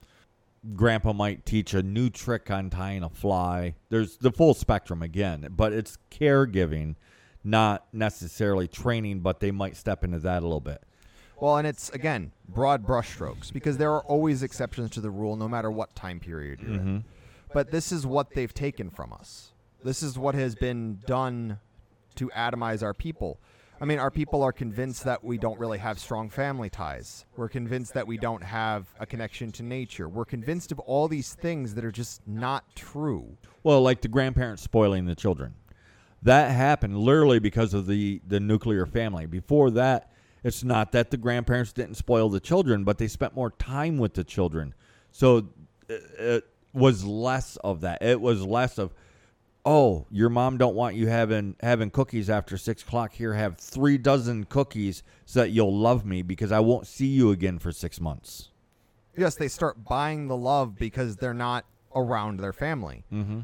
Grandpa 0.74 1.12
might 1.12 1.44
teach 1.46 1.74
a 1.74 1.82
new 1.82 2.10
trick 2.10 2.50
on 2.50 2.70
tying 2.70 3.02
a 3.02 3.08
fly. 3.08 3.74
There's 3.88 4.18
the 4.18 4.30
full 4.30 4.54
spectrum 4.54 5.02
again, 5.02 5.48
but 5.50 5.72
it's 5.72 5.98
caregiving, 6.10 6.96
not 7.42 7.86
necessarily 7.92 8.68
training, 8.68 9.20
but 9.20 9.40
they 9.40 9.50
might 9.50 9.76
step 9.76 10.04
into 10.04 10.20
that 10.20 10.42
a 10.42 10.46
little 10.46 10.60
bit. 10.60 10.82
Well, 11.42 11.56
and 11.56 11.66
it's 11.66 11.90
again 11.90 12.30
broad 12.48 12.86
brushstrokes 12.86 13.52
because 13.52 13.76
there 13.76 13.90
are 13.90 14.02
always 14.04 14.44
exceptions 14.44 14.90
to 14.90 15.00
the 15.00 15.10
rule, 15.10 15.34
no 15.34 15.48
matter 15.48 15.72
what 15.72 15.92
time 15.96 16.20
period 16.20 16.60
you're 16.60 16.70
Mm-hmm. 16.70 16.88
in. 16.88 17.04
But 17.52 17.72
this 17.72 17.90
is 17.90 18.06
what 18.06 18.30
they've 18.32 18.54
taken 18.54 18.90
from 18.90 19.12
us. 19.12 19.50
This 19.82 20.04
is 20.04 20.16
what 20.16 20.36
has 20.36 20.54
been 20.54 21.00
done 21.04 21.58
to 22.14 22.28
atomize 22.28 22.84
our 22.84 22.94
people. 22.94 23.40
I 23.80 23.86
mean, 23.86 23.98
our 23.98 24.10
people 24.12 24.44
are 24.44 24.52
convinced 24.52 25.02
that 25.02 25.24
we 25.24 25.36
don't 25.36 25.58
really 25.58 25.78
have 25.78 25.98
strong 25.98 26.30
family 26.30 26.70
ties. 26.70 27.26
We're 27.36 27.48
convinced 27.48 27.94
that 27.94 28.06
we 28.06 28.18
don't 28.18 28.44
have 28.44 28.86
a 29.00 29.04
connection 29.04 29.50
to 29.52 29.64
nature. 29.64 30.08
We're 30.08 30.24
convinced 30.24 30.70
of 30.70 30.78
all 30.78 31.08
these 31.08 31.34
things 31.34 31.74
that 31.74 31.84
are 31.84 31.90
just 31.90 32.20
not 32.24 32.64
true. 32.76 33.36
Well, 33.64 33.82
like 33.82 34.00
the 34.00 34.06
grandparents 34.06 34.62
spoiling 34.62 35.06
the 35.06 35.16
children. 35.16 35.54
That 36.22 36.52
happened 36.52 36.96
literally 36.98 37.40
because 37.40 37.74
of 37.74 37.88
the, 37.88 38.22
the 38.28 38.38
nuclear 38.38 38.86
family. 38.86 39.26
Before 39.26 39.72
that, 39.72 40.11
it's 40.44 40.64
not 40.64 40.92
that 40.92 41.10
the 41.10 41.16
grandparents 41.16 41.72
didn't 41.72 41.94
spoil 41.96 42.28
the 42.28 42.40
children, 42.40 42.84
but 42.84 42.98
they 42.98 43.08
spent 43.08 43.34
more 43.34 43.50
time 43.50 43.98
with 43.98 44.14
the 44.14 44.24
children. 44.24 44.74
So 45.10 45.48
it, 45.88 46.02
it 46.18 46.44
was 46.72 47.04
less 47.04 47.56
of 47.56 47.82
that. 47.82 48.02
It 48.02 48.20
was 48.20 48.42
less 48.44 48.78
of, 48.78 48.92
oh, 49.64 50.06
your 50.10 50.28
mom 50.30 50.58
don't 50.58 50.74
want 50.74 50.96
you 50.96 51.06
having 51.08 51.54
having 51.60 51.90
cookies 51.90 52.28
after 52.30 52.56
six 52.56 52.82
o'clock. 52.82 53.12
Here, 53.12 53.34
have 53.34 53.58
three 53.58 53.98
dozen 53.98 54.44
cookies 54.44 55.02
so 55.26 55.40
that 55.40 55.50
you'll 55.50 55.76
love 55.76 56.04
me 56.06 56.22
because 56.22 56.50
I 56.50 56.60
won't 56.60 56.86
see 56.86 57.06
you 57.06 57.30
again 57.30 57.58
for 57.58 57.70
six 57.72 58.00
months. 58.00 58.48
Yes, 59.16 59.34
they 59.34 59.48
start 59.48 59.84
buying 59.84 60.28
the 60.28 60.36
love 60.36 60.76
because 60.78 61.16
they're 61.16 61.34
not 61.34 61.66
around 61.94 62.38
their 62.40 62.54
family. 62.54 63.04
Mm-hmm. 63.12 63.40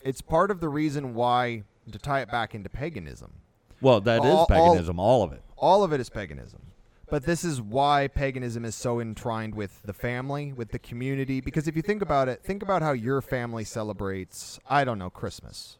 It's 0.00 0.20
part 0.20 0.50
of 0.50 0.58
the 0.58 0.68
reason 0.68 1.14
why, 1.14 1.62
to 1.92 1.98
tie 2.00 2.20
it 2.22 2.28
back 2.30 2.56
into 2.56 2.68
paganism, 2.68 3.34
Well, 3.80 4.00
that 4.00 4.24
is 4.24 4.30
All- 4.32 4.38
all- 4.38 4.46
paganism, 4.48 4.98
all 4.98 5.22
of 5.22 5.32
it. 5.32 5.43
All 5.56 5.84
of 5.84 5.92
it 5.92 6.00
is 6.00 6.08
paganism. 6.08 6.60
But 7.08 7.24
this 7.24 7.44
is 7.44 7.60
why 7.60 8.08
paganism 8.08 8.64
is 8.64 8.74
so 8.74 8.98
entwined 8.98 9.54
with 9.54 9.82
the 9.82 9.92
family, 9.92 10.52
with 10.52 10.70
the 10.70 10.78
community. 10.78 11.40
Because 11.40 11.68
if 11.68 11.76
you 11.76 11.82
think 11.82 12.02
about 12.02 12.28
it, 12.28 12.42
think 12.42 12.62
about 12.62 12.82
how 12.82 12.92
your 12.92 13.20
family 13.20 13.64
celebrates, 13.64 14.58
I 14.68 14.84
don't 14.84 14.98
know, 14.98 15.10
Christmas. 15.10 15.78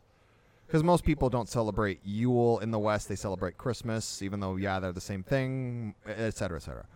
Because 0.67 0.83
most 0.83 1.05
people 1.05 1.31
don't 1.31 1.49
celebrate 1.49 2.01
Yule 2.05 2.59
in 2.59 2.71
the 2.71 2.79
West, 2.79 3.09
they 3.09 3.17
celebrate 3.17 3.57
Christmas, 3.59 4.23
even 4.23 4.41
though, 4.41 4.57
yeah, 4.57 4.81
they're 4.81 4.93
the 4.93 5.01
same 5.01 5.23
thing, 5.23 5.95
et 6.07 6.35
cetera, 6.37 6.59
et 6.59 6.63
cetera. 6.63 6.87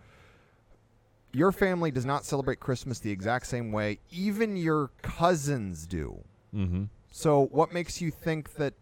Your 1.31 1.51
family 1.51 1.91
does 1.91 2.05
not 2.05 2.25
celebrate 2.25 2.59
Christmas 2.59 2.99
the 2.99 3.11
exact 3.11 3.45
same 3.45 3.71
way, 3.71 3.99
even 4.11 4.57
your 4.57 4.89
cousins 5.01 5.85
do. 5.85 6.19
Mm-hmm. 6.55 6.85
So, 7.11 7.47
what 7.51 7.73
makes 7.73 8.01
you 8.01 8.11
think 8.11 8.55
that 8.55 8.73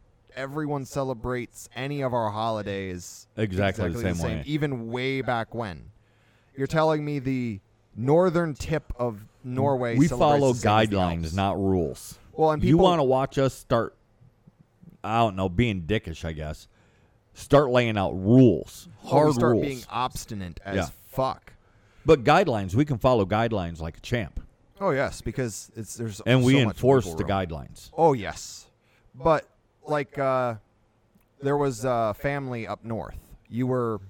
everyone 0.41 0.85
celebrates 0.85 1.67
any 1.75 2.01
of 2.01 2.13
our 2.13 2.29
holidays 2.29 3.27
Exactly 3.35 3.89
the 3.89 4.13
same 4.13 4.17
way. 4.19 4.43
even 4.45 4.89
way 4.91 5.21
back 5.21 5.53
when. 5.53 5.91
You're 6.55 6.67
telling 6.67 7.03
me 7.03 7.19
the 7.19 7.59
northern 7.95 8.53
tip 8.53 8.93
of 8.97 9.19
Norway. 9.43 9.97
we 9.97 10.07
follow 10.07 10.53
the 10.53 10.59
same 10.59 10.89
the 10.89 10.95
guidelines, 10.95 11.33
not 11.33 11.57
rules. 11.57 12.17
Well, 12.33 12.51
and 12.51 12.63
you 12.63 12.77
want 12.77 12.99
to 12.99 13.03
watch 13.03 13.37
us 13.37 13.53
start, 13.53 13.95
I 15.03 15.17
don't 15.19 15.35
know, 15.35 15.49
being 15.49 15.81
dickish, 15.83 16.23
I 16.23 16.31
guess. 16.33 16.67
Start 17.33 17.69
laying 17.69 17.97
out 17.97 18.11
rules, 18.13 18.87
oh, 18.89 19.05
we 19.05 19.09
hard 19.09 19.33
start 19.33 19.51
rules. 19.53 19.65
being 19.65 19.83
obstinate 19.89 20.59
as 20.65 20.75
Yeah. 20.75 20.87
fuck. 21.09 21.53
but 22.05 22.23
guidelines, 22.23 22.73
we 22.75 22.85
can 22.85 22.97
follow 22.97 23.25
guidelines 23.25 23.79
like 23.79 23.97
a 23.97 24.01
champ, 24.01 24.39
Oh 24.79 24.91
yes, 24.91 25.21
because 25.21 25.71
it's 25.75 25.95
there's 25.95 26.19
and 26.21 26.43
we 26.43 26.53
so 26.53 26.65
much 26.65 26.75
enforce 26.75 27.05
the 27.13 27.23
room. 27.23 27.29
guidelines. 27.29 27.89
Oh 27.97 28.13
yes, 28.13 28.67
but 29.15 29.47
like 29.87 30.17
uh, 30.17 30.55
there 31.41 31.57
was 31.57 31.85
a 31.85 32.13
family 32.17 32.67
up 32.67 32.83
north. 32.83 33.17
You 33.49 33.67
were 33.67 34.01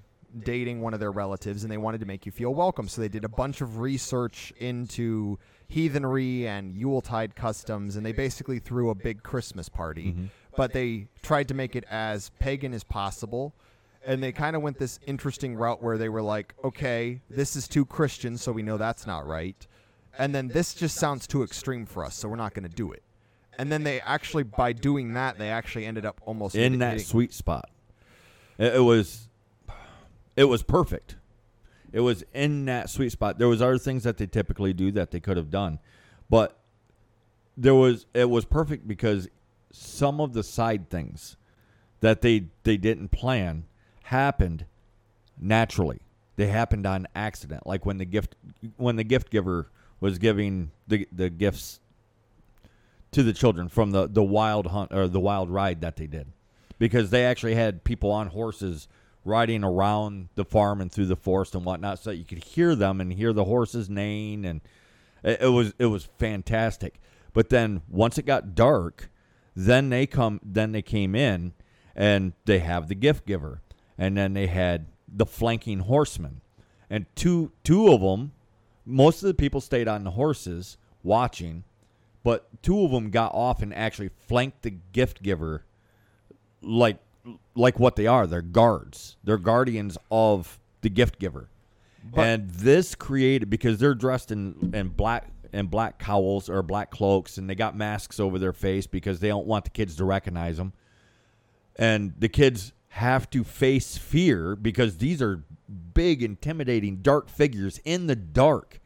dating 0.44 0.80
one 0.80 0.94
of 0.94 1.00
their 1.00 1.12
relatives, 1.12 1.62
and 1.62 1.72
they 1.72 1.78
wanted 1.78 2.00
to 2.00 2.06
make 2.06 2.26
you 2.26 2.32
feel 2.32 2.54
welcome. 2.54 2.88
So 2.88 3.00
they 3.00 3.08
did 3.08 3.24
a 3.24 3.28
bunch 3.28 3.60
of 3.60 3.78
research 3.78 4.52
into 4.58 5.38
heathenry 5.68 6.46
and 6.46 6.74
Yuletide 6.74 7.34
customs, 7.34 7.96
and 7.96 8.04
they 8.04 8.12
basically 8.12 8.58
threw 8.58 8.90
a 8.90 8.94
big 8.94 9.22
Christmas 9.22 9.68
party. 9.68 10.08
Mm-hmm. 10.08 10.26
But 10.56 10.72
they 10.72 11.08
tried 11.22 11.48
to 11.48 11.54
make 11.54 11.76
it 11.76 11.84
as 11.88 12.30
pagan 12.40 12.74
as 12.74 12.82
possible. 12.82 13.54
And 14.04 14.22
they 14.22 14.32
kind 14.32 14.56
of 14.56 14.62
went 14.62 14.78
this 14.78 14.98
interesting 15.06 15.54
route 15.54 15.82
where 15.82 15.98
they 15.98 16.08
were 16.08 16.22
like, 16.22 16.54
okay, 16.64 17.20
this 17.28 17.56
is 17.56 17.68
too 17.68 17.84
Christian, 17.84 18.36
so 18.38 18.52
we 18.52 18.62
know 18.62 18.76
that's 18.76 19.06
not 19.06 19.26
right. 19.26 19.66
And 20.18 20.34
then 20.34 20.48
this 20.48 20.74
just 20.74 20.96
sounds 20.96 21.26
too 21.26 21.42
extreme 21.42 21.84
for 21.86 22.04
us, 22.04 22.14
so 22.16 22.28
we're 22.28 22.36
not 22.36 22.54
going 22.54 22.68
to 22.68 22.74
do 22.74 22.90
it. 22.92 23.02
And 23.58 23.70
then 23.72 23.82
they 23.82 24.00
actually, 24.00 24.44
by 24.44 24.72
doing 24.72 25.14
that, 25.14 25.36
they 25.36 25.50
actually 25.50 25.84
ended 25.84 26.06
up 26.06 26.20
almost 26.24 26.54
in 26.54 26.78
that 26.78 27.00
sweet 27.00 27.34
spot. 27.34 27.68
It, 28.56 28.76
it 28.76 28.80
was, 28.80 29.28
it 30.36 30.44
was 30.44 30.62
perfect. 30.62 31.16
It 31.92 32.00
was 32.00 32.24
in 32.32 32.66
that 32.66 32.88
sweet 32.88 33.10
spot. 33.10 33.38
There 33.38 33.48
was 33.48 33.60
other 33.60 33.78
things 33.78 34.04
that 34.04 34.18
they 34.18 34.26
typically 34.26 34.72
do 34.72 34.92
that 34.92 35.10
they 35.10 35.20
could 35.20 35.36
have 35.36 35.50
done, 35.50 35.80
but 36.30 36.58
there 37.56 37.74
was 37.74 38.06
it 38.14 38.30
was 38.30 38.44
perfect 38.44 38.86
because 38.86 39.28
some 39.72 40.20
of 40.20 40.32
the 40.32 40.42
side 40.42 40.90
things 40.90 41.36
that 42.00 42.20
they 42.20 42.46
they 42.62 42.76
didn't 42.76 43.08
plan 43.08 43.64
happened 44.04 44.66
naturally. 45.38 46.00
They 46.36 46.46
happened 46.46 46.86
on 46.86 47.08
accident, 47.16 47.66
like 47.66 47.84
when 47.84 47.98
the 47.98 48.04
gift 48.04 48.36
when 48.76 48.96
the 48.96 49.04
gift 49.04 49.30
giver 49.30 49.70
was 49.98 50.18
giving 50.18 50.70
the 50.86 51.08
the 51.10 51.30
gifts 51.30 51.80
to 53.12 53.22
the 53.22 53.32
children 53.32 53.68
from 53.68 53.90
the 53.90 54.06
the 54.06 54.22
wild 54.22 54.68
hunt 54.68 54.92
or 54.92 55.08
the 55.08 55.20
wild 55.20 55.50
ride 55.50 55.80
that 55.80 55.96
they 55.96 56.06
did, 56.06 56.28
because 56.78 57.10
they 57.10 57.24
actually 57.24 57.54
had 57.54 57.84
people 57.84 58.10
on 58.10 58.28
horses 58.28 58.88
riding 59.24 59.64
around 59.64 60.28
the 60.36 60.44
farm 60.44 60.80
and 60.80 60.90
through 60.90 61.06
the 61.06 61.16
forest 61.16 61.54
and 61.54 61.64
whatnot, 61.64 61.98
so 61.98 62.10
you 62.10 62.24
could 62.24 62.42
hear 62.42 62.74
them 62.74 63.00
and 63.00 63.12
hear 63.12 63.32
the 63.32 63.44
horses 63.44 63.90
neighing, 63.90 64.44
and 64.44 64.60
it, 65.22 65.42
it 65.42 65.48
was 65.48 65.74
it 65.78 65.86
was 65.86 66.08
fantastic. 66.18 67.00
But 67.32 67.50
then 67.50 67.82
once 67.88 68.18
it 68.18 68.26
got 68.26 68.54
dark, 68.54 69.10
then 69.54 69.90
they 69.90 70.06
come 70.06 70.40
then 70.42 70.72
they 70.72 70.82
came 70.82 71.14
in 71.14 71.52
and 71.94 72.32
they 72.44 72.60
have 72.60 72.88
the 72.88 72.94
gift 72.94 73.26
giver, 73.26 73.60
and 73.96 74.16
then 74.16 74.34
they 74.34 74.46
had 74.46 74.86
the 75.06 75.26
flanking 75.26 75.80
horsemen, 75.80 76.40
and 76.88 77.06
two 77.14 77.52
two 77.64 77.92
of 77.92 78.00
them. 78.00 78.32
Most 78.86 79.22
of 79.22 79.26
the 79.26 79.34
people 79.34 79.60
stayed 79.60 79.88
on 79.88 80.04
the 80.04 80.12
horses 80.12 80.78
watching, 81.02 81.64
but 82.22 82.48
two 82.62 82.84
of 82.84 82.90
them 82.90 83.10
got 83.10 83.34
off 83.34 83.62
and 83.62 83.74
actually 83.74 84.10
flanked 84.26 84.62
the 84.62 84.70
gift 84.92 85.22
giver 85.22 85.64
like 86.62 86.98
like 87.54 87.78
what 87.78 87.96
they 87.96 88.06
are. 88.06 88.26
They're 88.26 88.40
guards. 88.42 89.16
They're 89.24 89.38
guardians 89.38 89.98
of 90.10 90.58
the 90.80 90.88
gift 90.88 91.18
giver. 91.18 91.48
But- 92.12 92.26
and 92.26 92.50
this 92.50 92.94
created 92.94 93.50
because 93.50 93.78
they're 93.78 93.94
dressed 93.94 94.30
in 94.30 94.72
in 94.74 94.88
black 94.88 95.30
in 95.52 95.66
black 95.66 95.98
cowls 95.98 96.48
or 96.48 96.62
black 96.62 96.90
cloaks 96.90 97.38
and 97.38 97.48
they 97.48 97.54
got 97.54 97.76
masks 97.76 98.20
over 98.20 98.38
their 98.38 98.52
face 98.52 98.86
because 98.86 99.20
they 99.20 99.28
don't 99.28 99.46
want 99.46 99.64
the 99.64 99.70
kids 99.70 99.96
to 99.96 100.04
recognize 100.04 100.58
them 100.58 100.72
and 101.76 102.12
the 102.18 102.28
kids 102.28 102.72
have 102.88 103.30
to 103.30 103.44
face 103.44 103.96
fear 103.96 104.54
because 104.56 104.98
these 104.98 105.22
are 105.22 105.42
big 105.94 106.22
intimidating 106.22 106.96
dark 106.96 107.28
figures 107.30 107.80
in 107.84 108.06
the 108.08 108.16
dark 108.16 108.80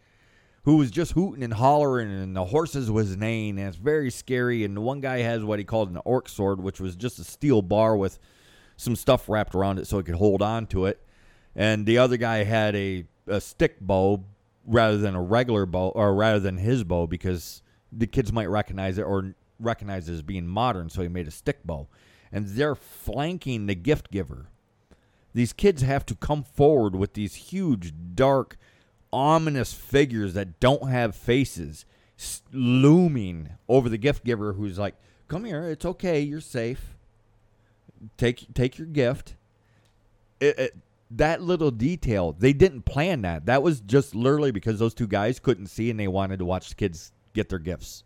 who 0.64 0.76
was 0.76 0.90
just 0.90 1.12
hooting 1.12 1.42
and 1.42 1.54
hollering, 1.54 2.10
and 2.10 2.36
the 2.36 2.44
horses 2.44 2.90
was 2.90 3.16
neighing, 3.16 3.58
and 3.58 3.68
it's 3.68 3.76
very 3.76 4.10
scary. 4.10 4.64
And 4.64 4.76
the 4.76 4.80
one 4.80 5.00
guy 5.00 5.18
has 5.18 5.42
what 5.42 5.58
he 5.58 5.64
called 5.64 5.90
an 5.90 5.98
orc 6.04 6.28
sword, 6.28 6.60
which 6.60 6.80
was 6.80 6.94
just 6.94 7.18
a 7.18 7.24
steel 7.24 7.62
bar 7.62 7.96
with 7.96 8.18
some 8.76 8.94
stuff 8.94 9.28
wrapped 9.28 9.54
around 9.54 9.78
it 9.78 9.86
so 9.86 9.98
he 9.98 10.04
could 10.04 10.14
hold 10.14 10.40
on 10.40 10.66
to 10.66 10.86
it. 10.86 11.04
And 11.54 11.84
the 11.84 11.98
other 11.98 12.16
guy 12.16 12.44
had 12.44 12.74
a, 12.76 13.04
a 13.26 13.40
stick 13.40 13.80
bow 13.80 14.24
rather 14.64 14.98
than 14.98 15.16
a 15.16 15.22
regular 15.22 15.66
bow, 15.66 15.88
or 15.90 16.14
rather 16.14 16.38
than 16.38 16.58
his 16.58 16.84
bow, 16.84 17.06
because 17.06 17.62
the 17.90 18.06
kids 18.06 18.32
might 18.32 18.48
recognize 18.48 18.98
it 18.98 19.02
or 19.02 19.34
recognize 19.58 20.08
it 20.08 20.14
as 20.14 20.22
being 20.22 20.46
modern, 20.46 20.88
so 20.88 21.02
he 21.02 21.08
made 21.08 21.26
a 21.26 21.32
stick 21.32 21.64
bow. 21.64 21.88
And 22.30 22.46
they're 22.46 22.76
flanking 22.76 23.66
the 23.66 23.74
gift 23.74 24.10
giver. 24.10 24.46
These 25.34 25.52
kids 25.52 25.82
have 25.82 26.06
to 26.06 26.14
come 26.14 26.44
forward 26.44 26.94
with 26.94 27.14
these 27.14 27.34
huge, 27.34 27.92
dark, 28.14 28.56
ominous 29.12 29.72
figures 29.72 30.34
that 30.34 30.58
don't 30.60 30.88
have 30.88 31.14
faces 31.14 31.84
looming 32.52 33.48
over 33.68 33.88
the 33.88 33.98
gift 33.98 34.24
giver 34.24 34.52
who's 34.52 34.78
like 34.78 34.94
come 35.28 35.44
here 35.44 35.64
it's 35.64 35.84
okay 35.84 36.20
you're 36.20 36.40
safe 36.40 36.94
take 38.16 38.46
take 38.54 38.78
your 38.78 38.86
gift 38.86 39.34
it, 40.40 40.58
it, 40.58 40.76
that 41.10 41.42
little 41.42 41.70
detail 41.70 42.32
they 42.38 42.52
didn't 42.52 42.82
plan 42.82 43.22
that 43.22 43.46
that 43.46 43.62
was 43.62 43.80
just 43.80 44.14
literally 44.14 44.50
because 44.50 44.78
those 44.78 44.94
two 44.94 45.06
guys 45.06 45.38
couldn't 45.40 45.66
see 45.66 45.90
and 45.90 45.98
they 45.98 46.08
wanted 46.08 46.38
to 46.38 46.44
watch 46.44 46.68
the 46.68 46.74
kids 46.74 47.12
get 47.34 47.48
their 47.48 47.58
gifts 47.58 48.04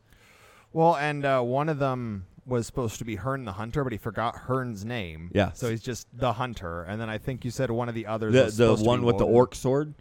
Well, 0.73 0.97
and 0.97 1.25
uh, 1.25 1.41
one 1.43 1.69
of 1.69 1.79
them 1.79 2.27
was 2.47 2.67
supposed 2.67 2.99
to 2.99 3.05
be 3.05 3.17
Herne 3.17 3.45
the 3.45 3.53
Hunter, 3.53 3.83
but 3.83 3.93
he 3.93 3.99
forgot 3.99 4.37
Herne's 4.37 4.85
name. 4.85 5.31
Yeah. 5.35 5.53
So 5.53 5.69
he's 5.69 5.83
just 5.83 6.07
the 6.17 6.35
Hunter. 6.35 6.85
And 6.85 7.01
then 7.01 7.11
I 7.11 7.19
think 7.19 7.45
you 7.45 7.51
said 7.51 7.71
one 7.71 7.89
of 7.89 7.95
the 7.95 8.07
others 8.07 8.33
the, 8.35 8.45
was 8.45 8.57
the 8.57 8.75
one 8.85 9.03
with 9.03 9.19
the 9.19 9.27
orc 9.27 9.55
sword 9.55 9.95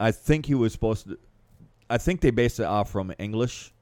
i 0.00 0.10
think 0.10 0.46
he 0.46 0.54
was 0.54 0.72
supposed 0.72 1.06
to 1.06 1.16
i 1.88 1.96
think 1.96 2.20
they 2.20 2.30
based 2.30 2.58
it 2.58 2.64
off 2.64 2.90
from 2.90 3.12
english 3.18 3.72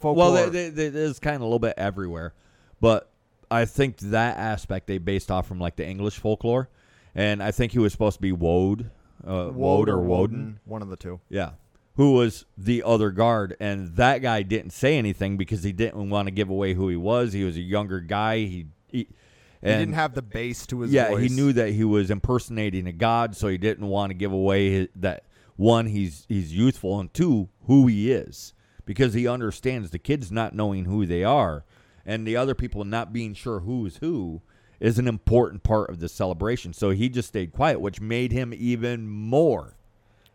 Folklore. 0.00 0.32
Well, 0.32 0.50
they, 0.50 0.68
they, 0.68 0.88
they, 0.90 1.00
it's 1.00 1.18
kind 1.18 1.34
of 1.34 1.40
a 1.40 1.44
little 1.44 1.58
bit 1.58 1.74
everywhere, 1.78 2.34
but 2.78 3.10
I 3.50 3.64
think 3.64 3.96
that 4.00 4.36
aspect 4.36 4.86
they 4.86 4.98
based 4.98 5.30
off 5.30 5.46
from 5.46 5.58
like 5.58 5.76
the 5.76 5.86
English 5.86 6.18
folklore, 6.18 6.68
and 7.14 7.42
I 7.42 7.52
think 7.52 7.72
he 7.72 7.78
was 7.78 7.92
supposed 7.92 8.16
to 8.16 8.20
be 8.20 8.30
Wode, 8.30 8.90
uh, 9.26 9.50
Wode 9.50 9.88
or 9.88 10.00
Woden, 10.02 10.60
one 10.66 10.82
of 10.82 10.90
the 10.90 10.96
two. 10.96 11.20
yeah, 11.30 11.52
who 11.96 12.12
was 12.12 12.44
the 12.58 12.82
other 12.82 13.10
guard, 13.12 13.56
and 13.60 13.96
that 13.96 14.18
guy 14.18 14.42
didn't 14.42 14.72
say 14.72 14.98
anything 14.98 15.38
because 15.38 15.62
he 15.62 15.72
didn't 15.72 16.10
want 16.10 16.26
to 16.26 16.32
give 16.32 16.50
away 16.50 16.74
who 16.74 16.90
he 16.90 16.96
was. 16.96 17.32
He 17.32 17.44
was 17.44 17.56
a 17.56 17.62
younger 17.62 18.00
guy. 18.00 18.40
He, 18.40 18.66
he 18.88 18.98
He 18.98 19.68
didn't 19.68 19.94
have 19.94 20.14
the 20.14 20.20
bass 20.20 20.66
to 20.66 20.80
his 20.80 20.92
yeah, 20.92 21.08
voice. 21.08 21.30
he 21.30 21.34
knew 21.34 21.54
that 21.54 21.70
he 21.70 21.84
was 21.84 22.10
impersonating 22.10 22.86
a 22.88 22.92
god, 22.92 23.36
so 23.36 23.48
he 23.48 23.56
didn't 23.56 23.86
want 23.86 24.10
to 24.10 24.14
give 24.14 24.32
away 24.32 24.70
his, 24.70 24.88
that 24.96 25.24
one 25.56 25.86
he's 25.86 26.26
he's 26.28 26.52
youthful 26.52 26.98
and 26.98 27.12
two 27.14 27.48
who 27.66 27.86
he 27.86 28.10
is 28.10 28.52
because 28.84 29.14
he 29.14 29.26
understands 29.26 29.90
the 29.90 29.98
kids 29.98 30.30
not 30.30 30.54
knowing 30.54 30.84
who 30.84 31.06
they 31.06 31.24
are 31.24 31.64
and 32.04 32.26
the 32.26 32.36
other 32.36 32.54
people 32.54 32.84
not 32.84 33.12
being 33.12 33.34
sure 33.34 33.60
who 33.60 33.86
is 33.86 33.98
who 33.98 34.42
is 34.80 34.98
an 34.98 35.08
important 35.08 35.62
part 35.62 35.88
of 35.88 36.00
the 36.00 36.08
celebration. 36.08 36.72
So 36.72 36.90
he 36.90 37.08
just 37.08 37.28
stayed 37.28 37.52
quiet, 37.52 37.80
which 37.80 38.00
made 38.00 38.32
him 38.32 38.52
even 38.54 39.08
more 39.08 39.76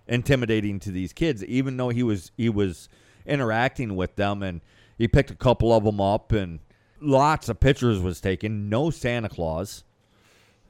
intimidating 0.07 0.79
to 0.79 0.89
these 0.89 1.13
kids 1.13 1.43
even 1.45 1.77
though 1.77 1.89
he 1.89 2.01
was 2.01 2.31
he 2.35 2.49
was 2.49 2.89
interacting 3.27 3.95
with 3.95 4.15
them 4.15 4.41
and 4.41 4.59
he 4.97 5.07
picked 5.07 5.29
a 5.29 5.35
couple 5.35 5.71
of 5.71 5.83
them 5.83 6.01
up 6.01 6.31
and 6.31 6.59
lots 6.99 7.47
of 7.47 7.59
pictures 7.59 7.99
was 7.99 8.19
taken 8.19 8.69
no 8.69 8.89
santa 8.89 9.29
claus 9.29 9.83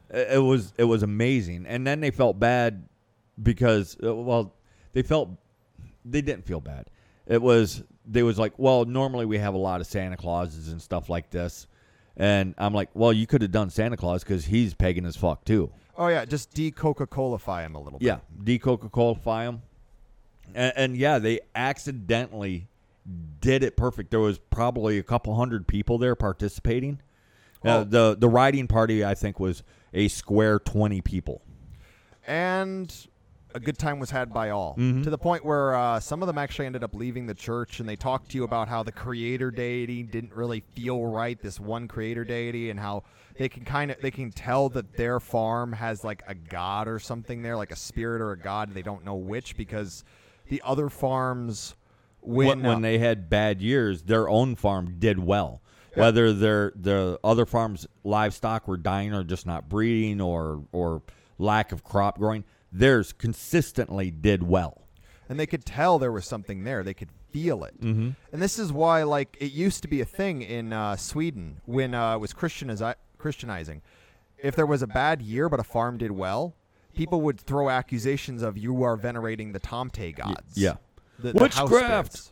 it 0.09 0.43
was 0.43 0.73
it 0.77 0.83
was 0.83 1.03
amazing 1.03 1.65
and 1.65 1.87
then 1.87 2.01
they 2.01 2.11
felt 2.11 2.37
bad 2.37 2.83
because 3.41 3.97
uh, 4.03 4.13
well 4.15 4.53
they 4.93 5.01
felt 5.01 5.29
they 6.05 6.21
didn't 6.21 6.45
feel 6.45 6.59
bad 6.61 6.89
it 7.27 7.41
was 7.41 7.83
they 8.05 8.23
was 8.23 8.37
like 8.39 8.53
well 8.57 8.85
normally 8.85 9.25
we 9.25 9.37
have 9.37 9.53
a 9.53 9.57
lot 9.57 9.81
of 9.81 9.87
santa 9.87 10.17
clauses 10.17 10.69
and 10.69 10.81
stuff 10.81 11.09
like 11.09 11.29
this 11.29 11.67
and 12.17 12.53
i'm 12.57 12.73
like 12.73 12.89
well 12.93 13.13
you 13.13 13.27
could 13.27 13.41
have 13.41 13.51
done 13.51 13.69
santa 13.69 13.95
claus 13.97 14.23
because 14.23 14.45
he's 14.45 14.73
pagan 14.73 15.05
as 15.05 15.15
fuck 15.15 15.43
too 15.45 15.71
Oh 16.01 16.07
yeah, 16.07 16.23
just 16.23 16.53
de 16.53 16.71
Coca 16.71 17.05
Colafy 17.05 17.65
him 17.65 17.75
a 17.75 17.81
little 17.81 17.99
bit. 17.99 18.05
yeah, 18.05 18.19
de 18.41 18.57
Coca 18.57 18.87
Cola 18.87 19.15
them, 19.19 19.61
and, 20.55 20.71
and 20.77 20.95
yeah, 20.97 21.19
they 21.19 21.41
accidentally 21.53 22.69
did 23.41 23.63
it 23.63 23.75
perfect. 23.75 24.09
There 24.09 24.21
was 24.21 24.39
probably 24.39 24.97
a 24.97 25.03
couple 25.03 25.35
hundred 25.35 25.67
people 25.67 25.97
there 25.97 26.15
participating. 26.15 27.01
Uh, 27.65 27.79
Oh. 27.79 27.83
the 27.83 28.15
the 28.17 28.29
riding 28.29 28.65
party, 28.67 29.03
I 29.03 29.13
think, 29.13 29.41
was 29.41 29.61
a 29.93 30.07
square 30.07 30.59
twenty 30.59 31.01
people. 31.01 31.41
And 32.25 32.95
a 33.61 33.65
good 33.65 33.77
time 33.77 33.99
was 33.99 34.11
had 34.11 34.33
by 34.33 34.49
all. 34.49 34.75
Mhm. 34.77 35.03
To 35.03 35.09
the 35.09 35.17
point 35.17 35.45
where 35.45 35.75
uh, 35.75 35.99
some 35.99 36.21
of 36.23 36.27
them 36.27 36.37
actually 36.37 36.65
ended 36.65 36.83
up 36.83 36.93
leaving 36.95 37.25
the 37.25 37.33
church, 37.33 37.79
and 37.79 37.87
they 37.87 37.95
talked 37.95 38.31
to 38.31 38.37
you 38.37 38.43
about 38.43 38.67
how 38.67 38.83
the 38.83 38.91
creator 38.91 39.51
deity 39.51 40.03
didn't 40.03 40.33
really 40.33 40.61
feel 40.75 41.05
right. 41.05 41.39
This 41.41 41.59
one 41.59 41.87
creator 41.87 42.23
deity, 42.23 42.69
and 42.69 42.79
how 42.79 43.03
they 43.37 43.49
can 43.49 43.63
kind 43.65 43.91
of 43.91 44.01
they 44.01 44.11
can 44.11 44.31
tell 44.31 44.69
that 44.69 44.97
their 44.97 45.19
farm 45.19 45.73
has 45.73 46.03
like 46.03 46.23
a 46.27 46.35
god 46.35 46.87
or 46.87 46.99
something 46.99 47.41
there, 47.41 47.55
like 47.57 47.71
a 47.71 47.75
spirit 47.75 48.21
or 48.21 48.31
a 48.31 48.37
god. 48.37 48.73
They 48.73 48.81
don't 48.81 49.05
know 49.05 49.15
which 49.15 49.55
because 49.55 50.03
the 50.47 50.61
other 50.65 50.89
farms 50.89 51.75
when 52.21 52.47
when, 52.47 52.65
uh, 52.65 52.69
when 52.69 52.81
they 52.81 52.97
had 52.97 53.29
bad 53.29 53.61
years, 53.61 54.03
their 54.03 54.27
own 54.27 54.55
farm 54.55 54.95
did 54.99 55.19
well. 55.19 55.61
Whether 55.95 56.31
their 56.31 56.71
the 56.75 57.19
other 57.23 57.45
farms' 57.45 57.87
livestock 58.03 58.67
were 58.67 58.77
dying 58.77 59.13
or 59.13 59.23
just 59.23 59.45
not 59.45 59.67
breeding 59.67 60.21
or 60.21 60.63
or 60.71 61.01
lack 61.37 61.71
of 61.71 61.83
crop 61.83 62.17
growing, 62.17 62.43
theirs 62.71 63.13
consistently 63.13 64.11
did 64.11 64.43
well. 64.43 64.83
and 65.27 65.39
they 65.39 65.45
could 65.45 65.63
tell 65.65 65.99
there 65.99 66.11
was 66.11 66.25
something 66.25 66.63
there. 66.63 66.83
They 66.83 66.93
could 66.95 67.09
feel 67.31 67.63
it. 67.63 67.79
Mm-hmm. 67.79 68.09
And 68.33 68.41
this 68.41 68.57
is 68.57 68.73
why, 68.73 69.03
like, 69.03 69.37
it 69.39 69.51
used 69.51 69.83
to 69.83 69.87
be 69.87 70.01
a 70.01 70.05
thing 70.05 70.41
in 70.41 70.73
uh, 70.73 70.95
Sweden 70.95 71.61
when 71.65 71.93
uh, 71.93 72.15
it 72.15 72.19
was 72.19 72.33
Christianiz- 72.33 72.95
Christianizing. 73.19 73.81
If 74.39 74.55
there 74.55 74.65
was 74.65 74.81
a 74.81 74.87
bad 74.87 75.21
year 75.21 75.47
but 75.49 75.59
a 75.59 75.63
farm 75.63 75.97
did 75.99 76.11
well, 76.11 76.55
people 76.95 77.21
would 77.21 77.39
throw 77.39 77.69
accusations 77.69 78.41
of 78.41 78.57
you 78.57 78.81
are 78.83 78.95
venerating 78.95 79.51
the 79.51 79.59
Tomte 79.59 80.15
gods. 80.15 80.55
yeah. 80.55 80.75
The, 81.19 81.33
the 81.33 81.39
Witchcraft. 81.39 82.13
spirits. 82.13 82.31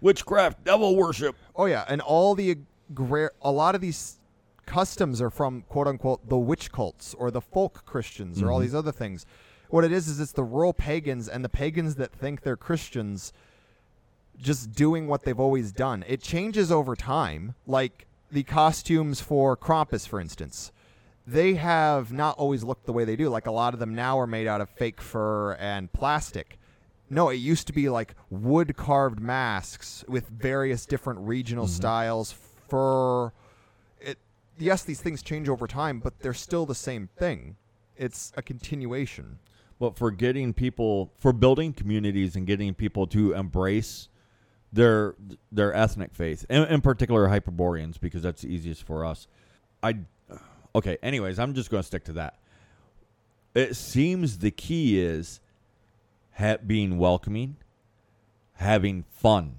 Witchcraft, 0.00 0.62
devil 0.64 0.94
worship. 0.94 1.34
Oh 1.56 1.64
yeah, 1.64 1.84
and 1.88 2.00
all 2.00 2.34
the 2.36 2.58
gra- 2.94 3.30
a 3.42 3.50
lot 3.50 3.74
of 3.74 3.80
these 3.80 4.18
customs 4.66 5.20
are 5.20 5.30
from 5.30 5.62
quote 5.62 5.88
unquote 5.88 6.28
the 6.28 6.36
witch 6.36 6.70
cults 6.70 7.14
or 7.14 7.30
the 7.30 7.40
folk 7.40 7.84
Christians 7.86 8.40
or 8.42 8.50
all 8.52 8.58
Mhm. 8.60 8.62
these 8.62 8.74
other 8.74 8.92
things. 8.92 9.26
What 9.70 9.84
it 9.84 9.92
is 9.92 10.08
is 10.08 10.18
it's 10.20 10.32
the 10.32 10.44
rural 10.44 10.72
pagans 10.72 11.28
and 11.28 11.44
the 11.44 11.48
pagans 11.48 11.96
that 11.96 12.12
think 12.12 12.42
they're 12.42 12.56
Christians 12.56 13.32
just 14.40 14.72
doing 14.72 15.08
what 15.08 15.24
they've 15.24 15.38
always 15.38 15.72
done. 15.72 16.04
It 16.06 16.22
changes 16.22 16.72
over 16.72 16.96
time, 16.96 17.54
like 17.66 18.06
the 18.30 18.44
costumes 18.44 19.20
for 19.20 19.56
Krampus 19.56 20.06
for 20.06 20.20
instance. 20.20 20.72
They 21.26 21.54
have 21.54 22.12
not 22.12 22.38
always 22.38 22.64
looked 22.64 22.86
the 22.86 22.92
way 22.92 23.04
they 23.04 23.16
do. 23.16 23.28
Like 23.28 23.46
a 23.46 23.50
lot 23.50 23.74
of 23.74 23.80
them 23.80 23.94
now 23.94 24.18
are 24.18 24.26
made 24.26 24.46
out 24.46 24.62
of 24.62 24.70
fake 24.70 25.00
fur 25.00 25.52
and 25.54 25.92
plastic. 25.92 26.58
No, 27.10 27.28
it 27.28 27.36
used 27.36 27.66
to 27.66 27.72
be 27.72 27.88
like 27.88 28.14
wood 28.30 28.76
carved 28.76 29.20
masks 29.20 30.04
with 30.08 30.28
various 30.28 30.86
different 30.86 31.20
regional 31.20 31.66
mm-hmm. 31.66 31.74
styles, 31.74 32.34
fur. 32.68 33.32
It 34.00 34.18
yes, 34.58 34.82
these 34.84 35.00
things 35.00 35.22
change 35.22 35.48
over 35.48 35.66
time, 35.66 36.00
but 36.00 36.18
they're 36.20 36.32
still 36.32 36.64
the 36.64 36.74
same 36.74 37.08
thing. 37.18 37.56
It's 37.96 38.32
a 38.36 38.42
continuation. 38.42 39.38
But 39.78 39.96
for 39.96 40.10
getting 40.10 40.52
people, 40.52 41.12
for 41.18 41.32
building 41.32 41.72
communities 41.72 42.34
and 42.34 42.46
getting 42.46 42.74
people 42.74 43.06
to 43.08 43.32
embrace 43.32 44.08
their 44.72 45.14
their 45.52 45.72
ethnic 45.72 46.14
faith, 46.14 46.44
in, 46.50 46.64
in 46.64 46.80
particular 46.80 47.28
Hyperboreans, 47.28 47.98
because 47.98 48.22
that's 48.22 48.42
the 48.42 48.52
easiest 48.52 48.82
for 48.82 49.04
us. 49.04 49.28
I 49.82 49.98
okay. 50.74 50.98
Anyways, 51.02 51.38
I'm 51.38 51.54
just 51.54 51.70
going 51.70 51.82
to 51.82 51.86
stick 51.86 52.04
to 52.04 52.12
that. 52.14 52.38
It 53.54 53.76
seems 53.76 54.38
the 54.38 54.50
key 54.50 55.00
is 55.00 55.40
ha- 56.36 56.58
being 56.64 56.98
welcoming, 56.98 57.56
having 58.54 59.04
fun, 59.10 59.56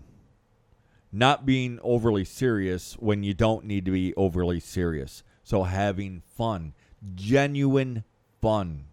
not 1.12 1.46
being 1.46 1.80
overly 1.82 2.26
serious 2.26 2.94
when 2.94 3.24
you 3.24 3.34
don't 3.34 3.66
need 3.66 3.86
to 3.86 3.92
be 3.92 4.14
overly 4.16 4.60
serious. 4.60 5.24
So 5.44 5.64
having 5.64 6.22
fun, 6.38 6.74
genuine 7.16 8.04
fun, 8.42 8.86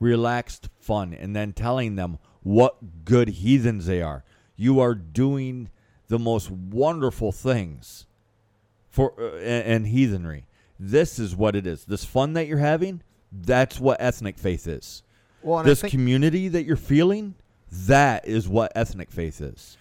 relaxed 0.00 0.68
fun, 0.78 1.14
and 1.14 1.36
then 1.36 1.52
telling 1.52 1.94
them 1.94 2.18
what 2.42 3.04
good 3.04 3.28
heathens 3.28 3.86
they 3.86 4.02
are. 4.02 4.24
You 4.56 4.80
are 4.80 4.94
doing 4.94 5.70
the 6.08 6.18
most 6.18 6.50
wonderful 6.50 7.30
things 7.30 8.06
for 8.88 9.14
uh, 9.18 9.36
and, 9.38 9.86
heathenry. 9.86 10.46
This 10.78 11.18
is 11.18 11.36
what 11.36 11.54
it 11.54 11.66
is. 11.66 11.84
This 11.84 12.04
fun 12.04 12.32
that 12.32 12.46
you're 12.48 12.58
having, 12.58 13.02
that's 13.30 13.78
what 13.78 14.00
ethnic 14.00 14.38
faith 14.38 14.66
is. 14.66 15.02
Well, 15.42 15.62
this 15.62 15.82
think 15.82 15.92
community 15.92 16.48
that 16.48 16.64
you're 16.64 16.76
feeling, 16.76 17.34
that 17.70 18.26
is 18.26 18.48
what 18.48 18.72
ethnic 18.74 19.10
faith 19.10 19.40
is. 19.40 19.76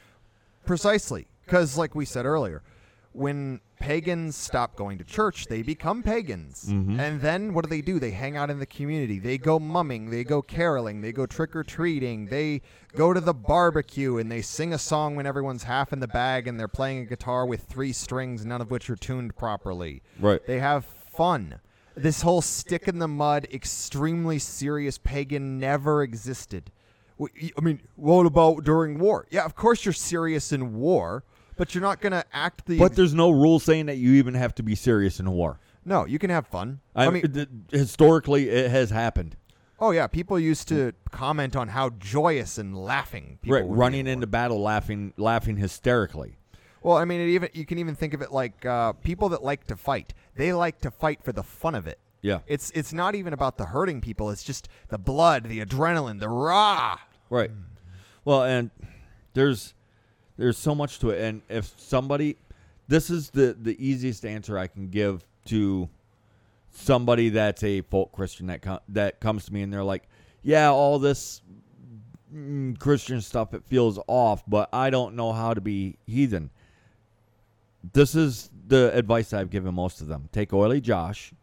precisely 0.66 1.28
because, 1.46 1.78
like 1.78 1.96
we 1.96 2.06
said 2.06 2.26
earlier, 2.26 2.62
when 3.14 3.60
pagans 3.80 4.36
stop 4.36 4.76
going 4.76 4.98
to 4.98 5.04
church, 5.04 5.48
they 5.48 5.62
become 5.62 6.04
pagans, 6.04 6.66
Mhm. 6.70 7.00
and 7.00 7.22
then 7.22 7.54
what 7.54 7.64
do 7.64 7.70
they 7.70 7.82
do? 7.82 8.00
They 8.00 8.12
hang 8.12 8.36
out 8.38 8.50
in 8.50 8.60
the 8.60 8.66
community. 8.66 9.20
They 9.20 9.38
go 9.38 9.58
mumming. 9.60 10.10
They 10.10 10.24
go 10.24 10.42
caroling. 10.42 11.02
They 11.02 11.12
go 11.12 11.26
trick 11.26 11.56
or 11.56 11.64
treating. 11.64 12.28
They 12.28 12.62
go 12.96 13.14
to 13.14 13.22
the 13.22 13.34
barbecue 13.34 14.18
and 14.18 14.32
they 14.32 14.42
sing 14.42 14.74
a 14.74 14.78
song 14.78 15.16
when 15.16 15.26
everyone's 15.26 15.64
half 15.64 15.94
in 15.94 16.00
the 16.00 16.08
bag 16.08 16.48
and 16.48 16.60
they're 16.60 16.68
playing 16.68 17.00
a 17.00 17.06
guitar 17.06 17.46
with 17.46 17.64
three 17.64 17.94
strings, 17.94 18.46
none 18.46 18.62
of 18.62 18.70
which 18.70 18.90
are 18.90 18.96
tuned 18.96 19.36
properly. 19.36 20.02
Right. 20.20 20.46
They 20.46 20.60
have 20.60 20.86
fun. 20.86 21.56
This 21.96 22.22
whole 22.22 22.42
stick 22.42 22.88
in 22.88 23.00
the 23.00 23.08
mud, 23.08 23.48
extremely 23.52 24.40
serious 24.40 24.98
pagan 24.98 25.58
never 25.60 26.04
existed. 26.04 26.72
I 27.22 27.62
mean, 27.62 27.82
what 27.96 28.26
about 28.26 28.64
during 28.64 28.98
war? 29.00 29.26
Yeah, 29.30 29.44
of 29.44 29.54
course 29.56 29.84
you're 29.84 29.92
serious 29.94 30.54
in 30.54 30.76
war, 30.76 31.24
but 31.60 31.76
you're 31.76 31.84
not 31.84 32.02
going 32.02 32.14
to 32.14 32.26
act 32.34 32.66
the. 32.66 32.80
But 32.80 32.96
there's 32.96 33.14
no 33.14 33.30
rule 33.30 33.60
saying 33.60 33.86
that 33.86 33.98
you 33.98 34.14
even 34.14 34.34
have 34.34 34.56
to 34.56 34.64
be 34.64 34.74
serious 34.74 35.20
in 35.20 35.30
war. 35.30 35.60
no, 35.86 36.06
you 36.08 36.18
can 36.18 36.32
have 36.32 36.48
fun. 36.48 36.80
I, 36.96 37.06
I 37.06 37.10
mean, 37.12 37.32
th- 37.32 37.48
historically, 37.72 38.50
it 38.50 38.72
has 38.72 38.90
happened. 38.90 39.36
oh 39.80 39.92
yeah, 39.92 40.08
people 40.08 40.40
used 40.40 40.68
to 40.70 40.94
comment 41.12 41.56
on 41.56 41.68
how 41.70 41.92
joyous 41.92 42.58
and 42.58 42.76
laughing 42.76 43.38
people 43.42 43.58
Right, 43.60 43.68
running 43.68 44.08
into 44.08 44.26
battle, 44.28 44.60
laughing, 44.62 45.14
laughing 45.18 45.58
hysterically. 45.58 46.38
Well, 46.82 46.98
I 46.98 47.06
mean, 47.06 47.20
it 47.22 47.28
even 47.30 47.50
you 47.54 47.66
can 47.66 47.78
even 47.78 47.94
think 47.96 48.14
of 48.14 48.22
it 48.22 48.32
like 48.32 48.66
uh, 48.66 48.94
people 48.94 49.30
that 49.30 49.44
like 49.44 49.68
to 49.68 49.76
fight. 49.76 50.14
They 50.36 50.54
like 50.54 50.80
to 50.82 50.92
fight 50.92 51.24
for 51.24 51.32
the 51.34 51.44
fun 51.44 51.76
of 51.76 51.86
it. 51.88 52.00
Yeah, 52.22 52.40
It's 52.48 52.72
it's 52.72 52.92
not 52.94 53.16
even 53.16 53.32
about 53.34 53.58
the 53.58 53.66
hurting 53.66 54.02
people. 54.02 54.30
It's 54.30 54.44
just 54.44 54.68
the 54.90 54.98
blood, 54.98 55.44
the 55.46 55.60
adrenaline, 55.66 56.20
the 56.20 56.28
raw. 56.30 56.98
right. 57.30 57.52
Well, 58.26 58.44
and 58.44 58.72
there's 59.34 59.74
there's 60.40 60.58
so 60.58 60.74
much 60.74 61.00
to 61.00 61.10
it, 61.10 61.22
and 61.22 61.42
if 61.50 61.74
somebody, 61.78 62.38
this 62.88 63.10
is 63.10 63.30
the 63.30 63.56
the 63.62 63.76
easiest 63.86 64.26
answer 64.26 64.58
I 64.58 64.68
can 64.68 64.88
give 64.88 65.26
to 65.46 65.90
somebody 66.72 67.30
that's 67.30 67.62
a 67.64 67.82
folk 67.82 68.14
Christian 68.14 68.48
that 68.48 68.62
com- 68.62 68.80
that 68.88 69.20
comes 69.20 69.46
to 69.46 69.54
me 69.54 69.62
and 69.62 69.74
they're 69.74 69.84
like, 69.84 70.08
yeah, 70.42 70.72
all 70.72 70.98
this 70.98 71.42
mm, 72.34 72.80
Christian 72.80 73.20
stuff 73.20 73.54
it 73.54 73.66
feels 73.66 74.00
off, 74.08 74.44
but 74.48 74.70
I 74.72 74.90
don't 74.90 75.16
know 75.16 75.34
how 75.34 75.54
to 75.54 75.60
be 75.60 75.98
heathen. 76.08 76.52
This 77.94 78.16
is 78.16 78.50
the 78.68 78.96
advice 78.96 79.34
I've 79.34 79.50
given 79.50 79.74
most 79.74 80.00
of 80.00 80.08
them. 80.08 80.30
Take 80.32 80.54
oily 80.54 80.80
Josh, 80.80 81.34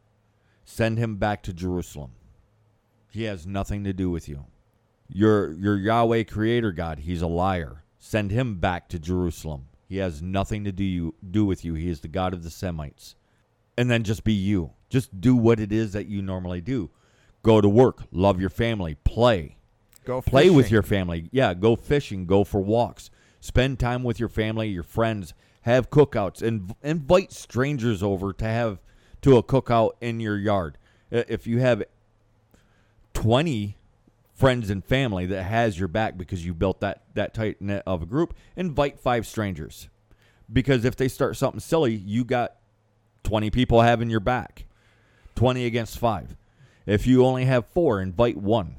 send 0.65 0.97
him 0.97 1.17
back 1.17 1.43
to 1.43 1.53
Jerusalem. 1.53 2.13
He 3.11 3.25
has 3.25 3.47
nothing 3.47 3.85
to 3.85 3.93
do 3.93 4.11
with 4.11 4.27
you. 4.27 4.47
Your 5.09 5.53
your 5.53 5.77
Yahweh 5.77 6.25
creator 6.25 6.73
God, 6.73 7.01
he's 7.01 7.21
a 7.21 7.27
liar. 7.27 7.83
Send 8.09 8.31
him 8.31 8.61
back 8.61 8.89
to 8.91 9.01
Jerusalem. 9.01 9.67
He 9.89 9.97
has 9.97 10.23
nothing 10.23 10.63
to 10.63 10.71
do 10.71 10.85
you 10.85 11.17
do 11.29 11.45
with 11.45 11.65
you. 11.65 11.75
He 11.75 11.89
is 11.89 12.03
the 12.03 12.09
God 12.09 12.35
of 12.35 12.45
the 12.45 12.51
Semites. 12.51 13.17
And 13.77 13.91
then 13.91 14.05
just 14.05 14.23
be 14.23 14.33
you. 14.33 14.75
Just 14.89 15.21
do 15.21 15.35
what 15.35 15.59
it 15.59 15.73
is 15.73 15.93
that 15.93 16.07
you 16.07 16.23
normally 16.23 16.61
do. 16.61 16.91
Go 17.43 17.61
to 17.61 17.69
work, 17.69 18.05
love 18.13 18.41
your 18.41 18.49
family, 18.49 18.95
play. 19.03 19.57
Go 20.05 20.23
Play 20.23 20.51
with 20.51 20.71
your 20.71 20.85
family. 20.85 21.29
Yeah, 21.33 21.53
go 21.53 21.75
fishing, 21.75 22.27
go 22.27 22.45
for 22.45 22.61
walks. 22.61 23.11
Spend 23.41 23.81
time 23.81 24.05
with 24.05 24.21
your 24.21 24.29
family, 24.29 24.69
your 24.69 24.85
friends. 24.85 25.35
Have 25.63 25.91
cookouts 25.91 26.43
and 26.43 26.77
invite 26.85 27.33
strangers 27.33 28.05
over 28.05 28.33
to 28.35 28.45
have 28.45 28.79
to 29.23 29.37
a 29.37 29.43
cookout 29.43 29.95
in 30.01 30.21
your 30.21 30.39
yard. 30.39 30.79
If 31.11 31.49
you 31.49 31.59
have 31.59 31.83
20 33.15 33.77
friends 34.37 34.71
and 34.71 34.85
family 34.85 35.27
that 35.27 35.43
has 35.45 35.79
your 35.79 35.89
back 35.89 36.17
because 36.17 36.45
you 36.45 36.53
built 36.55 36.81
that 36.81 37.03
that 37.15 37.35
tight 37.35 37.61
net 37.61 37.83
of 37.87 38.03
a 38.03 38.07
group, 38.07 38.35
invite 38.55 39.01
five 39.01 39.27
strangers. 39.27 39.89
Because 40.53 40.85
if 40.85 40.95
they 40.95 41.09
start 41.09 41.37
something 41.37 41.59
silly, 41.59 41.95
you 41.95 42.23
got 42.25 42.55
20 43.25 43.51
people 43.51 43.81
having 43.81 44.09
your 44.11 44.21
back. 44.21 44.67
20 45.35 45.67
against 45.67 45.99
5. 45.99 46.37
If 46.87 47.07
you 47.07 47.25
only 47.27 47.47
have 47.47 47.67
4, 47.67 48.01
invite 48.01 48.37
one. 48.37 48.77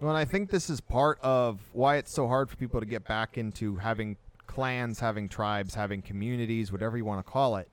Well, 0.00 0.10
and 0.10 0.18
I 0.18 0.24
think 0.24 0.50
this 0.50 0.70
is 0.70 0.80
part 0.80 1.18
of 1.20 1.60
why 1.72 1.96
it's 1.96 2.12
so 2.12 2.28
hard 2.28 2.48
for 2.48 2.56
people 2.56 2.78
to 2.78 2.86
get 2.86 3.04
back 3.08 3.36
into 3.36 3.76
having 3.76 4.16
clans, 4.46 5.00
having 5.00 5.28
tribes, 5.28 5.74
having 5.74 6.00
communities, 6.00 6.70
whatever 6.70 6.96
you 6.96 7.04
want 7.04 7.24
to 7.24 7.30
call 7.30 7.56
it. 7.56 7.68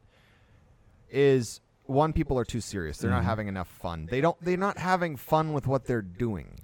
Is 1.11 1.59
one, 1.85 2.13
people 2.13 2.39
are 2.39 2.45
too 2.45 2.61
serious. 2.61 2.97
They're 2.97 3.11
not 3.11 3.23
Mhm. 3.23 3.25
having 3.25 3.47
enough 3.47 3.67
fun. 3.67 4.07
They 4.09 4.21
don't. 4.21 4.37
They're 4.41 4.57
not 4.57 4.77
having 4.77 5.17
fun 5.17 5.51
with 5.53 5.67
what 5.67 5.85
they're 5.85 6.01
doing. 6.01 6.60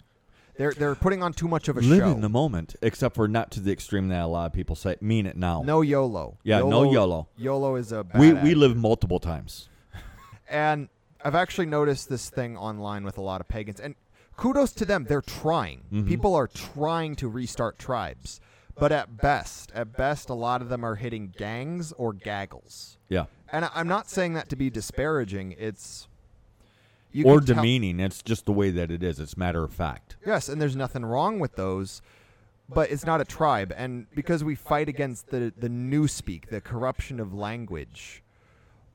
They're 0.58 0.74
they're 0.74 0.96
putting 0.96 1.22
on 1.24 1.34
too 1.34 1.48
much 1.48 1.68
of 1.68 1.78
a 1.78 1.82
Live 1.82 2.00
show. 2.00 2.12
in 2.12 2.22
the 2.22 2.30
moment, 2.30 2.76
except 2.82 3.16
for 3.16 3.28
not 3.28 3.52
to 3.52 3.60
the 3.60 3.72
extreme 3.72 4.08
that 4.10 4.24
a 4.24 4.28
lot 4.28 4.48
of 4.48 4.54
people 4.54 4.76
say 4.76 4.96
mean 5.02 5.26
it 5.26 5.38
now. 5.38 5.62
no 5.64 5.82
YOLO. 5.82 6.38
Yeah, 6.44 6.60
no 6.60 6.92
YOLO. 6.92 7.28
YOLO 7.38 7.76
is 7.76 7.92
a 7.92 8.04
bad 8.04 8.20
we 8.20 8.34
we 8.34 8.56
live 8.56 8.76
multiple 8.76 9.20
times. 9.20 9.70
And 10.50 10.88
I've 11.24 11.36
actually 11.36 11.66
noticed 11.66 12.08
this 12.08 12.30
thing 12.30 12.56
online 12.56 13.04
with 13.04 13.18
a 13.18 13.22
lot 13.22 13.42
of 13.42 13.48
pagans. 13.50 13.80
And 13.82 13.96
kudos 14.38 14.72
to 14.74 14.86
them. 14.86 15.06
They're 15.10 15.22
trying. 15.22 15.84
Mhm. 15.92 16.08
People 16.08 16.36
are 16.36 16.48
trying 16.48 17.16
to 17.18 17.28
restart 17.28 17.78
tribes. 17.78 18.40
But 18.80 18.92
at 18.94 19.18
best, 19.18 19.72
at 19.74 19.98
best, 19.98 20.30
a 20.30 20.34
lot 20.36 20.62
of 20.62 20.70
them 20.70 20.86
are 20.86 20.96
hitting 20.96 21.34
gangs 21.36 21.92
or 21.94 22.14
gaggles. 22.14 22.98
Yeah. 23.10 23.26
And 23.52 23.68
I'm 23.74 23.88
not 23.88 24.08
saying 24.10 24.34
that 24.36 24.48
to 24.50 24.56
be 24.56 24.70
disparaging. 24.70 25.56
It's 25.58 26.07
you 27.12 27.26
or 27.26 27.38
can 27.40 27.48
tell- 27.48 27.56
demeaning. 27.58 28.00
It's 28.00 28.22
just 28.22 28.46
the 28.46 28.52
way 28.52 28.70
that 28.72 28.92
it 28.92 29.04
is. 29.04 29.20
It's 29.20 29.38
matter 29.38 29.64
of 29.64 29.74
fact. 29.74 30.18
Yes, 30.26 30.50
and 30.50 30.62
there's 30.62 30.76
nothing 30.76 31.06
wrong 31.06 31.40
with 31.40 31.56
those, 31.56 32.02
but 32.70 32.92
it's 32.92 33.06
not 33.06 33.22
a 33.22 33.26
tribe. 33.26 33.74
And 33.76 34.08
because 34.14 34.44
we 34.44 34.56
fight 34.56 34.90
against 34.90 35.30
the 35.30 35.54
the 35.58 35.70
new 35.70 36.08
speak, 36.08 36.50
the 36.50 36.62
corruption 36.62 37.20
of 37.20 37.34
language, 37.34 38.24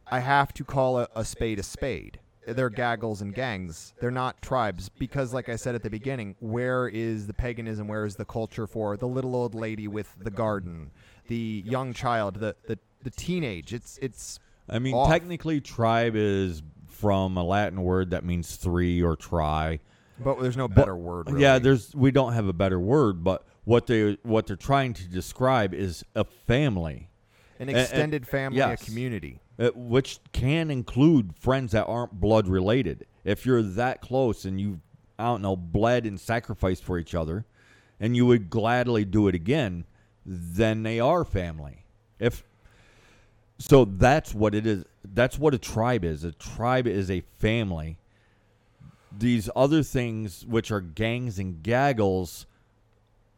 I 0.06 0.20
have 0.20 0.52
to 0.54 0.64
call 0.64 0.98
a, 0.98 1.08
a 1.14 1.24
spade 1.24 1.58
a 1.58 1.62
spade. 1.62 2.18
They're 2.44 2.70
gaggles 2.70 3.22
and 3.22 3.32
gangs. 3.32 3.94
They're 4.00 4.10
not 4.10 4.42
tribes 4.42 4.88
because, 4.88 5.32
like 5.32 5.48
I 5.48 5.54
said 5.54 5.76
at 5.76 5.84
the 5.84 5.90
beginning, 5.90 6.34
where 6.40 6.88
is 6.88 7.28
the 7.28 7.32
paganism? 7.32 7.86
Where 7.86 8.04
is 8.04 8.16
the 8.16 8.24
culture 8.24 8.66
for 8.66 8.96
the 8.96 9.06
little 9.06 9.36
old 9.36 9.54
lady 9.54 9.86
with 9.86 10.12
the 10.20 10.30
garden, 10.30 10.90
the 11.28 11.62
young 11.64 11.92
child, 11.92 12.36
the 12.36 12.56
the, 12.66 12.78
the 13.04 13.10
teenage? 13.10 13.72
It's 13.72 13.96
it's 14.02 14.40
I 14.68 14.80
mean, 14.80 14.92
off. 14.94 15.08
technically, 15.08 15.60
tribe 15.60 16.14
is 16.16 16.62
from 16.93 17.36
a 17.36 17.43
Latin 17.45 17.82
word 17.82 18.11
that 18.11 18.24
means 18.24 18.57
three 18.57 19.03
or 19.03 19.16
try. 19.16 19.80
but 20.22 20.40
there's 20.40 20.57
no 20.57 20.68
But- 20.68 20.76
better 20.76 20.97
word. 20.97 21.28
Really. 21.28 21.43
Yeah, 21.43 21.59
there's 21.59 21.95
we 21.95 22.11
don't 22.12 22.32
have 22.34 22.47
a 22.47 22.53
better 22.53 22.78
word, 22.78 23.24
but 23.24 23.45
what 23.64 23.86
they 23.86 24.18
what 24.22 24.47
they're 24.47 24.57
trying 24.57 24.93
to 24.95 25.05
describe 25.09 25.74
is 25.74 26.05
a 26.14 26.24
family, 26.24 27.09
an 27.59 27.68
extended 27.68 28.26
family, 28.26 28.59
yes. 28.59 28.80
a 28.82 28.84
community. 28.84 29.40
uh, 29.59 29.70
which 29.74 30.18
can 30.32 30.70
include 30.70 31.34
friends 31.36 31.72
that 31.72 31.84
aren't 31.84 32.12
blood 32.20 32.47
related. 32.49 33.07
If 33.24 33.45
you're 33.47 33.62
that 33.62 34.01
close 34.01 34.45
and 34.45 34.61
you, 34.61 34.80
I 35.18 35.24
don't 35.24 35.43
know, 35.43 35.57
bled 35.57 36.07
and 36.07 36.18
sacrificed 36.20 36.82
for 36.84 36.99
each 36.99 37.14
other, 37.14 37.45
and 38.01 38.16
you 38.16 38.24
would 38.26 38.49
gladly 38.51 39.05
do 39.05 39.28
it 39.28 39.34
again, 39.34 39.84
then 40.24 40.82
they 40.84 40.99
are 41.01 41.24
family. 41.24 41.84
If 42.18 42.45
so, 43.62 43.84
that's 43.84 44.34
what 44.34 44.54
it 44.54 44.66
is. 44.66 44.84
That's 45.04 45.38
what 45.38 45.54
a 45.54 45.58
tribe 45.58 46.04
is. 46.04 46.24
A 46.24 46.32
tribe 46.32 46.86
is 46.86 47.10
a 47.10 47.22
family. 47.38 47.98
These 49.16 49.48
other 49.54 49.82
things, 49.82 50.44
which 50.46 50.70
are 50.70 50.80
gangs 50.80 51.38
and 51.38 51.62
gaggles, 51.62 52.46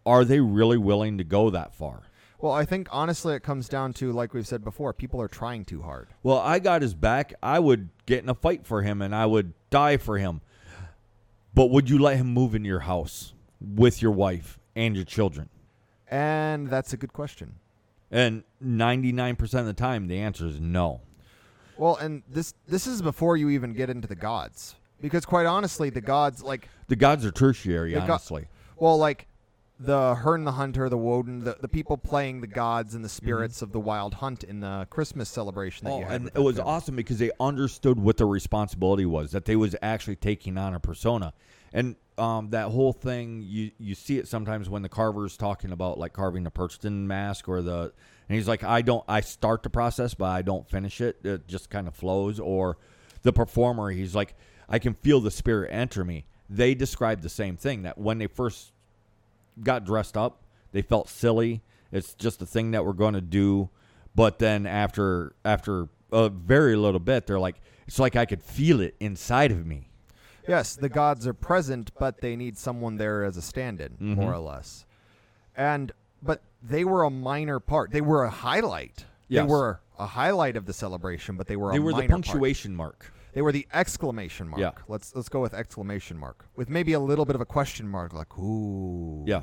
are 0.07 0.25
they 0.25 0.41
really 0.41 0.79
willing 0.79 1.19
to 1.19 1.25
go 1.25 1.51
that 1.51 1.75
far? 1.75 2.05
Well, 2.39 2.53
I 2.53 2.65
think 2.65 2.89
honestly, 2.91 3.35
it 3.35 3.43
comes 3.43 3.69
down 3.69 3.93
to 3.95 4.13
like 4.13 4.35
we've 4.35 4.47
said 4.47 4.65
before, 4.65 4.93
people 4.93 5.21
are 5.21 5.29
trying 5.29 5.65
too 5.65 5.83
hard. 5.83 6.09
Well, 6.23 6.39
I 6.39 6.59
got 6.59 6.83
his 6.83 6.95
back. 6.95 7.35
I 7.43 7.59
would 7.59 7.91
get 8.07 8.23
in 8.23 8.29
a 8.29 8.35
fight 8.35 8.67
for 8.67 8.83
him 8.83 9.03
and 9.03 9.15
I 9.15 9.27
would 9.27 9.53
die 9.71 9.97
for 9.97 10.19
him. 10.19 10.41
But 11.55 11.67
would 11.67 11.89
you 11.89 11.99
let 11.99 12.17
him 12.17 12.29
move 12.29 12.55
into 12.55 12.69
your 12.69 12.81
house 12.81 13.35
with 13.61 14.01
your 14.01 14.13
wife 14.13 14.59
and 14.75 14.97
your 14.97 15.05
children? 15.05 15.49
And 16.11 16.69
that's 16.69 16.93
a 16.93 16.97
good 16.97 17.13
question. 17.13 17.57
And 18.15 18.45
99% 18.65 19.55
of 19.59 19.67
the 19.67 19.73
time, 19.73 20.07
the 20.07 20.21
answer 20.21 20.47
is 20.47 20.61
no. 20.61 21.01
Well, 21.77 21.97
and 21.97 22.23
this 22.29 22.55
this 22.69 22.87
is 22.87 23.03
before 23.03 23.37
you 23.37 23.49
even 23.51 23.73
get 23.73 23.91
into 23.91 24.07
the 24.07 24.15
gods, 24.15 24.77
because 25.01 25.27
quite 25.27 25.47
honestly, 25.47 25.91
the 25.91 26.01
gods 26.01 26.41
like 26.41 26.69
The 26.87 26.95
gods 26.95 27.27
are 27.27 27.33
tertiary, 27.33 27.93
The 27.95 28.01
go- 28.01 28.13
honestly. 28.13 28.47
well, 28.77 28.97
like 28.97 29.27
the 29.81 30.15
Herne 30.15 30.45
the 30.45 30.53
Hunter, 30.53 30.89
the 30.89 30.97
Woden, 30.97 31.43
the, 31.43 31.57
the 31.61 31.67
people 31.67 31.99
playing 31.99 32.41
the 32.41 32.47
gods 32.47 32.95
and 32.95 33.05
the 33.05 33.09
mhm. 33.09 33.17
spirits 33.17 33.61
of 33.61 33.73
the 33.73 33.81
wild 33.81 34.15
hunt 34.15 34.45
in 34.45 34.61
the 34.61 34.87
Christmas 34.89 35.29
celebration 35.29 35.87
that 35.87 35.91
Oh, 35.93 35.99
you 35.99 36.05
had. 36.05 36.21
and 36.21 36.31
it 36.33 36.39
was 36.39 36.61
awesome 36.61 36.95
because 36.95 37.19
they 37.19 37.33
understood 37.41 37.99
what 37.99 38.17
the 38.17 38.27
responsibility 38.27 39.05
was 39.05 39.33
that 39.33 39.45
they 39.47 39.57
was 39.57 39.75
actually 39.83 40.15
taking 40.15 40.57
on 40.57 40.75
a 40.75 40.79
persona 40.79 41.33
and 41.73 41.97
um, 42.19 42.51
that 42.51 42.71
whole 42.71 42.93
thing 42.93 43.43
you 43.47 43.71
you 43.79 43.95
see 43.95 44.19
it 44.19 44.29
sometimes 44.29 44.69
when 44.69 44.83
the 44.83 44.89
carver's 44.89 45.37
talking 45.37 45.73
about 45.73 45.99
like 45.99 46.13
carving 46.13 46.45
the 46.45 46.51
Perchten 46.51 47.07
mask 47.07 47.49
or 47.49 47.61
the 47.63 47.93
and 48.29 48.37
he's 48.37 48.49
like 48.49 48.63
I 48.63 48.83
don't 48.83 49.05
I 49.09 49.21
start 49.21 49.63
the 49.63 49.71
process 49.71 50.15
but 50.15 50.27
I 50.27 50.43
don't 50.43 50.69
finish 50.69 51.01
it 51.01 51.19
it 51.25 51.49
just 51.49 51.71
kind 51.71 51.89
of 51.89 51.95
flows 51.95 52.39
or 52.39 52.79
the 53.23 53.33
performer 53.33 53.91
he's 53.91 54.15
like 54.15 54.35
I 54.69 54.79
can 54.79 54.95
feel 54.95 55.21
the 55.21 55.31
spirit 55.31 55.71
enter 55.73 56.05
me 56.05 56.27
they 56.49 56.75
describe 56.75 57.23
the 57.23 57.29
same 57.29 57.57
thing 57.57 57.83
that 57.83 57.99
when 57.99 58.19
they 58.19 58.27
first 58.27 58.73
got 59.63 59.85
dressed 59.85 60.17
up. 60.17 60.43
They 60.73 60.83
felt 60.83 61.09
silly. 61.09 61.63
It's 61.93 62.15
just 62.15 62.43
a 62.43 62.47
thing 62.47 62.73
that 62.73 62.85
we're 62.85 62.93
going 62.93 63.15
to 63.15 63.21
do. 63.21 63.71
But 64.15 64.39
then 64.39 64.67
after 64.67 65.35
after 65.45 65.89
a 66.13 66.29
very 66.29 66.77
little 66.77 67.01
bit, 67.01 67.27
they're 67.27 67.41
like, 67.41 67.57
it's 67.87 67.99
like 67.99 68.17
I 68.17 68.25
could 68.25 68.43
feel 68.43 68.81
it 68.81 68.97
inside 69.01 69.51
of 69.51 69.67
me. 69.67 69.89
Yes, 70.47 70.77
the 70.77 70.89
gods 70.89 71.27
are 71.27 71.33
present, 71.35 71.91
but 71.99 72.21
they 72.21 72.37
need 72.37 72.59
someone 72.59 72.97
there 72.97 73.25
as 73.25 73.37
a 73.37 73.43
stand-in, 73.43 73.97
Mhm. 74.01 74.17
more 74.17 74.33
or 74.35 74.39
less. 74.39 74.85
And 75.57 75.93
but 76.23 76.43
they 76.63 76.85
were 76.85 77.03
a 77.05 77.11
minor 77.11 77.61
part. 77.61 77.91
They 77.91 78.01
were 78.01 78.25
a 78.25 78.31
highlight. 78.31 79.05
Yes. 79.29 79.45
They 79.45 79.51
were 79.51 79.81
a 79.99 80.07
highlight 80.07 80.57
of 80.57 80.65
the 80.67 80.73
celebration, 80.73 81.37
but 81.37 81.47
they 81.47 81.57
were 81.57 81.71
They 81.71 81.79
a 81.79 81.83
were 81.83 81.93
the 81.93 81.99
minor 81.99 82.09
part. 82.09 82.25
punctuation 82.25 82.75
mark. 82.75 83.13
They 83.35 83.43
were 83.43 83.53
the 83.53 83.67
exclamation 83.73 84.49
mark. 84.49 84.61
Yeah. 84.61 84.71
Let's 84.89 85.15
let's 85.15 85.29
go 85.29 85.41
with 85.41 85.55
exclamation 85.55 86.17
mark 86.19 86.47
with 86.57 86.69
maybe 86.69 86.93
a 86.93 87.01
little 87.01 87.25
bit 87.25 87.35
of 87.35 87.41
a 87.41 87.47
question 87.47 87.89
mark, 87.89 88.13
like 88.13 88.37
ooh. 88.39 89.25
Yeah. 89.27 89.43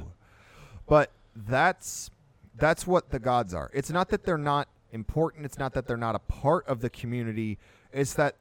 But 0.88 1.12
that's 1.36 2.10
that's 2.56 2.86
what 2.88 3.10
the 3.12 3.20
gods 3.20 3.54
are. 3.54 3.70
It's 3.74 3.90
not 3.90 4.10
that 4.10 4.24
they're 4.24 4.38
not 4.38 4.68
important. 4.92 5.46
It's 5.46 5.58
not 5.58 5.74
that 5.74 5.88
they're 5.88 5.98
not 5.98 6.16
a 6.16 6.20
part 6.20 6.68
of 6.68 6.82
the 6.82 6.90
community. 6.90 7.58
It's 7.94 8.14
that 8.16 8.36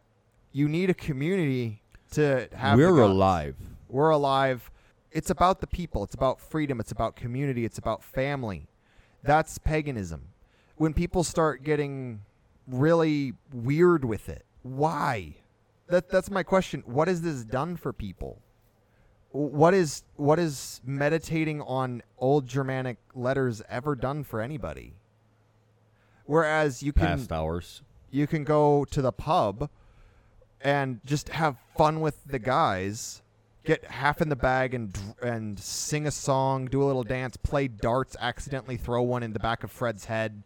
you 0.53 0.69
need 0.69 0.91
a 0.91 0.95
community 0.95 1.83
to 2.13 2.49
have. 2.55 2.79
We're 2.79 3.01
alive. 3.01 3.57
We're 3.89 4.11
alive. 4.11 4.71
It's 5.11 5.31
about 5.31 5.61
the 5.61 5.67
people. 5.67 6.05
It's 6.05 6.15
about 6.15 6.41
freedom. 6.41 6.81
It's 6.81 6.93
about 6.93 7.17
community. 7.17 7.65
It's 7.65 7.79
about 7.79 8.05
family. 8.05 8.69
That's 9.23 9.59
paganism. 9.59 10.29
When 10.77 10.95
people 10.95 11.25
start 11.25 11.63
getting 11.65 12.23
really 12.67 13.35
weird 13.53 14.05
with 14.05 14.29
it, 14.29 14.45
why? 14.63 15.37
That 15.89 16.09
that's 16.09 16.31
my 16.31 16.43
question. 16.43 16.83
What 16.87 17.09
has 17.09 17.23
this 17.23 17.45
done 17.45 17.77
for 17.77 17.93
people? 17.93 18.41
What 19.33 19.75
is 19.75 20.05
what 20.17 20.39
is 20.39 20.81
meditating 20.85 21.61
on 21.63 22.03
old 22.19 22.47
Germanic 22.47 22.99
letters 23.15 23.63
ever 23.69 23.95
done 23.95 24.25
for 24.25 24.41
anybody? 24.41 24.95
Whereas 26.25 26.83
you 26.83 26.93
can 26.93 27.19
Past 27.19 27.33
hours. 27.33 27.83
you 28.11 28.27
can 28.27 28.45
go 28.45 28.85
to 28.87 29.03
the 29.03 29.13
pub 29.13 29.69
and 30.63 31.01
just 31.05 31.29
have 31.31 31.57
fun 31.77 32.01
with 32.01 32.25
the 32.25 32.39
guys, 32.39 33.23
get 33.65 33.85
half 33.85 34.21
in 34.21 34.29
the 34.29 34.37
bag 34.37 34.75
and 34.75 34.97
and 35.23 35.59
sing 35.59 36.07
a 36.07 36.11
song, 36.11 36.67
do 36.67 36.83
a 36.83 36.87
little 36.87 37.03
dance, 37.05 37.37
play 37.37 37.69
darts, 37.69 38.17
accidentally 38.21 38.77
throw 38.77 39.03
one 39.03 39.23
in 39.23 39.33
the 39.33 39.39
back 39.39 39.65
of 39.65 39.71
Fred's 39.71 40.07
head, 40.07 40.43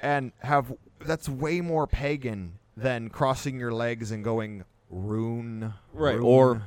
and 0.00 0.32
have 0.40 0.72
that's 1.00 1.28
way 1.28 1.60
more 1.60 1.86
pagan 1.86 2.58
than 2.76 3.08
crossing 3.08 3.58
your 3.58 3.72
legs 3.72 4.10
and 4.10 4.24
going 4.24 4.64
rune, 4.90 5.74
Right, 5.92 6.16
rune." 6.16 6.24
or- 6.24 6.62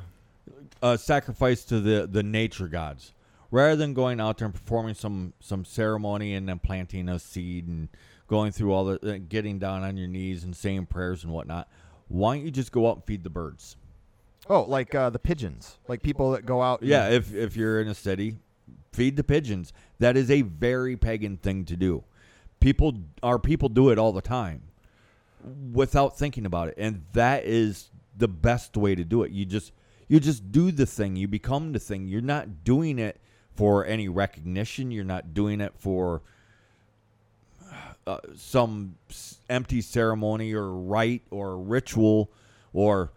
Uh, 0.81 0.95
sacrifice 0.95 1.63
to 1.65 1.79
the, 1.81 2.07
the 2.07 2.21
nature 2.21 2.67
gods. 2.67 3.13
Rather 3.49 3.75
than 3.75 3.93
going 3.95 4.19
out 4.19 4.37
there 4.37 4.45
and 4.45 4.53
performing 4.53 4.93
some, 4.93 5.33
some 5.39 5.65
ceremony 5.65 6.35
and 6.35 6.47
then 6.47 6.59
planting 6.59 7.09
a 7.09 7.17
seed 7.17 7.67
and 7.67 7.89
going 8.27 8.51
through 8.51 8.71
all 8.73 8.85
the 8.85 9.15
uh, 9.15 9.17
getting 9.27 9.57
down 9.57 9.83
on 9.83 9.97
your 9.97 10.07
knees 10.07 10.43
and 10.43 10.55
saying 10.55 10.85
prayers 10.85 11.23
and 11.23 11.33
whatnot, 11.33 11.67
why 12.07 12.35
don't 12.35 12.45
you 12.45 12.51
just 12.51 12.71
go 12.71 12.89
out 12.89 12.97
and 12.97 13.05
feed 13.05 13.23
the 13.23 13.29
birds? 13.29 13.77
oh, 14.49 14.63
like 14.63 14.95
uh, 14.95 15.09
the 15.09 15.19
pigeons, 15.19 15.77
like 15.87 16.01
people 16.01 16.31
that 16.31 16.45
go 16.45 16.61
out. 16.61 16.83
Yeah, 16.83 17.09
if 17.09 17.33
if 17.33 17.55
you're 17.55 17.81
in 17.81 17.87
a 17.87 17.95
city, 17.95 18.37
feed 18.93 19.15
the 19.15 19.23
pigeons. 19.23 19.73
That 19.99 20.17
is 20.17 20.29
a 20.29 20.41
very 20.41 20.95
pagan 20.95 21.37
thing 21.37 21.65
to 21.65 21.75
do. 21.75 22.03
People 22.59 22.97
our 23.23 23.39
people 23.39 23.69
do 23.69 23.89
it 23.89 23.97
all 23.97 24.11
the 24.11 24.21
time 24.21 24.63
without 25.71 26.17
thinking 26.17 26.45
about 26.45 26.69
it, 26.69 26.75
and 26.77 27.03
that 27.13 27.45
is 27.45 27.89
the 28.15 28.27
best 28.27 28.75
way 28.75 28.95
to 28.95 29.03
do 29.03 29.23
it. 29.23 29.31
You 29.31 29.45
just 29.45 29.71
you 30.07 30.19
just 30.19 30.51
do 30.51 30.71
the 30.71 30.85
thing. 30.85 31.15
You 31.15 31.27
become 31.27 31.73
the 31.73 31.79
thing. 31.79 32.07
You're 32.07 32.21
not 32.21 32.63
doing 32.63 32.99
it 32.99 33.19
for 33.53 33.85
any 33.85 34.07
recognition. 34.07 34.91
You're 34.91 35.03
not 35.03 35.33
doing 35.33 35.61
it 35.61 35.73
for 35.77 36.21
uh, 38.07 38.17
some 38.35 38.95
s- 39.09 39.39
empty 39.49 39.81
ceremony 39.81 40.53
or 40.53 40.71
rite 40.71 41.21
or 41.29 41.57
ritual 41.57 42.31
or 42.73 43.11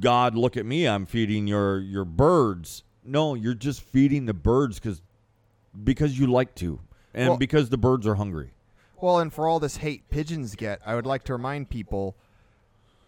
God, 0.00 0.34
look 0.36 0.56
at 0.56 0.66
me, 0.66 0.86
I'm 0.86 1.06
feeding 1.06 1.46
your 1.46 1.78
your 1.80 2.04
birds. 2.04 2.84
No, 3.04 3.34
you're 3.34 3.54
just 3.54 3.80
feeding 3.82 4.26
the 4.26 4.34
birds 4.34 4.78
because 4.78 5.00
because 5.84 6.18
you 6.18 6.26
like 6.26 6.54
to, 6.56 6.80
and 7.14 7.30
Well- 7.30 7.38
because 7.38 7.68
the 7.70 7.78
birds 7.78 8.06
are 8.06 8.14
hungry. 8.16 8.52
Well, 9.00 9.18
and 9.20 9.32
for 9.32 9.46
all 9.46 9.60
this 9.60 9.76
hate 9.78 10.08
pigeons 10.10 10.56
get, 10.56 10.80
I 10.84 10.94
would 10.96 11.06
like 11.06 11.22
to 11.24 11.32
remind 11.32 11.70
people 11.70 12.16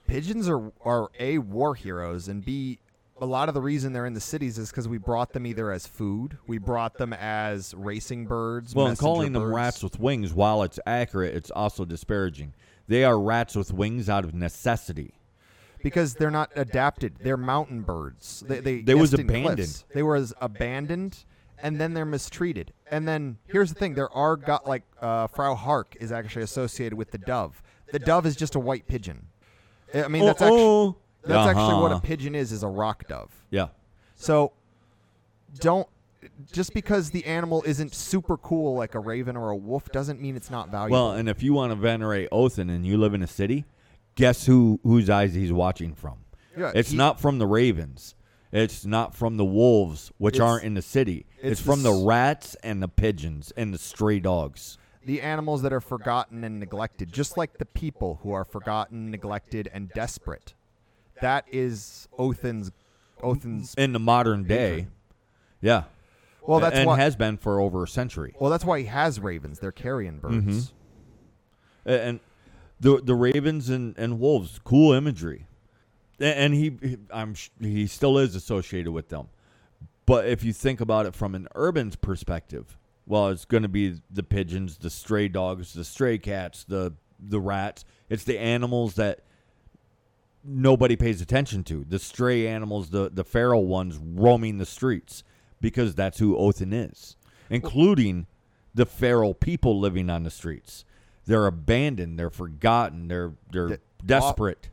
pigeons 0.07 0.48
are 0.48 0.72
are 0.84 1.11
a 1.18 1.38
war 1.38 1.74
heroes 1.74 2.28
and 2.28 2.44
b 2.44 2.78
a 3.20 3.26
lot 3.26 3.48
of 3.48 3.54
the 3.54 3.60
reason 3.60 3.92
they're 3.92 4.06
in 4.06 4.14
the 4.14 4.20
cities 4.20 4.58
is 4.58 4.70
because 4.70 4.88
we 4.88 4.98
brought 4.98 5.32
them 5.32 5.46
either 5.46 5.70
as 5.70 5.86
food, 5.86 6.38
we 6.46 6.58
brought 6.58 6.96
them 6.98 7.12
as 7.12 7.74
racing 7.74 8.26
birds. 8.26 8.74
Well, 8.74 8.86
and 8.86 8.98
calling 8.98 9.32
them 9.32 9.52
rats 9.52 9.82
with 9.82 9.98
wings, 10.00 10.32
while 10.32 10.62
it's 10.62 10.78
accurate, 10.86 11.34
it's 11.34 11.50
also 11.50 11.84
disparaging. 11.84 12.54
They 12.88 13.04
are 13.04 13.18
rats 13.20 13.54
with 13.54 13.72
wings 13.72 14.08
out 14.08 14.24
of 14.24 14.34
necessity. 14.34 15.14
because 15.82 16.14
they're 16.14 16.30
not 16.30 16.50
adapted. 16.56 17.16
They're 17.22 17.36
mountain 17.36 17.82
birds. 17.82 18.44
They 18.46 18.60
they, 18.60 18.80
They 18.82 18.94
was 18.94 19.14
abandoned. 19.14 19.56
cliffs. 19.56 19.84
They 19.94 20.02
were 20.02 20.22
abandoned, 20.40 21.24
and 21.62 21.80
then 21.80 21.94
they're 21.94 22.04
mistreated. 22.04 22.72
And 22.90 23.06
then 23.08 23.38
here's 23.46 23.72
the 23.72 23.78
thing: 23.78 23.94
there 23.94 24.10
are 24.12 24.36
got 24.36 24.66
like 24.68 24.82
uh, 25.00 25.26
Frau 25.28 25.54
Hark 25.54 25.96
is 26.00 26.10
actually 26.12 26.42
associated 26.42 26.96
with 26.96 27.10
the 27.12 27.18
dove. 27.18 27.62
The 27.92 27.98
dove 27.98 28.26
is 28.26 28.36
just 28.36 28.54
a 28.54 28.60
white 28.60 28.86
pigeon. 28.88 29.26
I 29.94 30.06
mean, 30.08 30.24
that's 30.24 30.42
actually 30.42 30.60
Oh, 30.60 30.96
that's 31.24 31.48
actually 31.48 31.80
what 31.80 31.92
a 31.92 31.96
uh-huh. 31.96 32.00
pigeon 32.00 32.34
is 32.34 32.52
is 32.52 32.62
a 32.62 32.68
rock 32.68 33.06
dove. 33.08 33.30
Yeah. 33.50 33.68
So 34.16 34.52
don't 35.58 35.88
just 36.52 36.74
because 36.74 37.10
the 37.10 37.24
animal 37.24 37.62
isn't 37.66 37.94
super 37.94 38.36
cool 38.36 38.74
like 38.74 38.94
a 38.94 38.98
raven 38.98 39.36
or 39.36 39.50
a 39.50 39.56
wolf 39.56 39.90
doesn't 39.90 40.20
mean 40.20 40.36
it's 40.36 40.50
not 40.50 40.70
valuable. 40.70 41.08
Well, 41.08 41.12
and 41.12 41.28
if 41.28 41.42
you 41.42 41.52
want 41.52 41.72
to 41.72 41.76
venerate 41.76 42.28
Othin 42.30 42.70
and 42.70 42.86
you 42.86 42.98
live 42.98 43.14
in 43.14 43.22
a 43.22 43.26
city, 43.26 43.64
guess 44.14 44.46
who 44.46 44.80
whose 44.82 45.08
eyes 45.08 45.34
he's 45.34 45.52
watching 45.52 45.94
from? 45.94 46.18
Yeah, 46.56 46.72
it's 46.74 46.90
he- 46.90 46.96
not 46.96 47.20
from 47.20 47.38
the 47.38 47.46
ravens. 47.46 48.14
It's 48.52 48.84
not 48.84 49.14
from 49.14 49.36
the 49.36 49.44
wolves, 49.44 50.10
which 50.18 50.40
aren't 50.40 50.64
in 50.64 50.74
the 50.74 50.82
city. 50.82 51.24
It's, 51.38 51.52
it's 51.52 51.60
from 51.60 51.84
the 51.84 51.92
s- 51.94 52.02
rats 52.02 52.56
and 52.64 52.82
the 52.82 52.88
pigeons 52.88 53.52
and 53.56 53.72
the 53.72 53.78
stray 53.78 54.18
dogs. 54.18 54.76
the 55.04 55.22
animals 55.22 55.62
that 55.62 55.72
are 55.72 55.80
forgotten 55.80 56.42
and 56.42 56.58
neglected, 56.58 57.12
just 57.12 57.36
like 57.36 57.58
the 57.58 57.64
people 57.64 58.18
who 58.22 58.32
are 58.32 58.44
forgotten, 58.44 59.08
neglected, 59.10 59.70
and 59.72 59.88
desperate. 59.90 60.54
That 61.20 61.44
is 61.50 62.08
Othin's 62.18 62.70
Othin's 63.22 63.74
In 63.74 63.92
the 63.92 63.98
modern 64.00 64.44
day, 64.44 64.68
Hatred. 64.70 64.88
yeah. 65.60 65.82
Well, 66.46 66.58
that's 66.60 66.76
and 66.76 66.86
why 66.86 66.96
has 66.98 67.16
been 67.16 67.36
for 67.36 67.60
over 67.60 67.84
a 67.84 67.88
century. 67.88 68.34
Well, 68.40 68.50
that's 68.50 68.64
why 68.64 68.80
he 68.80 68.86
has 68.86 69.20
ravens. 69.20 69.58
They're 69.58 69.72
carrion 69.72 70.18
birds. 70.18 70.34
Mm-hmm. 70.44 71.90
A- 71.90 72.02
and 72.02 72.20
the 72.80 73.00
the 73.02 73.14
ravens 73.14 73.68
and, 73.68 73.96
and 73.98 74.18
wolves, 74.18 74.58
cool 74.64 74.92
imagery, 74.94 75.46
and 76.18 76.54
he, 76.54 76.76
he- 76.82 76.98
I'm 77.12 77.34
he 77.60 77.86
still 77.86 78.18
is 78.18 78.34
associated 78.34 78.90
with 78.92 79.10
them. 79.10 79.28
But 80.06 80.26
if 80.26 80.42
you 80.42 80.52
think 80.52 80.80
about 80.80 81.06
it 81.06 81.14
from 81.14 81.34
an 81.34 81.46
urban's 81.54 81.94
perspective, 81.94 82.76
well, 83.06 83.28
it's 83.28 83.44
going 83.44 83.62
to 83.62 83.68
be 83.68 84.00
the 84.10 84.22
pigeons, 84.22 84.78
the 84.78 84.90
stray 84.90 85.28
dogs, 85.28 85.74
the 85.74 85.84
stray 85.84 86.16
cats, 86.18 86.64
the 86.64 86.94
the 87.20 87.38
rats. 87.38 87.84
It's 88.08 88.24
the 88.24 88.38
animals 88.38 88.94
that 88.94 89.20
nobody 90.45 90.97
pays 90.97 91.20
attention 91.20 91.64
to. 91.64 91.84
The 91.88 91.99
stray 91.99 92.47
animals, 92.47 92.91
the 92.91 93.11
the 93.12 93.24
feral 93.24 93.66
ones 93.66 93.97
roaming 93.99 94.59
the 94.59 94.66
streets, 94.66 95.22
because 95.61 95.95
that's 95.95 96.18
who 96.18 96.36
Othin 96.36 96.72
is, 96.72 97.16
including 97.51 98.26
the 98.74 98.86
feral 98.86 99.34
people 99.34 99.78
living 99.78 100.09
on 100.11 100.22
the 100.22 100.30
streets. 100.30 100.84
They're 101.26 101.47
abandoned. 101.47 102.18
They're 102.18 102.30
forgotten. 102.30 103.09
They're 103.09 103.32
they're 103.51 103.68
The- 103.68 103.80
desperate. 104.05 104.70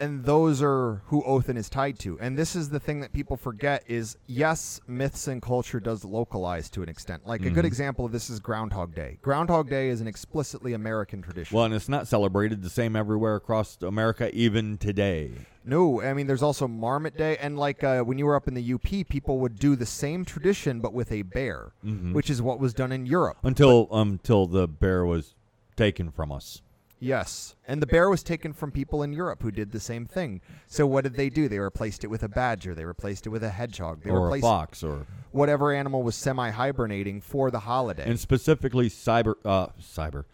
And 0.00 0.24
those 0.24 0.62
are 0.62 1.02
who 1.06 1.22
Othin 1.24 1.56
is 1.56 1.68
tied 1.68 1.98
to. 2.00 2.18
And 2.20 2.36
this 2.36 2.56
is 2.56 2.70
the 2.70 2.80
thing 2.80 3.00
that 3.00 3.12
people 3.12 3.36
forget 3.36 3.84
is 3.86 4.16
yes, 4.26 4.80
myths 4.88 5.28
and 5.28 5.40
culture 5.42 5.78
does 5.78 6.04
localize 6.04 6.70
to 6.70 6.82
an 6.82 6.88
extent. 6.88 7.26
Like 7.26 7.42
a 7.42 7.44
good 7.44 7.58
mm-hmm. 7.58 7.66
example 7.66 8.06
of 8.06 8.12
this 8.12 8.30
is 8.30 8.40
Groundhog 8.40 8.94
Day. 8.94 9.18
Groundhog 9.22 9.68
Day 9.68 9.90
is 9.90 10.00
an 10.00 10.06
explicitly 10.06 10.72
American 10.72 11.20
tradition. 11.20 11.54
Well, 11.54 11.66
and 11.66 11.74
it's 11.74 11.88
not 11.88 12.08
celebrated 12.08 12.62
the 12.62 12.70
same 12.70 12.96
everywhere 12.96 13.36
across 13.36 13.76
America, 13.82 14.34
even 14.34 14.78
today. 14.78 15.32
No, 15.62 16.00
I 16.00 16.14
mean 16.14 16.26
there's 16.26 16.42
also 16.42 16.66
Marmot 16.66 17.18
Day, 17.18 17.36
and 17.36 17.58
like 17.58 17.84
uh, 17.84 18.02
when 18.02 18.16
you 18.16 18.24
were 18.24 18.34
up 18.34 18.48
in 18.48 18.54
the 18.54 18.72
UP, 18.72 19.08
people 19.08 19.38
would 19.40 19.58
do 19.58 19.76
the 19.76 19.86
same 19.86 20.24
tradition 20.24 20.80
but 20.80 20.94
with 20.94 21.12
a 21.12 21.22
bear, 21.22 21.72
mm-hmm. 21.84 22.14
which 22.14 22.30
is 22.30 22.40
what 22.40 22.58
was 22.58 22.72
done 22.72 22.92
in 22.92 23.04
Europe. 23.04 23.36
Until 23.42 23.86
um, 23.90 24.12
until 24.12 24.46
the 24.46 24.66
bear 24.66 25.04
was 25.04 25.34
taken 25.76 26.10
from 26.10 26.32
us. 26.32 26.62
Yes, 27.02 27.56
and 27.66 27.80
the 27.80 27.86
bear 27.86 28.10
was 28.10 28.22
taken 28.22 28.52
from 28.52 28.70
people 28.70 29.02
in 29.02 29.12
Europe 29.12 29.42
who 29.42 29.50
did 29.50 29.72
the 29.72 29.80
same 29.80 30.04
thing. 30.04 30.42
So 30.66 30.86
what 30.86 31.04
did 31.04 31.14
they 31.14 31.30
do? 31.30 31.48
They 31.48 31.58
replaced 31.58 32.04
it 32.04 32.08
with 32.08 32.22
a 32.22 32.28
badger. 32.28 32.74
They 32.74 32.84
replaced 32.84 33.26
it 33.26 33.30
with 33.30 33.42
a 33.42 33.48
hedgehog. 33.48 34.02
They 34.02 34.10
or 34.10 34.36
a 34.36 34.40
fox, 34.40 34.82
or 34.82 35.06
whatever 35.32 35.72
animal 35.72 36.02
was 36.02 36.14
semi-hibernating 36.14 37.22
for 37.22 37.50
the 37.50 37.60
holiday. 37.60 38.04
and 38.04 38.20
specifically 38.20 38.90
cyber, 38.90 39.34
uh, 39.46 39.68
cyber, 39.80 40.24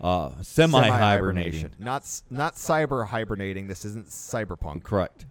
uh, 0.00 0.30
semi 0.42 0.88
hibernating. 0.88 1.70
not 1.78 2.02
not 2.28 2.56
cyber 2.56 3.06
hibernating. 3.06 3.68
This 3.68 3.84
isn't 3.84 4.08
cyberpunk. 4.08 4.82
Correct. 4.82 5.26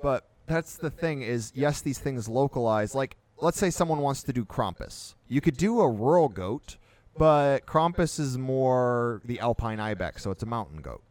But 0.00 0.28
that's 0.46 0.76
the 0.76 0.90
thing 0.90 1.22
is, 1.22 1.52
yes, 1.54 1.80
these 1.80 1.98
things 1.98 2.28
localize. 2.28 2.94
Like, 2.94 3.16
let's 3.40 3.58
say 3.58 3.70
someone 3.70 3.98
wants 3.98 4.22
to 4.24 4.32
do 4.32 4.44
Krampus. 4.44 5.14
You 5.28 5.40
could 5.40 5.56
do 5.56 5.80
a 5.80 5.88
rural 5.88 6.28
goat, 6.28 6.76
but 7.16 7.66
Krampus 7.66 8.18
is 8.18 8.38
more 8.38 9.20
the 9.24 9.40
alpine 9.40 9.80
ibex, 9.80 10.22
so 10.22 10.30
it's 10.30 10.42
a 10.42 10.46
mountain 10.46 10.80
goat. 10.80 11.02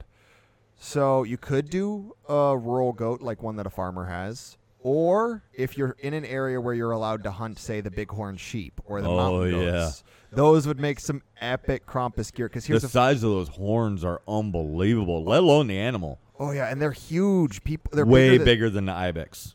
So 0.78 1.24
you 1.24 1.38
could 1.38 1.70
do 1.70 2.16
a 2.28 2.58
rural 2.58 2.92
goat, 2.94 3.22
like 3.22 3.44
one 3.44 3.56
that 3.58 3.68
a 3.68 3.70
farmer 3.70 4.06
has. 4.06 4.58
Or 4.84 5.44
if 5.54 5.78
you're 5.78 5.96
in 6.00 6.16
an 6.16 6.26
area 6.26 6.60
where 6.60 6.74
you're 6.74 6.90
allowed 6.92 7.24
to 7.26 7.32
hunt, 7.32 7.60
say 7.60 7.82
the 7.82 7.92
bighorn 7.92 8.38
sheep 8.38 8.82
or 8.86 9.00
the 9.00 9.08
Oh, 9.10 9.16
mountain 9.44 9.62
yeah. 9.62 9.92
those 10.32 10.66
would 10.66 10.80
make 10.80 11.00
some 11.00 11.22
epic 11.40 11.86
Krampus 11.86 12.34
gear. 12.34 12.48
Because 12.50 12.64
The 12.64 12.70
here's 12.70 12.84
a 12.84 12.90
size 12.90 13.18
of 13.18 13.30
those 13.30 13.50
horns 13.50 14.04
are 14.04 14.22
unbelievable. 14.28 15.24
Let 15.24 15.42
alone 15.44 15.68
the 15.68 15.78
animal. 15.78 16.18
oh 16.40 16.50
yeah, 16.50 16.72
and 16.72 16.82
they're 16.82 16.92
huge. 16.94 17.64
People, 17.64 17.92
they're 17.94 18.08
Way 18.08 18.30
bigger 18.30 18.38
than- 18.40 18.46
bigger 18.46 18.70
than 18.72 18.86
the 18.88 18.94
ibex. 18.94 19.54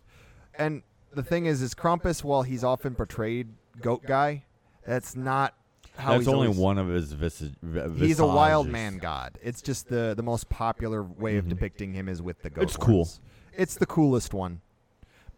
And 0.57 0.82
the 1.12 1.24
thing 1.24 1.47
is, 1.47 1.61
is 1.61 1.74
Krampus, 1.74 2.22
while 2.22 2.42
he's 2.44 2.62
often 2.62 2.94
portrayed 2.94 3.49
goat 3.82 4.05
guy, 4.07 4.44
that's 4.86 5.16
not 5.16 5.55
how 5.97 6.12
That's 6.12 6.22
he's 6.24 6.28
only 6.28 6.47
always- 6.49 6.59
one 6.59 6.78
of 6.78 6.88
his 6.88 7.12
visage. 7.12 7.55
He's 7.97 8.20
a 8.20 8.26
wild 8.26 8.68
man 8.68 8.99
god. 8.99 9.38
It's 9.42 9.62
just 9.62 9.88
the 9.88 10.14
the 10.16 10.22
most 10.22 10.49
popular 10.49 11.03
way 11.03 11.36
of 11.36 11.47
Mhm. 11.47 11.51
depicting 11.51 11.92
him 11.92 12.09
is 12.09 12.20
with 12.22 12.42
the 12.42 12.51
goat. 12.51 12.64
It's 12.64 12.76
cool. 12.76 13.09
It's 13.57 13.74
the 13.76 13.86
coolest 13.86 14.34
one, 14.34 14.61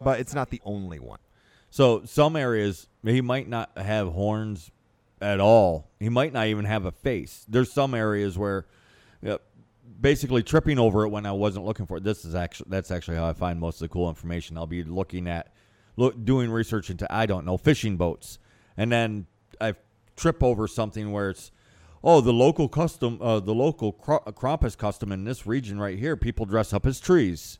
but 0.00 0.18
it's 0.20 0.34
not 0.34 0.50
the 0.50 0.60
only 0.64 0.98
one. 0.98 1.20
So 1.70 2.02
some 2.04 2.34
areas 2.36 2.88
he 3.04 3.20
might 3.20 3.48
not 3.48 3.76
have 3.76 4.08
horns 4.12 4.70
at 5.20 5.38
all. 5.40 5.88
He 6.00 6.08
might 6.08 6.32
not 6.32 6.46
even 6.46 6.64
have 6.64 6.84
a 6.84 6.92
face. 6.92 7.44
There's 7.48 7.70
some 7.70 7.94
areas 7.94 8.38
where, 8.38 8.66
yeah, 9.22 9.36
basically 10.00 10.42
tripping 10.42 10.78
over 10.78 11.04
it 11.04 11.08
when 11.08 11.26
I 11.26 11.32
wasn't 11.32 11.64
looking 11.66 11.86
for 11.86 11.96
it. 11.98 12.04
This 12.04 12.24
is 12.24 12.34
actually 12.34 12.70
that's 12.70 12.90
actually 12.90 13.16
how 13.16 13.28
I 13.28 13.32
find 13.32 13.60
most 13.60 13.76
of 13.76 13.88
the 13.88 13.92
cool 13.92 14.08
information. 14.08 14.56
I'll 14.56 14.66
be 14.66 14.82
looking 14.82 15.28
at, 15.28 15.52
look, 15.96 16.24
doing 16.24 16.50
research 16.50 16.90
into 16.90 17.12
I 17.12 17.26
don't 17.26 17.44
know 17.44 17.56
fishing 17.56 17.96
boats, 17.96 18.38
and 18.76 18.90
then 18.90 19.26
I 19.60 19.74
trip 20.18 20.42
over 20.42 20.66
something 20.68 21.12
where 21.12 21.30
it's. 21.30 21.50
Oh, 22.04 22.20
the 22.20 22.32
local 22.32 22.68
custom, 22.68 23.18
uh, 23.20 23.40
the 23.40 23.54
local 23.54 23.90
cro- 23.92 24.20
Krampus 24.20 24.78
custom 24.78 25.10
in 25.10 25.24
this 25.24 25.46
region 25.48 25.80
right 25.80 25.98
here. 25.98 26.16
People 26.16 26.46
dress 26.46 26.72
up 26.72 26.86
as 26.86 27.00
trees, 27.00 27.58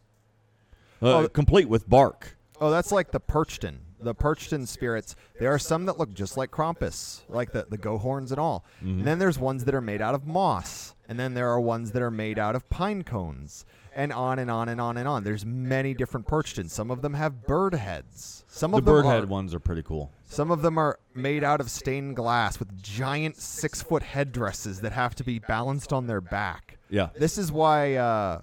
uh, 1.03 1.19
Oh, 1.19 1.29
complete 1.29 1.69
with 1.69 1.89
bark. 1.89 2.37
Oh, 2.61 2.71
that's 2.71 2.93
like 2.93 3.11
the 3.11 3.19
Perchten. 3.21 3.81
The 4.01 4.15
Perchten 4.15 4.65
spirits. 4.67 5.17
There 5.41 5.53
are 5.53 5.59
some 5.59 5.87
that 5.87 5.99
look 5.99 6.15
just 6.15 6.37
like 6.37 6.53
Krampus, 6.53 7.23
like 7.29 7.51
the, 7.51 7.67
the 7.69 7.77
go 7.79 7.99
horns 7.99 8.31
and 8.31 8.41
all. 8.41 8.65
Mm-hmm. 8.79 8.99
And 8.99 9.05
then 9.07 9.19
there's 9.19 9.41
ones 9.41 9.65
that 9.65 9.75
are 9.75 9.81
made 9.81 10.01
out 10.01 10.15
of 10.15 10.25
moss. 10.25 10.95
And 11.09 11.19
then 11.19 11.35
there 11.35 11.49
are 11.49 11.61
ones 11.61 11.91
that 11.93 12.03
are 12.03 12.11
made 12.11 12.39
out 12.39 12.55
of 12.55 12.69
pine 12.71 13.03
cones. 13.03 13.65
And 13.99 14.13
on 14.13 14.39
and 14.39 14.49
on 14.49 14.69
and 14.69 14.81
on 14.81 14.97
and 14.97 15.09
on. 15.09 15.25
There's 15.25 15.45
many 15.45 15.93
different 15.93 16.29
Perchtens. 16.29 16.71
Some 16.71 16.93
of 16.93 17.03
them 17.03 17.15
have 17.15 17.45
bird 17.47 17.75
heads. 17.75 18.45
Some 18.47 18.71
The 18.71 18.79
of 18.79 18.85
them 18.85 18.95
bird 18.95 19.07
head 19.07 19.29
ones 19.29 19.53
are 19.55 19.59
pretty 19.59 19.83
cool. 19.83 20.13
Some 20.25 20.53
of 20.53 20.63
them 20.63 20.79
are 20.79 21.01
made 21.17 21.43
out 21.43 21.61
of 21.61 21.69
stained 21.69 22.15
glass 22.15 22.61
with 22.61 22.81
giant 22.81 23.39
six 23.39 23.83
foot 23.83 24.05
headdresses 24.05 24.83
that 24.83 24.93
have 24.93 25.17
to 25.17 25.25
be 25.25 25.41
balanced 25.41 25.93
on 25.93 26.07
their 26.07 26.21
back. 26.21 26.79
Yeah. 26.89 27.09
This 27.17 27.39
is 27.39 27.51
why 27.51 27.97
uh, 27.97 28.43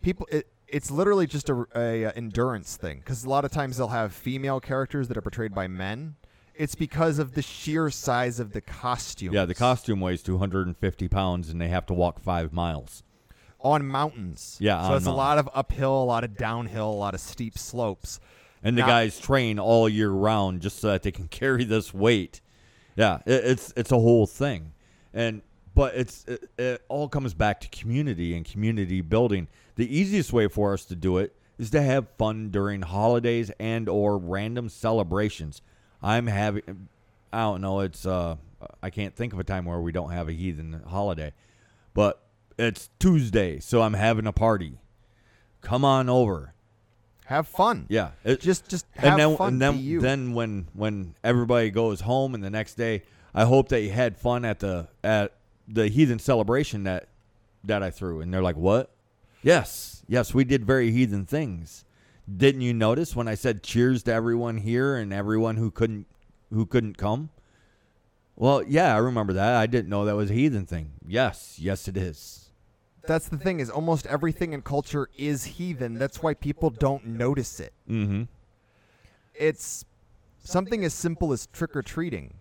people. 0.00 0.28
It, 0.30 0.46
it's 0.68 0.90
literally 0.90 1.26
just 1.26 1.48
a, 1.48 1.66
a, 1.74 2.04
uh, 2.04 2.12
endurance 2.14 2.76
thing 2.76 2.98
because 2.98 3.24
a 3.24 3.28
lot 3.28 3.44
of 3.44 3.50
times 3.50 3.78
they'll 3.78 3.88
have 3.88 4.12
female 4.12 4.60
characters 4.60 5.08
that 5.08 5.16
are 5.16 5.22
portrayed 5.22 5.54
by 5.54 5.66
men. 5.66 6.14
It's 6.54 6.74
because 6.74 7.18
of 7.18 7.34
the 7.34 7.42
sheer 7.42 7.88
size 7.90 8.38
of 8.38 8.52
the 8.52 8.60
costume. 8.60 9.32
Yeah, 9.32 9.44
the 9.44 9.54
costume 9.54 10.00
weighs 10.00 10.22
250 10.22 11.08
pounds 11.08 11.48
and 11.48 11.60
they 11.60 11.68
have 11.68 11.86
to 11.86 11.94
walk 11.94 12.20
five 12.20 12.52
miles. 12.52 13.02
On 13.60 13.86
mountains. 13.86 14.56
Yeah, 14.60 14.80
so 14.82 14.90
on 14.90 14.96
it's 14.96 15.06
a 15.06 15.12
lot 15.12 15.38
of 15.38 15.48
uphill, 15.54 16.02
a 16.02 16.04
lot 16.04 16.24
of 16.24 16.36
downhill, 16.36 16.90
a 16.90 16.92
lot 16.92 17.14
of 17.14 17.20
steep 17.20 17.58
slopes. 17.58 18.20
And 18.62 18.76
the 18.76 18.82
Now- 18.82 18.88
guys 18.88 19.18
train 19.18 19.58
all 19.58 19.88
year 19.88 20.10
round 20.10 20.60
just 20.62 20.80
so 20.80 20.88
that 20.88 21.02
they 21.02 21.10
can 21.12 21.28
carry 21.28 21.64
this 21.64 21.92
weight. 21.94 22.40
Yeah, 22.96 23.18
it, 23.26 23.44
it's 23.44 23.72
it's 23.76 23.92
a 23.92 23.98
whole 23.98 24.26
thing. 24.26 24.72
And 25.14 25.42
but 25.74 25.94
it's 25.94 26.24
it, 26.26 26.50
it 26.58 26.82
all 26.88 27.08
comes 27.08 27.34
back 27.34 27.60
to 27.60 27.68
community 27.68 28.36
and 28.36 28.44
community 28.44 29.00
building. 29.00 29.48
The 29.76 29.86
easiest 29.96 30.32
way 30.32 30.48
for 30.48 30.72
us 30.72 30.84
to 30.86 30.96
do 30.96 31.18
it 31.18 31.34
is 31.58 31.70
to 31.70 31.82
have 31.82 32.08
fun 32.18 32.50
during 32.50 32.82
holidays 32.82 33.50
and 33.60 33.88
or 33.88 34.18
random 34.18 34.68
celebrations. 34.68 35.62
I'm 36.02 36.26
having 36.26 36.88
I 37.32 37.40
don't 37.42 37.60
know, 37.60 37.80
it's 37.80 38.04
uh 38.06 38.36
I 38.82 38.90
can't 38.90 39.14
think 39.14 39.32
of 39.32 39.38
a 39.38 39.44
time 39.44 39.64
where 39.66 39.80
we 39.80 39.92
don't 39.92 40.10
have 40.10 40.28
a 40.28 40.32
heathen 40.32 40.82
holiday. 40.88 41.32
But 41.94 42.20
it's 42.58 42.90
Tuesday, 42.98 43.60
so 43.60 43.82
I'm 43.82 43.94
having 43.94 44.26
a 44.26 44.32
party. 44.32 44.78
Come 45.60 45.84
on 45.84 46.08
over. 46.08 46.54
Have 47.26 47.46
fun. 47.46 47.86
Yeah, 47.88 48.12
it, 48.24 48.40
Just 48.40 48.68
just 48.68 48.86
have 48.94 49.12
and 49.12 49.20
then 49.20 49.36
fun. 49.36 49.52
and 49.54 49.62
then 49.62 49.98
then 50.00 50.32
when 50.34 50.68
when 50.72 51.14
everybody 51.22 51.70
goes 51.70 52.00
home 52.00 52.34
and 52.34 52.42
the 52.42 52.48
next 52.50 52.74
day, 52.74 53.02
I 53.34 53.44
hope 53.44 53.68
that 53.68 53.82
you 53.82 53.90
had 53.90 54.16
fun 54.16 54.44
at 54.44 54.60
the 54.60 54.88
at 55.04 55.34
the 55.66 55.88
heathen 55.88 56.18
celebration 56.18 56.84
that 56.84 57.08
that 57.64 57.82
I 57.82 57.90
threw. 57.90 58.20
And 58.22 58.32
they're 58.32 58.42
like, 58.42 58.56
"What?" 58.56 58.90
Yes, 59.42 60.02
yes, 60.08 60.32
we 60.32 60.44
did 60.44 60.64
very 60.64 60.90
heathen 60.90 61.26
things. 61.26 61.84
Didn't 62.34 62.62
you 62.62 62.72
notice 62.72 63.14
when 63.14 63.28
I 63.28 63.34
said 63.34 63.62
cheers 63.62 64.02
to 64.04 64.12
everyone 64.12 64.56
here 64.58 64.96
and 64.96 65.12
everyone 65.12 65.56
who 65.56 65.70
couldn't 65.70 66.06
who 66.52 66.64
couldn't 66.64 66.96
come? 66.96 67.28
Well, 68.36 68.62
yeah, 68.62 68.94
I 68.94 68.98
remember 68.98 69.32
that. 69.34 69.56
I 69.56 69.66
didn't 69.66 69.88
know 69.90 70.04
that 70.06 70.16
was 70.16 70.30
a 70.30 70.34
heathen 70.34 70.64
thing. 70.64 70.92
Yes, 71.06 71.58
yes, 71.58 71.88
it 71.88 71.96
is. 71.96 72.37
That's 73.08 73.26
the 73.28 73.38
thing 73.38 73.58
is 73.58 73.70
almost 73.70 74.06
everything 74.06 74.52
in 74.52 74.60
culture 74.60 75.08
is 75.16 75.42
heathen. 75.44 75.94
That's 75.94 76.22
why 76.22 76.34
people 76.34 76.68
don't 76.68 77.06
notice 77.06 77.58
it. 77.58 77.72
Mm-hmm. 77.88 78.24
It's 79.34 79.86
something 80.44 80.84
as 80.84 80.92
simple 80.92 81.32
as 81.32 81.46
trick 81.46 81.74
or 81.74 81.82
treating. 81.82 82.34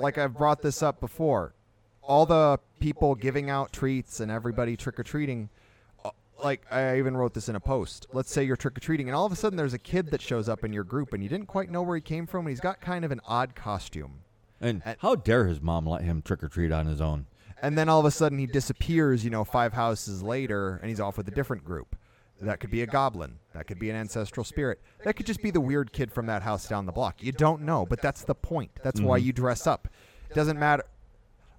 Like 0.00 0.16
I've 0.16 0.34
brought 0.34 0.62
this 0.62 0.82
up 0.82 0.98
before. 0.98 1.52
All 2.00 2.24
the 2.24 2.58
people 2.80 3.14
giving 3.14 3.50
out 3.50 3.70
treats 3.70 4.20
and 4.20 4.30
everybody 4.30 4.78
trick 4.78 4.98
or 4.98 5.02
treating. 5.02 5.50
Like 6.42 6.62
I 6.72 6.96
even 6.98 7.18
wrote 7.18 7.34
this 7.34 7.50
in 7.50 7.54
a 7.56 7.60
post. 7.60 8.06
Let's 8.14 8.32
say 8.32 8.44
you're 8.44 8.56
trick 8.56 8.78
or 8.78 8.80
treating, 8.80 9.08
and 9.10 9.14
all 9.14 9.26
of 9.26 9.32
a 9.32 9.36
sudden 9.36 9.58
there's 9.58 9.74
a 9.74 9.78
kid 9.78 10.10
that 10.10 10.22
shows 10.22 10.48
up 10.48 10.64
in 10.64 10.72
your 10.72 10.84
group, 10.84 11.12
and 11.12 11.22
you 11.22 11.28
didn't 11.28 11.46
quite 11.46 11.70
know 11.70 11.82
where 11.82 11.96
he 11.96 12.02
came 12.02 12.26
from, 12.26 12.46
and 12.46 12.48
he's 12.48 12.60
got 12.60 12.80
kind 12.80 13.04
of 13.04 13.12
an 13.12 13.20
odd 13.26 13.54
costume. 13.54 14.20
And 14.58 14.80
And- 14.86 14.96
how 15.00 15.16
dare 15.16 15.46
his 15.46 15.60
mom 15.60 15.86
let 15.86 16.00
him 16.02 16.22
trick 16.22 16.42
or 16.42 16.48
treat 16.48 16.72
on 16.72 16.86
his 16.86 17.00
own? 17.00 17.26
And 17.64 17.78
then 17.78 17.88
all 17.88 17.98
of 17.98 18.04
a 18.04 18.10
sudden 18.10 18.38
he 18.38 18.46
disappears, 18.46 19.24
you 19.24 19.30
know, 19.30 19.42
five 19.42 19.72
houses 19.72 20.22
later, 20.22 20.78
and 20.82 20.90
he's 20.90 21.00
off 21.00 21.16
with 21.16 21.26
a 21.28 21.30
different 21.30 21.64
group. 21.64 21.96
That 22.42 22.60
could 22.60 22.70
be 22.70 22.82
a 22.82 22.86
goblin. 22.86 23.38
That 23.54 23.66
could 23.66 23.78
be 23.78 23.88
an 23.88 23.96
ancestral 23.96 24.44
spirit. 24.44 24.82
That 25.02 25.14
could 25.14 25.24
just 25.24 25.40
be 25.40 25.50
the 25.50 25.62
weird 25.62 25.90
kid 25.90 26.12
from 26.12 26.26
that 26.26 26.42
house 26.42 26.68
down 26.68 26.84
the 26.84 26.92
block. 26.92 27.22
You 27.22 27.32
don't 27.32 27.62
know, 27.62 27.86
but 27.86 28.02
that's 28.02 28.22
the 28.22 28.34
point. 28.34 28.70
That's 28.82 29.00
why 29.00 29.18
mm-hmm. 29.18 29.28
you 29.28 29.32
dress 29.32 29.66
up. 29.66 29.88
Doesn't 30.34 30.58
matter. 30.58 30.84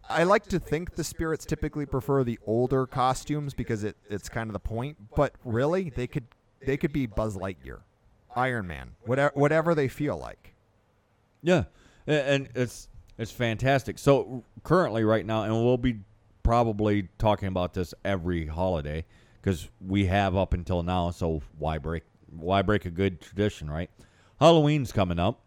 I 0.07 0.25
like 0.25 0.45
to 0.49 0.59
think 0.59 0.93
the 0.93 1.03
spirits 1.03 1.43
typically 1.43 1.87
prefer 1.87 2.23
the 2.23 2.37
older 2.45 2.85
costumes 2.85 3.55
because 3.55 3.83
it, 3.83 3.97
it's 4.07 4.29
kind 4.29 4.47
of 4.47 4.53
the 4.53 4.59
point. 4.59 4.97
But 5.15 5.33
really, 5.43 5.89
they 5.89 6.05
could 6.05 6.25
they 6.63 6.77
could 6.77 6.93
be 6.93 7.07
Buzz 7.07 7.35
Lightyear, 7.35 7.79
Iron 8.35 8.67
Man, 8.67 8.91
whatever 9.05 9.31
whatever 9.33 9.73
they 9.73 9.87
feel 9.87 10.19
like. 10.19 10.53
Yeah, 11.41 11.63
and 12.05 12.49
it's 12.53 12.89
it's 13.17 13.31
fantastic. 13.31 13.97
So 13.97 14.43
currently, 14.63 15.03
right 15.03 15.25
now, 15.25 15.43
and 15.43 15.53
we'll 15.53 15.77
be 15.77 15.99
probably 16.43 17.09
talking 17.17 17.47
about 17.47 17.73
this 17.73 17.93
every 18.03 18.45
holiday 18.45 19.03
because 19.41 19.67
we 19.85 20.05
have 20.05 20.35
up 20.35 20.53
until 20.53 20.83
now. 20.83 21.11
So 21.11 21.41
why 21.57 21.77
break 21.77 22.03
why 22.29 22.61
break 22.61 22.85
a 22.85 22.91
good 22.91 23.21
tradition, 23.21 23.69
right? 23.69 23.89
Halloween's 24.39 24.91
coming 24.91 25.19
up. 25.19 25.41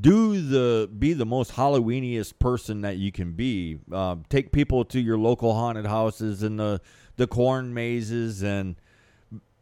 Do 0.00 0.40
the 0.40 0.88
be 0.88 1.12
the 1.14 1.26
most 1.26 1.52
Halloweeniest 1.52 2.38
person 2.38 2.82
that 2.82 2.96
you 2.96 3.10
can 3.10 3.32
be. 3.32 3.78
Uh, 3.90 4.16
take 4.28 4.52
people 4.52 4.84
to 4.86 5.00
your 5.00 5.18
local 5.18 5.54
haunted 5.54 5.86
houses 5.86 6.42
and 6.42 6.58
the 6.58 6.80
the 7.16 7.26
corn 7.26 7.74
mazes, 7.74 8.42
and 8.42 8.76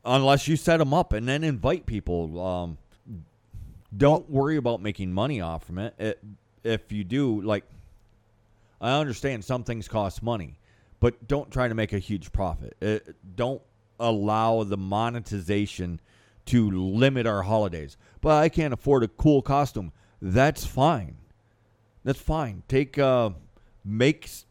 unless 0.04 0.46
you 0.46 0.56
set 0.56 0.78
them 0.78 0.92
up, 0.94 1.12
and 1.12 1.28
then 1.28 1.44
invite 1.44 1.86
people. 1.86 2.40
Um, 2.40 2.78
don't 3.96 4.28
worry 4.30 4.56
about 4.56 4.82
making 4.82 5.12
money 5.12 5.40
off 5.40 5.64
from 5.64 5.78
it. 5.78 5.94
it. 5.98 6.22
If 6.64 6.92
you 6.92 7.04
do, 7.04 7.40
like, 7.40 7.64
I 8.80 8.98
understand 8.98 9.44
some 9.44 9.64
things 9.64 9.88
cost 9.88 10.22
money, 10.22 10.58
but 11.00 11.26
don't 11.26 11.50
try 11.50 11.68
to 11.68 11.74
make 11.74 11.92
a 11.92 11.98
huge 11.98 12.32
profit. 12.32 12.76
It, 12.80 13.16
don't 13.36 13.62
allow 13.98 14.64
the 14.64 14.76
monetization 14.76 16.00
to 16.46 16.70
limit 16.70 17.26
our 17.26 17.42
holidays. 17.42 17.96
But 18.20 18.42
I 18.42 18.48
can't 18.48 18.74
afford 18.74 19.04
a 19.04 19.08
cool 19.08 19.42
costume. 19.42 19.92
That's 20.20 20.64
fine. 20.64 21.16
That's 22.04 22.20
fine. 22.20 22.62
Take 22.68 22.98
uh, 22.98 23.30
makes. 23.84 24.46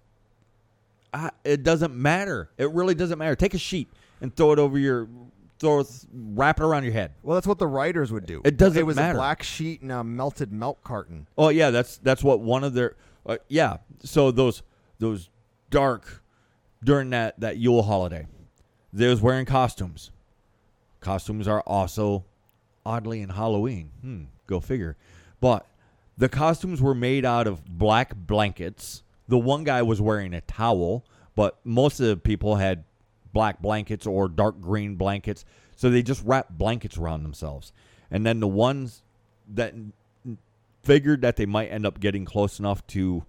Uh, 1.14 1.30
it 1.44 1.64
doesn't 1.64 1.96
matter. 1.96 2.50
It 2.58 2.72
really 2.72 2.96
doesn't 2.96 3.18
matter. 3.18 3.36
Take 3.36 3.54
a 3.54 3.58
sheet 3.58 3.90
and 4.22 4.36
throw 4.36 4.52
it 4.52 4.60
over 4.60 4.78
your, 4.78 5.08
throw 5.60 5.84
wrap 6.14 6.60
it 6.60 6.64
around 6.64 6.84
your 6.84 6.94
head. 6.94 7.14
Well, 7.24 7.36
that's 7.36 7.48
what 7.48 7.60
the 7.60 7.68
writers 7.68 8.12
would 8.12 8.26
do. 8.26 8.42
It 8.46 8.58
doesn't 8.58 8.80
It 8.80 8.84
was 8.86 8.96
matter. 8.96 9.14
a 9.14 9.18
black 9.18 9.44
sheet 9.44 9.82
and 9.82 9.92
a 9.92 10.04
melted 10.04 10.52
milk 10.52 10.84
carton. 10.84 11.28
Oh 11.38 11.50
yeah, 11.50 11.70
that's 11.72 11.98
that's 11.98 12.24
what 12.24 12.40
one 12.42 12.64
of 12.64 12.74
their 12.74 12.96
uh, 13.26 13.38
yeah. 13.48 13.78
So 14.04 14.32
those 14.32 14.62
those 15.00 15.30
dark 15.70 16.24
during 16.84 17.10
that 17.12 17.40
that 17.40 17.58
Yule 17.58 17.84
holiday, 17.84 18.28
they 18.94 19.08
was 19.08 19.22
wearing 19.22 19.46
costumes. 19.46 20.12
Costumes 21.00 21.48
are 21.48 21.62
also 21.62 22.26
oddly 22.86 23.22
in 23.22 23.30
Halloween. 23.30 23.92
Hmm, 24.02 24.24
go 24.48 24.60
figure. 24.60 24.98
But 25.40 25.66
the 26.18 26.30
costumes 26.30 26.82
were 26.82 26.96
made 26.96 27.26
out 27.26 27.48
of 27.48 27.64
black 27.66 28.16
blankets. 28.16 29.04
The 29.28 29.38
one 29.38 29.64
guy 29.64 29.82
was 29.82 30.02
wearing 30.02 30.34
a 30.34 30.42
towel, 30.42 31.06
but 31.36 31.60
most 31.64 32.00
of 32.00 32.08
the 32.08 32.18
people 32.18 32.56
had 32.56 32.84
black 33.34 33.62
blankets 33.62 34.06
or 34.06 34.28
dark 34.28 34.60
green 34.62 34.96
blankets. 34.96 35.46
So 35.76 35.90
they 35.90 36.02
just 36.02 36.24
wrapped 36.26 36.58
blankets 36.58 36.98
around 36.98 37.24
themselves. 37.24 37.72
And 38.10 38.26
then 38.26 38.40
the 38.40 38.48
ones 38.48 39.04
that 39.54 39.74
figured 40.84 41.22
that 41.22 41.36
they 41.36 41.46
might 41.46 41.68
end 41.68 41.86
up 41.86 42.00
getting 42.00 42.26
close 42.26 42.60
enough 42.60 42.86
to 42.88 43.26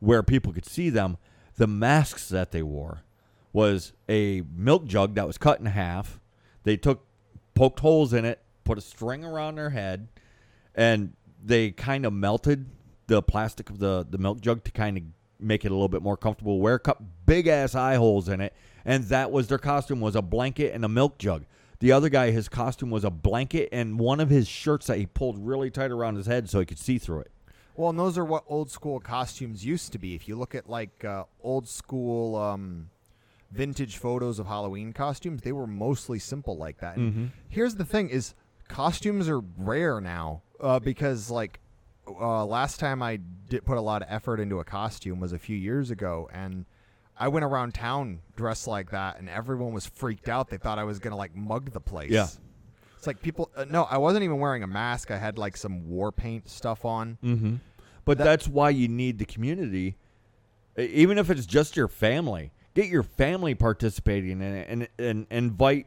where 0.00 0.22
people 0.22 0.52
could 0.52 0.66
see 0.66 0.90
them, 0.90 1.18
the 1.56 1.66
masks 1.66 2.28
that 2.28 2.52
they 2.52 2.62
wore 2.62 3.02
was 3.52 3.92
a 4.08 4.42
milk 4.54 4.86
jug 4.86 5.14
that 5.14 5.26
was 5.26 5.38
cut 5.38 5.58
in 5.58 5.66
half. 5.66 6.20
They 6.62 6.76
took 6.76 7.04
poked 7.54 7.80
holes 7.80 8.12
in 8.12 8.24
it, 8.24 8.40
put 8.64 8.78
a 8.78 8.80
string 8.80 9.24
around 9.24 9.56
their 9.56 9.70
head, 9.70 10.08
and 10.74 11.14
they 11.42 11.70
kind 11.70 12.04
of 12.04 12.12
melted 12.12 12.66
the 13.06 13.22
plastic 13.22 13.70
of 13.70 13.78
the, 13.78 14.06
the 14.08 14.18
milk 14.18 14.40
jug 14.40 14.64
to 14.64 14.70
kind 14.70 14.96
of 14.98 15.02
make 15.40 15.64
it 15.64 15.70
a 15.70 15.74
little 15.74 15.88
bit 15.88 16.02
more 16.02 16.16
comfortable. 16.16 16.60
Wear 16.60 16.78
cut 16.78 16.98
big 17.24 17.46
ass 17.46 17.74
eye 17.74 17.94
holes 17.96 18.28
in 18.28 18.40
it, 18.40 18.52
and 18.86 19.04
that 19.04 19.30
was 19.30 19.48
their 19.48 19.58
costume 19.58 20.00
was 20.00 20.16
a 20.16 20.22
blanket 20.22 20.72
and 20.72 20.84
a 20.84 20.88
milk 20.88 21.18
jug. 21.18 21.44
The 21.80 21.92
other 21.92 22.08
guy, 22.08 22.30
his 22.30 22.48
costume 22.48 22.88
was 22.88 23.04
a 23.04 23.10
blanket 23.10 23.68
and 23.70 23.98
one 23.98 24.20
of 24.20 24.30
his 24.30 24.48
shirts 24.48 24.86
that 24.86 24.96
he 24.96 25.04
pulled 25.04 25.36
really 25.44 25.70
tight 25.70 25.90
around 25.90 26.16
his 26.16 26.26
head 26.26 26.48
so 26.48 26.60
he 26.60 26.64
could 26.64 26.78
see 26.78 26.96
through 26.96 27.20
it. 27.20 27.32
Well, 27.74 27.90
and 27.90 27.98
those 27.98 28.16
are 28.16 28.24
what 28.24 28.44
old 28.46 28.70
school 28.70 29.00
costumes 29.00 29.66
used 29.66 29.92
to 29.92 29.98
be. 29.98 30.14
If 30.14 30.26
you 30.28 30.36
look 30.36 30.54
at 30.54 30.70
like 30.70 31.04
uh, 31.04 31.24
old 31.42 31.68
school 31.68 32.36
um, 32.36 32.88
vintage 33.50 33.98
photos 33.98 34.38
of 34.38 34.46
Halloween 34.46 34.94
costumes, 34.94 35.42
they 35.42 35.52
were 35.52 35.66
mostly 35.66 36.18
simple 36.18 36.56
like 36.56 36.78
that. 36.78 36.96
And 36.96 37.32
here's 37.50 37.74
the 37.74 37.84
thing: 37.84 38.08
is 38.08 38.34
costumes 38.68 39.28
are 39.28 39.40
rare 39.58 40.00
now 40.00 40.40
uh, 40.58 40.78
because 40.78 41.30
like 41.30 41.60
uh, 42.08 42.46
last 42.46 42.80
time 42.80 43.02
I 43.02 43.18
did 43.50 43.66
put 43.66 43.76
a 43.76 43.82
lot 43.82 44.00
of 44.00 44.08
effort 44.10 44.40
into 44.40 44.58
a 44.58 44.64
costume 44.64 45.20
was 45.20 45.34
a 45.34 45.38
few 45.38 45.56
years 45.56 45.90
ago, 45.90 46.30
and 46.32 46.64
I 47.18 47.28
went 47.28 47.44
around 47.44 47.74
town 47.74 48.20
dressed 48.36 48.66
like 48.66 48.90
that, 48.90 49.18
and 49.18 49.28
everyone 49.28 49.72
was 49.72 49.86
freaked 49.86 50.28
out. 50.28 50.48
They 50.48 50.58
thought 50.58 50.78
I 50.78 50.84
was 50.84 50.98
gonna 50.98 51.16
like 51.16 51.34
mug 51.34 51.72
the 51.72 51.80
place. 51.80 52.10
Yeah. 52.10 52.28
It's 52.96 53.06
like 53.06 53.22
people. 53.22 53.50
Uh, 53.56 53.64
no, 53.64 53.84
I 53.84 53.98
wasn't 53.98 54.24
even 54.24 54.38
wearing 54.38 54.62
a 54.62 54.66
mask. 54.66 55.10
I 55.10 55.16
had 55.16 55.38
like 55.38 55.56
some 55.56 55.88
war 55.88 56.12
paint 56.12 56.48
stuff 56.48 56.84
on. 56.84 57.18
Mm-hmm. 57.22 57.56
But 58.04 58.18
that's 58.18 58.46
why 58.46 58.70
you 58.70 58.86
need 58.86 59.18
the 59.18 59.24
community, 59.24 59.96
even 60.78 61.18
if 61.18 61.28
it's 61.28 61.44
just 61.44 61.76
your 61.76 61.88
family. 61.88 62.52
Get 62.74 62.86
your 62.86 63.02
family 63.02 63.54
participating 63.54 64.30
in 64.30 64.42
it 64.42 64.68
and, 64.68 64.88
and 64.98 65.26
invite 65.30 65.86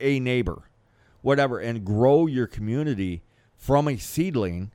a 0.00 0.18
neighbor, 0.18 0.62
whatever, 1.22 1.60
and 1.60 1.84
grow 1.84 2.26
your 2.26 2.48
community 2.48 3.22
from 3.56 3.86
a 3.86 3.96
seedling. 3.96 4.72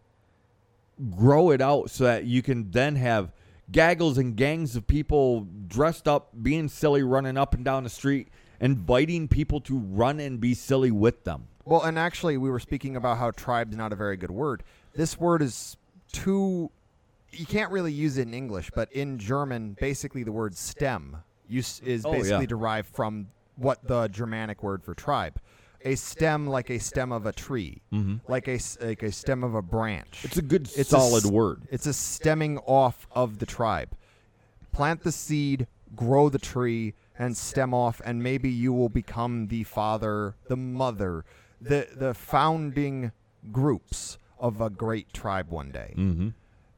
Grow 1.17 1.51
it 1.51 1.61
out 1.61 1.89
so 1.89 2.05
that 2.05 2.23
you 2.23 2.41
can 2.41 2.71
then 2.71 2.95
have 2.95 3.33
gaggles 3.71 4.17
and 4.17 4.35
gangs 4.35 4.75
of 4.75 4.87
people 4.87 5.47
dressed 5.67 6.07
up, 6.07 6.29
being 6.41 6.67
silly, 6.67 7.03
running 7.03 7.37
up 7.37 7.53
and 7.53 7.63
down 7.63 7.83
the 7.83 7.89
street, 7.89 8.29
inviting 8.59 9.27
people 9.27 9.61
to 9.61 9.77
run 9.77 10.19
and 10.19 10.39
be 10.39 10.53
silly 10.53 10.91
with 10.91 11.23
them. 11.23 11.47
Well, 11.65 11.83
and 11.83 11.99
actually, 11.99 12.37
we 12.37 12.49
were 12.49 12.59
speaking 12.59 12.95
about 12.95 13.17
how 13.17 13.31
tribe's 13.31 13.75
not 13.75 13.93
a 13.93 13.95
very 13.95 14.17
good 14.17 14.31
word. 14.31 14.63
This 14.93 15.19
word 15.19 15.41
is 15.41 15.77
too. 16.11 16.71
You 17.31 17.45
can't 17.45 17.71
really 17.71 17.93
use 17.93 18.17
it 18.17 18.23
in 18.27 18.33
English, 18.33 18.71
but 18.73 18.91
in 18.91 19.19
German, 19.19 19.77
basically 19.79 20.23
the 20.23 20.31
word 20.31 20.55
stem 20.55 21.17
use, 21.47 21.79
is 21.81 22.05
Oh, 22.05 22.11
basically 22.11 22.45
yeah. 22.45 22.47
derived 22.47 22.87
from 22.95 23.27
what 23.55 23.85
the 23.87 24.07
Germanic 24.07 24.63
word 24.63 24.83
for 24.83 24.95
tribe. 24.95 25.39
A 25.85 25.95
stem, 25.95 26.45
like 26.47 26.69
a 26.69 26.77
stem 26.79 27.11
of 27.11 27.25
a 27.25 27.31
tree, 27.31 27.81
like 28.27 28.47
a 28.47 28.59
like 28.81 29.01
a 29.03 29.11
stem 29.11 29.43
of 29.43 29.55
a 29.55 29.61
branch. 29.61 30.21
It's 30.23 30.37
a 30.37 30.41
good, 30.41 30.63
It's 30.75 30.77
a 30.93 30.99
solid 30.99 31.25
s- 31.25 31.31
word. 31.31 31.63
It's 31.71 31.85
a 31.85 31.93
stemming 31.93 32.57
off 32.59 33.07
of 33.11 33.39
the 33.39 33.45
tribe. 33.45 33.95
Plant 34.71 35.03
the 35.03 35.11
seed, 35.11 35.67
grow 35.95 36.29
the 36.29 36.37
tree, 36.39 36.93
and 37.17 37.35
stem 37.35 37.73
off, 37.73 38.01
and 38.05 38.21
maybe 38.21 38.49
you 38.49 38.71
will 38.73 38.89
become 38.89 39.47
the 39.47 39.63
father, 39.63 40.35
the 40.47 40.57
mother, 40.57 41.23
the 41.61 41.87
the 41.95 42.13
founding 42.13 43.11
groups 43.51 44.17
of 44.37 44.59
a 44.61 44.69
great 44.69 45.13
tribe 45.13 45.49
one 45.49 45.71
day. 45.71 45.93
Mm-hmm. 45.97 46.29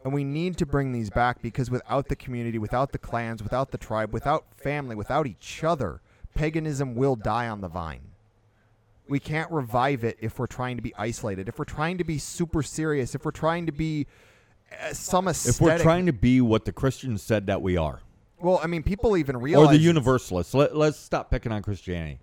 And 0.04 0.14
we 0.14 0.24
need 0.24 0.58
to 0.58 0.66
bring 0.66 0.92
these 0.92 1.10
back 1.12 1.42
because 1.42 1.70
without 1.70 2.08
the 2.08 2.16
community, 2.16 2.58
without 2.58 2.92
the 2.92 2.98
clans, 2.98 3.44
without 3.44 3.72
the 3.72 3.78
tribe, 3.78 4.14
without 4.14 4.46
family, 4.58 4.96
without 4.96 5.28
each 5.28 5.64
other, 5.64 6.02
paganism 6.34 6.96
will 6.96 7.16
die 7.16 7.48
on 7.48 7.62
the 7.62 7.68
vine. 7.68 8.11
We 9.12 9.20
can't 9.20 9.52
revive 9.52 10.04
it 10.04 10.18
if 10.22 10.40
we're 10.40 10.48
trying 10.48 10.78
to 10.78 10.82
be 10.82 10.94
isolated, 10.98 11.48
if 11.48 11.60
we're 11.60 11.66
trying 11.66 12.00
to 12.00 12.04
be 12.04 12.18
super 12.18 12.64
serious, 12.64 13.14
if 13.14 13.26
we're 13.26 13.32
trying 13.32 13.68
to 13.68 13.72
be 13.72 14.08
uh, 14.72 14.94
some 14.94 15.28
If 15.28 15.62
we're 15.62 15.78
trying 15.78 16.06
to 16.08 16.14
be 16.14 16.42
what 16.42 16.66
the 16.66 16.72
Christians 16.72 17.22
said 17.22 17.48
that 17.48 17.62
we 17.62 17.78
are. 17.78 18.02
Well, 18.40 18.60
I 18.64 18.68
mean, 18.68 18.84
people 18.84 19.18
even 19.18 19.38
realize 19.38 19.68
or 19.68 19.72
the 19.72 19.78
universalists. 19.78 20.54
Let, 20.54 20.76
let's 20.76 20.98
stop 20.98 21.30
picking 21.30 21.52
on 21.52 21.62
Christianity. 21.62 22.20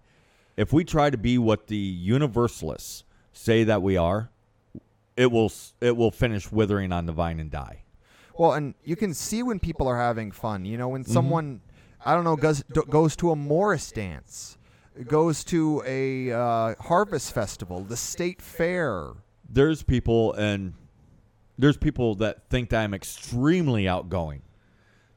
If 0.57 0.73
we 0.73 0.83
try 0.83 1.11
to 1.11 1.17
be 1.17 1.39
what 1.39 1.69
the 1.69 1.77
universalists 1.77 3.05
say 3.33 3.65
that 3.65 3.83
we 3.83 3.97
are, 3.97 4.31
it 5.17 5.31
will 5.31 5.53
it 5.81 5.97
will 5.97 6.11
finish 6.11 6.51
withering 6.51 6.91
on 6.91 7.07
the 7.07 7.13
vine 7.13 7.39
and 7.39 7.51
die. 7.51 7.83
Well, 8.37 8.55
and 8.55 8.75
you 8.85 8.97
can 8.97 9.15
see 9.15 9.43
when 9.43 9.61
people 9.61 9.87
are 9.87 9.99
having 9.99 10.33
fun. 10.33 10.65
You 10.65 10.77
know, 10.79 10.89
when 10.89 11.03
Mm-hmm. 11.05 11.13
someone, 11.13 11.61
I 12.05 12.15
don't 12.15 12.25
know, 12.25 12.35
goes 12.37 12.63
goes 12.89 13.15
to 13.17 13.31
a 13.31 13.37
Morris 13.37 13.93
dance, 13.93 14.58
goes 15.07 15.45
to 15.45 15.83
a 15.87 16.33
uh, 16.33 16.75
harvest 16.81 17.33
festival, 17.33 17.81
the 17.81 17.97
state 17.97 18.43
fair. 18.43 19.11
There's 19.49 19.83
people 19.83 20.33
and 20.33 20.75
there's 21.59 21.77
people 21.77 22.17
that 22.17 22.49
think 22.49 22.71
that 22.71 22.83
I'm 22.83 22.95
extremely 22.95 23.89
outgoing, 23.89 24.43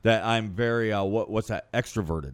that 0.03 0.23
I'm 0.23 0.51
very 0.51 0.91
uh, 0.91 1.03
what 1.03 1.29
what's 1.29 1.47
that 1.47 1.71
extroverted. 1.71 2.33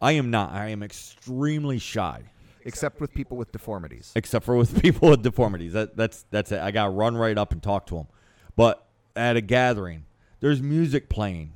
I 0.00 0.12
am 0.12 0.30
not. 0.30 0.52
I 0.52 0.68
am 0.68 0.82
extremely 0.82 1.78
shy. 1.78 2.22
Except 2.64 3.00
with 3.00 3.12
people 3.12 3.36
with 3.36 3.50
deformities. 3.50 4.12
except 4.14 4.44
for 4.44 4.56
with 4.56 4.80
people 4.82 5.10
with 5.10 5.22
deformities. 5.22 5.72
That 5.72 5.96
that's 5.96 6.24
that's 6.30 6.52
it. 6.52 6.60
I 6.60 6.70
got 6.70 6.84
to 6.84 6.90
run 6.90 7.16
right 7.16 7.36
up 7.36 7.52
and 7.52 7.62
talk 7.62 7.86
to 7.86 7.96
them. 7.96 8.06
But 8.56 8.86
at 9.16 9.36
a 9.36 9.40
gathering, 9.40 10.04
there's 10.40 10.60
music 10.60 11.08
playing. 11.08 11.52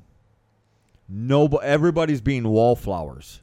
No, 1.09 1.47
everybody's 1.47 2.21
being 2.21 2.47
wallflowers. 2.47 3.41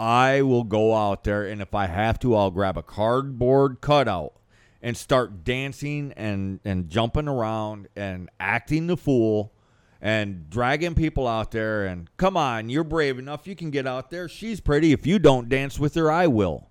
I 0.00 0.40
will 0.40 0.64
go 0.64 0.94
out 0.94 1.24
there, 1.24 1.44
and 1.44 1.60
if 1.60 1.74
I 1.74 1.86
have 1.86 2.18
to, 2.20 2.34
I'll 2.34 2.50
grab 2.50 2.78
a 2.78 2.82
cardboard 2.82 3.82
cutout 3.82 4.32
and 4.80 4.96
start 4.96 5.44
dancing 5.44 6.14
and 6.16 6.58
and 6.64 6.88
jumping 6.88 7.28
around 7.28 7.86
and 7.94 8.30
acting 8.40 8.86
the 8.86 8.96
fool 8.96 9.52
and 10.00 10.48
dragging 10.48 10.94
people 10.94 11.28
out 11.28 11.50
there. 11.50 11.84
And 11.84 12.08
come 12.16 12.34
on 12.34 12.70
you're 12.70 12.82
brave 12.82 13.18
enough. 13.18 13.46
You 13.46 13.54
can 13.54 13.70
get 13.70 13.86
out 13.86 14.08
there. 14.08 14.26
She's 14.26 14.58
pretty. 14.58 14.92
If 14.92 15.06
you 15.06 15.18
don't 15.18 15.50
dance 15.50 15.78
with 15.78 15.94
her 15.96 16.10
i 16.10 16.26
will. 16.26 16.70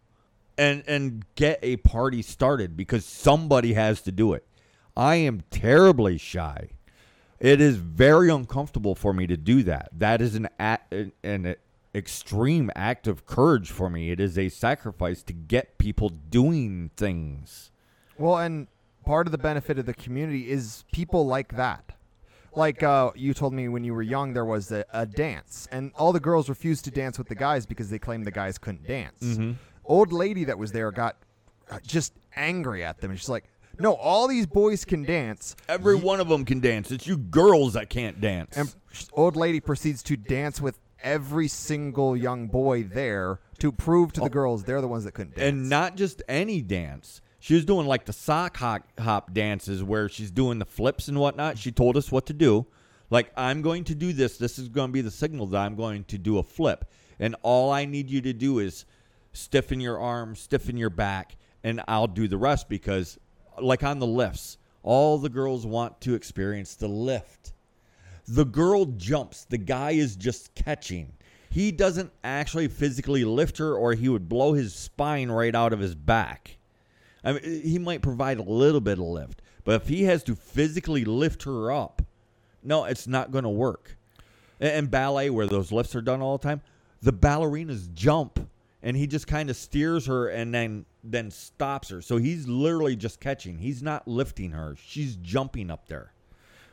And 0.57 0.83
and 0.87 1.23
get 1.35 1.59
a 1.61 1.77
party 1.77 2.23
started 2.23 2.75
because 2.75 3.05
somebody 3.05 3.73
has 3.73 4.01
to 4.01 4.11
do 4.11 4.33
it. 4.33 4.43
I 4.97 5.17
am 5.17 5.43
terribly 5.51 6.17
shy. 6.17 6.71
It 7.39 7.61
is 7.61 7.75
very 7.75 8.31
uncomfortable 8.31 8.95
for 8.95 9.13
me 9.13 9.27
to 9.27 9.37
do 9.37 9.61
that. 9.63 9.89
That 9.93 10.19
is 10.19 10.33
an 10.33 10.49
an, 10.57 11.11
an 11.23 11.55
extreme 11.95 12.69
act 12.75 13.07
of 13.07 13.25
courage 13.25 13.71
for 13.71 13.89
me 13.89 14.11
it 14.11 14.19
is 14.19 14.37
a 14.37 14.47
sacrifice 14.49 15.23
to 15.23 15.33
get 15.33 15.77
people 15.77 16.09
doing 16.09 16.91
things 16.95 17.71
Well, 18.17 18.37
and 18.37 18.67
part 19.05 19.25
of 19.27 19.31
the 19.31 19.37
benefit 19.39 19.79
of 19.79 19.85
the 19.85 19.93
community 19.93 20.51
is 20.51 20.83
people 20.91 21.25
like 21.25 21.55
that. 21.55 21.93
Like 22.55 22.83
uh, 22.83 23.11
you 23.15 23.33
told 23.33 23.53
me 23.53 23.67
when 23.69 23.83
you 23.83 23.93
were 23.93 24.01
young, 24.01 24.33
there 24.33 24.45
was 24.45 24.71
a, 24.71 24.83
a 24.91 25.05
dance, 25.05 25.67
and 25.71 25.91
all 25.95 26.11
the 26.11 26.19
girls 26.19 26.49
refused 26.49 26.83
to 26.85 26.91
dance 26.91 27.17
with 27.17 27.27
the 27.27 27.35
guys 27.35 27.65
because 27.65 27.89
they 27.89 27.99
claimed 27.99 28.25
the 28.25 28.31
guys 28.31 28.57
couldn't 28.57 28.85
dance. 28.87 29.23
Mm-hmm. 29.23 29.51
Old 29.85 30.11
lady 30.11 30.43
that 30.45 30.57
was 30.57 30.71
there 30.71 30.91
got 30.91 31.15
uh, 31.71 31.79
just 31.85 32.13
angry 32.35 32.83
at 32.83 32.99
them, 32.99 33.11
and 33.11 33.19
she's 33.19 33.29
like, 33.29 33.45
"No, 33.79 33.93
all 33.93 34.27
these 34.27 34.47
boys 34.47 34.83
can 34.83 35.03
dance." 35.03 35.55
Every 35.69 35.95
one 35.95 36.19
of 36.19 36.27
them 36.27 36.43
can 36.43 36.59
dance. 36.59 36.91
It's 36.91 37.07
you 37.07 37.17
girls 37.17 37.73
that 37.73 37.89
can't 37.89 38.19
dance. 38.19 38.57
And 38.57 38.75
old 39.13 39.35
lady 39.35 39.59
proceeds 39.59 40.03
to 40.03 40.17
dance 40.17 40.59
with 40.59 40.77
every 41.03 41.47
single 41.47 42.15
young 42.15 42.47
boy 42.47 42.83
there 42.83 43.39
to 43.59 43.71
prove 43.71 44.13
to 44.13 44.21
the 44.21 44.25
oh. 44.27 44.29
girls 44.29 44.63
they're 44.63 44.81
the 44.81 44.87
ones 44.87 45.03
that 45.03 45.13
couldn't 45.13 45.35
dance. 45.35 45.45
Oh. 45.45 45.49
and 45.49 45.69
not 45.69 45.95
just 45.95 46.21
any 46.27 46.61
dance. 46.61 47.21
She 47.39 47.53
was 47.53 47.63
doing 47.63 47.87
like 47.87 48.05
the 48.05 48.13
sock 48.13 48.57
hop, 48.57 48.83
hop 48.99 49.33
dances 49.33 49.83
where 49.83 50.09
she's 50.09 50.31
doing 50.31 50.59
the 50.59 50.65
flips 50.65 51.07
and 51.07 51.19
whatnot. 51.19 51.57
She 51.57 51.71
told 51.71 51.95
us 51.95 52.11
what 52.11 52.25
to 52.25 52.33
do. 52.33 52.67
Like, 53.09 53.31
I'm 53.35 53.61
going 53.61 53.85
to 53.85 53.95
do 53.95 54.13
this. 54.13 54.37
This 54.37 54.59
is 54.59 54.67
going 54.67 54.89
to 54.89 54.93
be 54.93 55.01
the 55.01 55.09
signal 55.11 55.47
that 55.47 55.59
I'm 55.59 55.75
going 55.75 56.03
to 56.05 56.17
do 56.17 56.37
a 56.37 56.43
flip. 56.43 56.85
And 57.17 57.35
all 57.41 57.71
I 57.71 57.85
need 57.85 58.09
you 58.09 58.21
to 58.21 58.33
do 58.33 58.59
is 58.59 58.85
stiffen 59.33 59.79
your 59.79 59.99
arms, 59.99 60.39
stiffen 60.39 60.77
your 60.77 60.89
back, 60.89 61.37
and 61.63 61.81
I'll 61.87 62.07
do 62.07 62.27
the 62.27 62.37
rest 62.37 62.69
because, 62.69 63.17
like 63.59 63.83
on 63.83 63.99
the 63.99 64.07
lifts, 64.07 64.57
all 64.83 65.17
the 65.17 65.29
girls 65.29 65.65
want 65.65 65.99
to 66.01 66.13
experience 66.13 66.75
the 66.75 66.87
lift. 66.87 67.53
The 68.31 68.45
girl 68.45 68.85
jumps, 68.85 69.45
the 69.45 69.57
guy 69.57 69.91
is 69.91 70.15
just 70.15 70.53
catching. 70.53 71.13
He 71.49 71.71
doesn't 71.71 72.11
actually 72.23 72.67
physically 72.67 73.25
lift 73.25 73.57
her, 73.57 73.75
or 73.75 73.93
he 73.93 74.07
would 74.07 74.29
blow 74.29 74.53
his 74.53 74.73
spine 74.73 75.31
right 75.31 75.55
out 75.55 75.73
of 75.73 75.79
his 75.79 75.95
back. 75.95 76.57
I 77.23 77.33
mean, 77.33 77.61
he 77.63 77.79
might 77.79 78.03
provide 78.03 78.37
a 78.37 78.43
little 78.43 78.81
bit 78.81 78.99
of 78.99 79.05
lift, 79.05 79.41
but 79.63 79.81
if 79.81 79.87
he 79.87 80.03
has 80.03 80.23
to 80.23 80.35
physically 80.35 81.03
lift 81.05 81.43
her 81.43 81.71
up, 81.71 82.03
no, 82.63 82.85
it's 82.85 83.07
not 83.07 83.31
going 83.31 83.45
to 83.45 83.49
work. 83.49 83.97
And, 84.59 84.91
ballet, 84.91 85.29
where 85.29 85.47
those 85.47 85.71
lifts 85.71 85.95
are 85.95 86.01
done 86.01 86.21
all 86.21 86.37
the 86.37 86.47
time, 86.47 86.61
the 87.01 87.13
ballerinas 87.13 87.91
jump, 87.93 88.47
and 88.83 88.95
he 88.95 89.07
just 89.07 89.25
kind 89.25 89.49
of 89.49 89.55
steers 89.55 90.05
her 90.05 90.27
and 90.27 90.53
then 90.53 90.85
then 91.03 91.31
stops 91.31 91.89
her. 91.89 92.01
So 92.01 92.17
he's 92.17 92.47
literally 92.47 92.95
just 92.95 93.19
catching. 93.19 93.57
He's 93.57 93.81
not 93.81 94.07
lifting 94.07 94.51
her. 94.51 94.75
She's 94.81 95.15
jumping 95.15 95.71
up 95.71 95.87
there. 95.87 96.11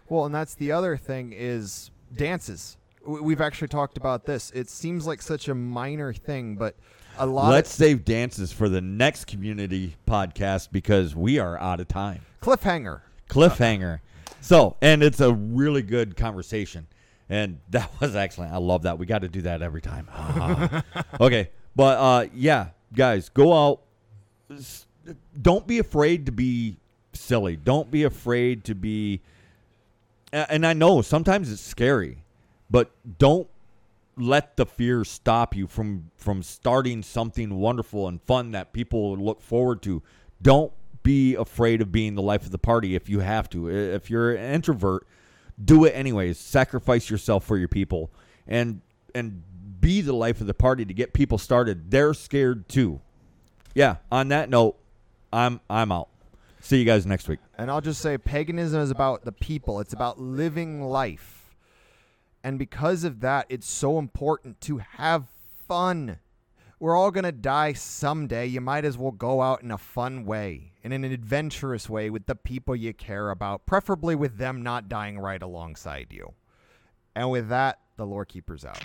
Well, 0.09 0.26
and 0.26 0.34
that's 0.34 0.54
the 0.54 0.72
other 0.72 0.96
thing 0.96 1.32
is 1.36 1.90
dances. 2.14 2.76
We've 3.04 3.40
actually 3.40 3.68
talked 3.68 3.96
about 3.96 4.24
this. 4.26 4.50
It 4.50 4.68
seems 4.68 5.07
like 5.07 5.22
such 5.22 5.48
a 5.48 5.54
minor 5.54 6.12
thing, 6.12 6.57
but 6.57 6.74
a 7.18 7.26
lot 7.26 7.50
Let's 7.50 7.72
save 7.72 8.04
dances 8.04 8.52
for 8.52 8.68
the 8.68 8.80
next 8.80 9.26
community 9.26 9.96
podcast 10.07 10.70
because 10.72 11.14
we 11.14 11.38
are 11.38 11.59
out 11.61 11.80
of 11.80 11.88
time. 11.88 12.22
cliffhanger. 12.42 13.00
Cliffhanger. 13.28 14.00
So, 14.40 14.76
and 14.80 15.02
it's 15.02 15.20
a 15.20 15.32
really 15.32 15.82
good 15.82 16.16
conversation. 16.16 16.86
And 17.28 17.61
that 17.70 17.90
was 18.00 18.14
excellent. 18.14 18.52
I 18.52 18.59
love 18.59 18.82
that. 18.82 18.98
We 18.98 19.07
got 19.07 19.22
to 19.22 19.28
do 19.28 19.42
that 19.42 19.62
every 19.62 19.80
time. 19.80 20.09
Ah. 20.12 20.84
okay. 21.20 21.50
But 21.74 21.98
uh, 21.98 22.26
yeah, 22.34 22.68
guys, 22.94 23.28
go 23.28 23.52
out. 23.52 23.82
Don't 25.40 25.66
be 25.66 25.78
afraid 25.78 26.26
to 26.26 26.32
be 26.32 26.76
silly. 27.12 27.57
Don't 27.57 27.90
be 27.90 28.04
afraid 28.04 28.64
to 28.64 28.74
be. 28.74 29.20
And 30.37 30.66
I 30.66 30.74
know 30.74 31.01
sometimes 31.01 31.51
it's 31.51 31.62
scary, 31.62 32.22
but 32.70 32.91
don't 33.18 33.49
let 34.18 34.57
the 34.57 34.66
fear 34.66 35.05
stop 35.05 35.55
you 35.55 35.66
from 35.66 36.11
from 36.16 36.43
starting 36.43 37.03
something 37.03 37.55
wonderful 37.55 38.07
and 38.09 38.20
fun 38.22 38.53
that 38.53 38.72
people 38.72 39.16
look 39.16 39.41
forward 39.41 39.82
to. 39.82 40.03
Don't 40.43 40.72
be 41.03 41.34
afraid 41.34 41.80
of 41.80 41.91
being 41.91 42.14
the 42.16 42.22
life 42.22 42.43
of 42.43 42.51
the 42.51 42.59
party 42.59 42.95
if 42.95 43.09
you 43.09 43.20
have 43.20 43.49
to. 43.51 43.70
If 43.70 44.11
you're 44.11 44.34
an 44.34 44.55
introvert, 44.55 45.07
do 45.62 45.84
it 45.84 45.91
anyways. 45.91 46.39
Sacrifice 46.39 47.09
yourself 47.09 47.45
for 47.45 47.57
your 47.57 47.68
people 47.68 48.11
and 48.47 48.82
and 49.14 49.43
be 49.80 50.03
the 50.03 50.12
life 50.12 50.41
of 50.43 50.47
the 50.47 50.55
party 50.55 50.84
to 50.84 50.93
get 50.93 51.14
people 51.14 51.39
started. 51.39 51.91
They're 51.91 52.12
scared 52.12 52.68
too. 52.68 53.01
Yeah, 53.74 53.97
on 54.12 54.28
that 54.28 54.51
note, 54.51 54.76
I'm 55.32 55.61
I'm 55.70 55.93
out. 55.93 56.09
See 56.66 56.80
you 56.80 56.84
guys 56.84 57.06
next 57.06 57.28
week. 57.28 57.38
And 57.56 57.70
I'll 57.70 57.80
just 57.80 58.00
say 58.00 58.18
paganism 58.18 58.80
is 58.80 58.90
about 58.90 59.24
the 59.24 59.30
people. 59.30 59.78
It's 59.78 59.92
about 59.92 60.18
living 60.18 60.82
life. 60.82 61.54
And 62.42 62.58
because 62.58 63.04
of 63.04 63.20
that, 63.20 63.46
it's 63.48 63.68
so 63.68 64.00
important 64.00 64.60
to 64.62 64.78
have 64.78 65.26
fun. 65.68 66.18
We're 66.80 66.96
all 66.96 67.12
going 67.12 67.22
to 67.22 67.30
die 67.30 67.74
someday. 67.74 68.46
You 68.46 68.60
might 68.60 68.84
as 68.84 68.98
well 68.98 69.12
go 69.12 69.42
out 69.42 69.62
in 69.62 69.70
a 69.70 69.78
fun 69.78 70.24
way, 70.24 70.72
in 70.82 70.90
an 70.90 71.04
adventurous 71.04 71.88
way 71.88 72.10
with 72.10 72.26
the 72.26 72.34
people 72.34 72.74
you 72.74 72.92
care 72.92 73.30
about, 73.30 73.64
preferably 73.64 74.16
with 74.16 74.36
them 74.36 74.64
not 74.64 74.88
dying 74.88 75.20
right 75.20 75.40
alongside 75.40 76.08
you. 76.10 76.34
And 77.14 77.30
with 77.30 77.48
that, 77.48 77.78
the 77.96 78.06
lore 78.06 78.24
keeper's 78.24 78.64
out. 78.64 78.82